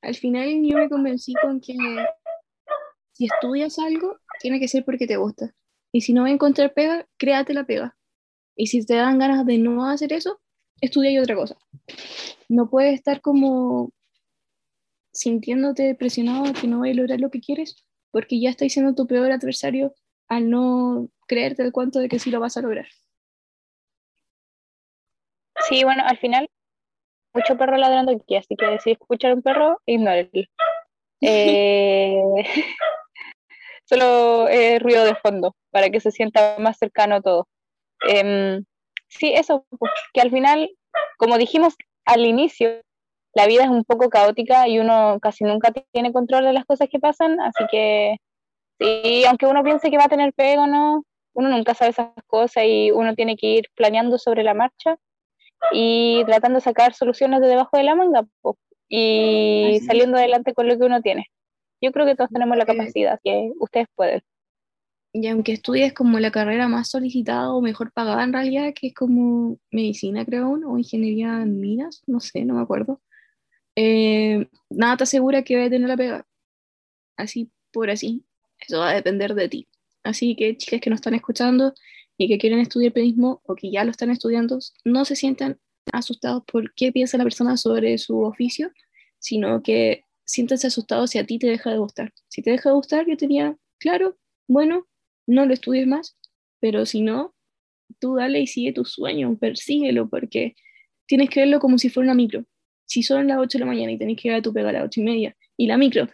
Al 0.00 0.14
final 0.14 0.48
yo 0.64 0.78
me 0.78 0.88
convencí 0.88 1.34
con 1.34 1.60
que 1.60 1.74
si 3.12 3.26
estudias 3.26 3.78
algo, 3.78 4.18
tiene 4.40 4.60
que 4.60 4.68
ser 4.68 4.84
porque 4.84 5.06
te 5.06 5.16
gusta. 5.16 5.54
Y 5.92 6.02
si 6.02 6.12
no 6.12 6.22
vas 6.22 6.30
a 6.30 6.34
encontrar 6.34 6.72
pega, 6.72 7.06
créate 7.18 7.54
la 7.54 7.64
pega. 7.64 7.96
Y 8.56 8.68
si 8.68 8.84
te 8.84 8.94
dan 8.94 9.18
ganas 9.18 9.46
de 9.46 9.58
no 9.58 9.86
hacer 9.86 10.12
eso, 10.12 10.40
estudia 10.80 11.10
y 11.10 11.18
otra 11.18 11.34
cosa. 11.34 11.56
No 12.48 12.68
puedes 12.70 12.94
estar 12.94 13.20
como 13.20 13.92
sintiéndote 15.12 15.94
presionado 15.94 16.44
de 16.44 16.52
que 16.54 16.66
no 16.66 16.80
vas 16.80 16.90
a 16.90 16.94
lograr 16.94 17.20
lo 17.20 17.30
que 17.30 17.40
quieres, 17.40 17.84
porque 18.10 18.40
ya 18.40 18.50
estás 18.50 18.72
siendo 18.72 18.94
tu 18.94 19.06
peor 19.06 19.30
adversario 19.30 19.94
al 20.28 20.48
no 20.48 21.08
creerte 21.26 21.62
el 21.62 21.72
cuento 21.72 21.98
de 21.98 22.08
que 22.08 22.18
sí 22.18 22.30
lo 22.30 22.40
vas 22.40 22.56
a 22.56 22.62
lograr. 22.62 22.86
Sí, 25.68 25.84
bueno, 25.84 26.02
al 26.06 26.18
final, 26.18 26.48
mucho 27.34 27.56
perro 27.56 27.76
ladrando 27.76 28.12
aquí, 28.12 28.36
así 28.36 28.56
que 28.56 28.78
si 28.80 28.92
escuchan 28.92 29.34
un 29.34 29.42
perro, 29.42 29.80
ignórenlo. 29.86 30.30
Eh, 31.24 32.20
solo 33.92 34.48
eh, 34.48 34.78
ruido 34.78 35.04
de 35.04 35.14
fondo, 35.14 35.54
para 35.70 35.90
que 35.90 36.00
se 36.00 36.10
sienta 36.10 36.56
más 36.58 36.78
cercano 36.78 37.20
todo. 37.20 37.46
Em, 38.08 38.64
sí, 39.08 39.32
eso, 39.34 39.66
pues, 39.78 39.92
que 40.14 40.20
al 40.22 40.30
final, 40.30 40.70
como 41.18 41.36
dijimos 41.36 41.74
al 42.06 42.24
inicio, 42.24 42.80
la 43.34 43.46
vida 43.46 43.64
es 43.64 43.70
un 43.70 43.84
poco 43.84 44.08
caótica 44.08 44.66
y 44.68 44.78
uno 44.78 45.18
casi 45.20 45.44
nunca 45.44 45.72
tiene 45.92 46.12
control 46.12 46.44
de 46.44 46.52
las 46.52 46.64
cosas 46.64 46.88
que 46.90 46.98
pasan, 46.98 47.40
así 47.40 47.64
que 47.70 48.16
sí, 48.80 49.24
aunque 49.26 49.46
uno 49.46 49.62
piense 49.62 49.90
que 49.90 49.98
va 49.98 50.04
a 50.04 50.08
tener 50.08 50.32
pego 50.34 50.66
no, 50.66 51.04
uno 51.34 51.48
nunca 51.48 51.74
sabe 51.74 51.90
esas 51.90 52.08
cosas 52.26 52.64
y 52.66 52.90
uno 52.90 53.14
tiene 53.14 53.36
que 53.36 53.46
ir 53.46 53.64
planeando 53.74 54.18
sobre 54.18 54.42
la 54.42 54.54
marcha 54.54 54.96
y 55.72 56.24
tratando 56.26 56.58
de 56.58 56.64
sacar 56.64 56.94
soluciones 56.94 57.40
de 57.40 57.48
debajo 57.48 57.76
de 57.76 57.84
la 57.84 57.94
manga 57.94 58.24
y 58.88 59.80
saliendo 59.86 60.18
adelante 60.18 60.52
con 60.54 60.66
lo 60.68 60.76
que 60.78 60.84
uno 60.84 61.00
tiene. 61.00 61.28
Yo 61.82 61.92
creo 61.92 62.06
que 62.06 62.14
todos 62.14 62.30
tenemos 62.30 62.56
la 62.56 62.64
capacidad, 62.64 63.20
que 63.22 63.52
ustedes 63.58 63.88
pueden. 63.94 64.22
Y 65.12 65.26
aunque 65.26 65.52
estudies 65.52 65.92
como 65.92 66.18
la 66.20 66.30
carrera 66.30 66.68
más 66.68 66.88
solicitada 66.88 67.52
o 67.52 67.60
mejor 67.60 67.92
pagada 67.92 68.24
en 68.24 68.32
realidad, 68.32 68.72
que 68.74 68.88
es 68.88 68.94
como 68.94 69.58
medicina, 69.70 70.24
creo 70.24 70.52
o 70.52 70.78
ingeniería 70.78 71.42
en 71.42 71.60
minas, 71.60 72.02
no 72.06 72.20
sé, 72.20 72.44
no 72.46 72.54
me 72.54 72.62
acuerdo, 72.62 73.02
eh, 73.76 74.48
nada 74.70 74.96
te 74.96 75.04
asegura 75.04 75.42
que 75.42 75.56
vas 75.56 75.66
a 75.66 75.70
tener 75.70 75.88
la 75.88 75.96
pega. 75.96 76.26
Así 77.16 77.50
por 77.72 77.90
así. 77.90 78.24
Eso 78.60 78.78
va 78.78 78.90
a 78.90 78.94
depender 78.94 79.34
de 79.34 79.48
ti. 79.48 79.68
Así 80.04 80.36
que 80.36 80.56
chicas 80.56 80.80
que 80.80 80.90
nos 80.90 80.98
están 80.98 81.14
escuchando 81.14 81.74
y 82.16 82.28
que 82.28 82.38
quieren 82.38 82.60
estudiar 82.60 82.92
periodismo 82.92 83.42
o 83.44 83.54
que 83.54 83.70
ya 83.70 83.84
lo 83.84 83.90
están 83.90 84.10
estudiando, 84.10 84.58
no 84.84 85.04
se 85.04 85.16
sientan 85.16 85.58
asustados 85.92 86.44
por 86.46 86.72
qué 86.74 86.92
piensa 86.92 87.18
la 87.18 87.24
persona 87.24 87.56
sobre 87.56 87.98
su 87.98 88.20
oficio, 88.20 88.70
sino 89.18 89.62
que 89.62 90.04
siéntanse 90.24 90.66
asustados 90.66 91.10
si 91.10 91.18
a 91.18 91.26
ti 91.26 91.38
te 91.38 91.46
deja 91.46 91.70
de 91.70 91.78
gustar. 91.78 92.12
Si 92.28 92.42
te 92.42 92.50
deja 92.50 92.70
de 92.70 92.74
gustar, 92.74 93.06
yo 93.06 93.16
tenía, 93.16 93.56
claro, 93.78 94.18
bueno, 94.48 94.86
no 95.26 95.46
lo 95.46 95.54
estudies 95.54 95.86
más, 95.86 96.16
pero 96.60 96.86
si 96.86 97.02
no, 97.02 97.34
tú 97.98 98.16
dale 98.16 98.40
y 98.40 98.46
sigue 98.46 98.72
tu 98.72 98.84
sueño, 98.84 99.36
persíguelo, 99.38 100.08
porque 100.08 100.54
tienes 101.06 101.30
que 101.30 101.40
verlo 101.40 101.60
como 101.60 101.78
si 101.78 101.90
fuera 101.90 102.06
una 102.06 102.14
micro. 102.14 102.44
Si 102.86 103.02
son 103.02 103.28
las 103.28 103.38
8 103.38 103.58
de 103.58 103.64
la 103.64 103.70
mañana 103.70 103.92
y 103.92 103.98
tenés 103.98 104.20
que 104.20 104.28
ir 104.28 104.34
a 104.34 104.42
tu 104.42 104.52
pega 104.52 104.70
a 104.70 104.72
las 104.72 104.84
8 104.84 105.00
y 105.00 105.04
media, 105.04 105.36
y 105.56 105.66
la 105.66 105.76
micro 105.76 106.08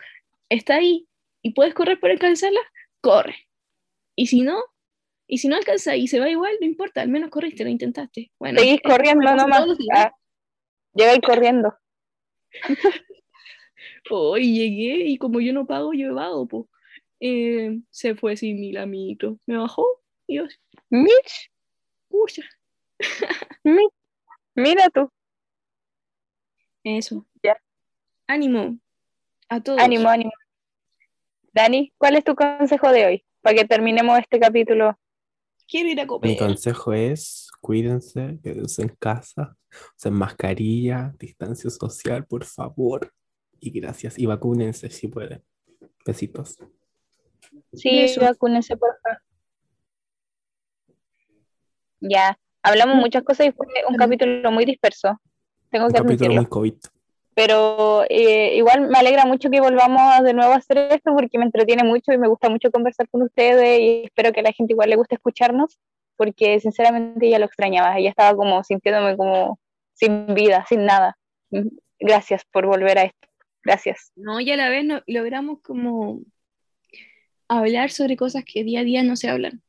está 0.49 0.77
ahí 0.77 1.09
y 1.43 1.53
puedes 1.53 1.75
correr 1.75 1.99
por 2.01 2.11
alcanzarla, 2.11 2.61
corre. 3.01 3.37
Y 4.17 4.27
si 4.27 4.43
no, 4.43 4.61
y 5.27 5.39
si 5.39 5.49
no 5.49 5.57
alcanza 5.57 5.95
y 5.97 6.09
se 6.09 6.21
va 6.21 6.31
igual, 6.31 6.53
no 6.61 6.67
importa, 6.67 7.03
al 7.03 7.09
menos 7.09 7.31
corriste, 7.31 7.65
lo 7.65 7.71
intentaste. 7.71 8.33
Bueno, 8.39 8.61
Seguís 8.61 8.81
corriendo 8.83 9.35
nomás. 9.35 9.67
días. 9.79 9.89
Ah, 9.95 10.13
Llegáis 10.95 11.21
corriendo. 11.21 11.75
Hoy 14.11 14.55
llegué 14.55 15.07
y 15.07 15.19
como 15.19 15.41
yo 15.41 15.53
no 15.53 15.67
pago, 15.67 15.93
yo 15.93 16.09
evado, 16.09 16.47
pues. 16.47 16.65
se 17.91 18.15
fue 18.15 18.37
sin 18.37 18.61
mí 18.61 18.73
la 18.73 18.87
micro. 18.87 19.39
Me 19.47 19.57
bajó 19.57 19.85
y 20.27 20.37
yo, 20.37 20.45
Mitch, 20.91 21.51
pucha. 22.09 22.43
Mitch, 23.65 23.93
mira 24.55 24.89
tú. 24.91 25.11
Eso. 26.85 27.27
Ya. 27.43 27.57
Ánimo 28.27 28.79
a 29.49 29.61
todos. 29.61 29.81
Ánimo, 29.81 30.09
ánimo. 30.09 30.33
Dani, 31.53 31.93
¿cuál 31.99 32.17
es 32.17 32.25
tu 32.25 32.35
consejo 32.35 32.93
de 32.93 33.07
hoy? 33.07 33.25
Para 33.41 33.57
que 33.57 33.65
terminemos 33.65 34.19
este 34.19 34.39
capítulo. 34.39 34.99
Quiero 35.67 35.89
ir 35.89 36.01
a 36.01 36.05
Mi 36.05 36.09
comer. 36.09 36.39
consejo 36.39 36.93
es 36.93 37.51
cuídense, 37.61 38.39
quédense 38.43 38.83
en 38.83 38.89
casa, 38.99 39.57
usen 39.97 40.15
mascarilla, 40.15 41.15
distancia 41.19 41.69
social, 41.69 42.25
por 42.27 42.45
favor. 42.45 43.13
Y 43.61 43.71
gracias. 43.71 44.19
Y 44.19 44.27
vacúnense 44.27 44.91
si 44.91 45.09
pueden. 45.09 45.43
Besitos. 46.05 46.59
Sí, 47.73 48.01
Besos. 48.03 48.23
vacúnense, 48.25 48.77
por 48.77 48.97
favor. 49.03 49.19
Ya, 52.01 52.39
hablamos 52.63 52.97
muchas 52.97 53.23
cosas 53.25 53.47
y 53.49 53.53
fue 53.53 53.67
un 53.89 53.97
capítulo 53.97 54.51
muy 54.53 54.65
disperso. 54.65 55.21
Tengo 55.71 55.87
Un 55.87 55.93
que 55.93 55.99
capítulo 55.99 56.31
admitirlo. 56.31 56.35
muy 56.43 56.47
COVID. 56.47 56.75
Pero 57.35 58.05
eh, 58.09 58.57
igual 58.57 58.89
me 58.89 58.99
alegra 58.99 59.25
mucho 59.25 59.49
que 59.51 59.61
volvamos 59.61 60.25
de 60.25 60.35
nuevo 60.35 60.53
a 60.53 60.57
hacer 60.57 60.79
esto 60.91 61.13
porque 61.15 61.39
me 61.39 61.45
entretiene 61.45 61.85
mucho 61.85 62.13
y 62.13 62.19
me 62.19 62.27
gusta 62.29 62.49
mucho 62.49 62.71
conversar 62.71 63.09
con 63.09 63.23
ustedes 63.23 63.79
y 63.81 64.03
espero 64.05 64.33
que 64.33 64.41
a 64.41 64.43
la 64.45 64.53
gente 64.53 64.73
igual 64.73 64.91
le 64.91 64.97
guste 64.97 65.15
escucharnos 65.17 65.79
porque 66.17 66.59
sinceramente 66.59 67.31
ya 67.31 67.39
lo 67.39 67.45
extrañaba, 67.47 67.99
ya 68.01 68.09
estaba 68.11 68.37
como 68.37 68.65
sintiéndome 68.65 69.17
como 69.17 69.61
sin 69.95 70.35
vida, 70.35 70.65
sin 70.69 70.85
nada. 70.85 71.17
Gracias 72.01 72.43
por 72.51 72.67
volver 72.67 72.99
a 72.99 73.03
esto. 73.05 73.28
Gracias. 73.69 74.13
No, 74.17 74.41
y 74.41 74.51
a 74.51 74.57
la 74.57 74.71
vez 74.71 74.83
no, 74.87 75.03
logramos 75.07 75.61
como 75.61 76.23
hablar 77.49 77.91
sobre 77.91 78.17
cosas 78.17 78.43
que 78.51 78.65
día 78.65 78.81
a 78.81 78.85
día 78.85 79.03
no 79.03 79.15
se 79.15 79.29
hablan. 79.29 79.63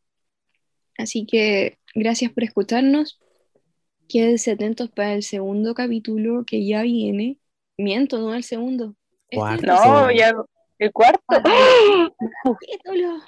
Así 0.98 1.26
que 1.26 1.80
gracias 1.94 2.32
por 2.32 2.46
escucharnos. 2.46 3.20
Quédense 4.08 4.52
atentos 4.52 4.90
para 4.90 5.16
el 5.16 5.24
segundo 5.24 5.74
capítulo 5.74 6.46
que 6.46 6.66
ya 6.66 6.82
viene. 6.84 7.40
Miento, 7.78 8.20
no 8.20 8.34
el 8.34 8.46
segundo. 8.46 8.96
Este 9.30 9.36
es 9.36 9.40
Cuarto. 9.40 9.64
el 9.64 9.68
No, 9.68 10.12
ya 10.12 10.34
el 10.78 10.92
cuarto. 10.94 11.22
capítulo. 12.44 13.20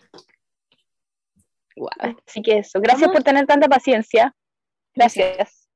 Guau. 1.75 2.15
Así 2.25 2.41
que 2.41 2.59
eso. 2.59 2.79
Gracias 2.79 3.09
Vamos. 3.09 3.15
por 3.15 3.23
tener 3.25 3.45
tanta 3.45 3.67
paciencia. 3.67 4.33
Gracias. 4.95 5.67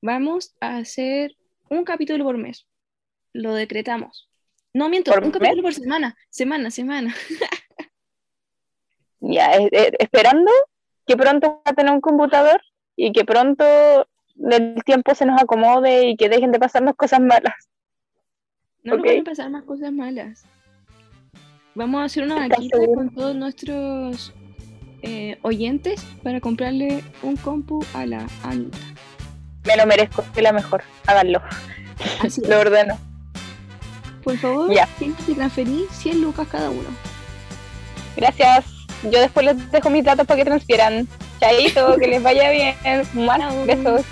Vamos 0.00 0.56
a 0.58 0.78
hacer 0.78 1.36
un 1.68 1.84
capítulo 1.84 2.24
por 2.24 2.38
mes. 2.38 2.66
Lo 3.34 3.52
decretamos. 3.52 4.27
No 4.78 4.88
miento, 4.88 5.10
¿Por 5.10 5.24
un 5.24 5.30
mes? 5.30 5.38
capítulo 5.38 5.62
por 5.62 5.74
semana. 5.74 6.16
Semana, 6.30 6.70
semana. 6.70 7.14
Ya, 9.20 9.50
esperando 9.98 10.48
que 11.04 11.16
pronto 11.16 11.60
va 11.66 11.72
a 11.72 11.74
tener 11.74 11.92
un 11.92 12.00
computador 12.00 12.60
y 12.94 13.10
que 13.10 13.24
pronto 13.24 13.64
el 14.48 14.76
tiempo 14.84 15.12
se 15.16 15.26
nos 15.26 15.42
acomode 15.42 16.06
y 16.10 16.16
que 16.16 16.28
dejen 16.28 16.52
de 16.52 16.60
pasarnos 16.60 16.94
cosas 16.94 17.18
malas. 17.18 17.54
No 18.84 18.92
nos 18.92 19.00
Ok. 19.00 19.06
van 19.08 19.20
a 19.20 19.24
pasar 19.24 19.50
más 19.50 19.64
cosas 19.64 19.90
malas. 19.90 20.44
Vamos 21.74 22.00
a 22.00 22.04
hacer 22.04 22.22
una 22.22 22.44
¿Estás 22.44 22.58
vaquita 22.58 22.78
con 22.94 23.12
todos 23.12 23.34
nuestros 23.34 24.32
eh, 25.02 25.36
oyentes 25.42 26.04
para 26.22 26.40
comprarle 26.40 27.02
un 27.24 27.36
compu 27.38 27.84
a 27.94 28.06
la 28.06 28.24
Anita. 28.44 28.78
Me 29.66 29.76
lo 29.76 29.84
merezco, 29.84 30.24
soy 30.32 30.44
la 30.44 30.52
mejor. 30.52 30.84
Háganlo. 31.08 31.42
Así. 32.22 32.40
Lo 32.48 32.60
ordeno. 32.60 32.96
Por 34.28 34.36
favor, 34.36 34.70
Ya. 34.70 34.86
tienen 34.98 35.16
que 35.16 35.34
transferir 35.34 35.86
100 35.90 36.20
lucas 36.20 36.46
cada 36.50 36.68
uno. 36.68 36.90
Gracias. 38.14 38.66
Yo 39.04 39.20
después 39.20 39.46
les 39.46 39.70
dejo 39.72 39.88
mis 39.88 40.04
datos 40.04 40.26
para 40.26 40.36
que 40.36 40.44
transfieran. 40.44 41.08
Chaito, 41.40 41.96
que 41.96 42.08
les 42.08 42.22
vaya 42.22 42.50
bien. 42.50 42.74
Chao. 42.82 43.64
Besos. 43.66 44.02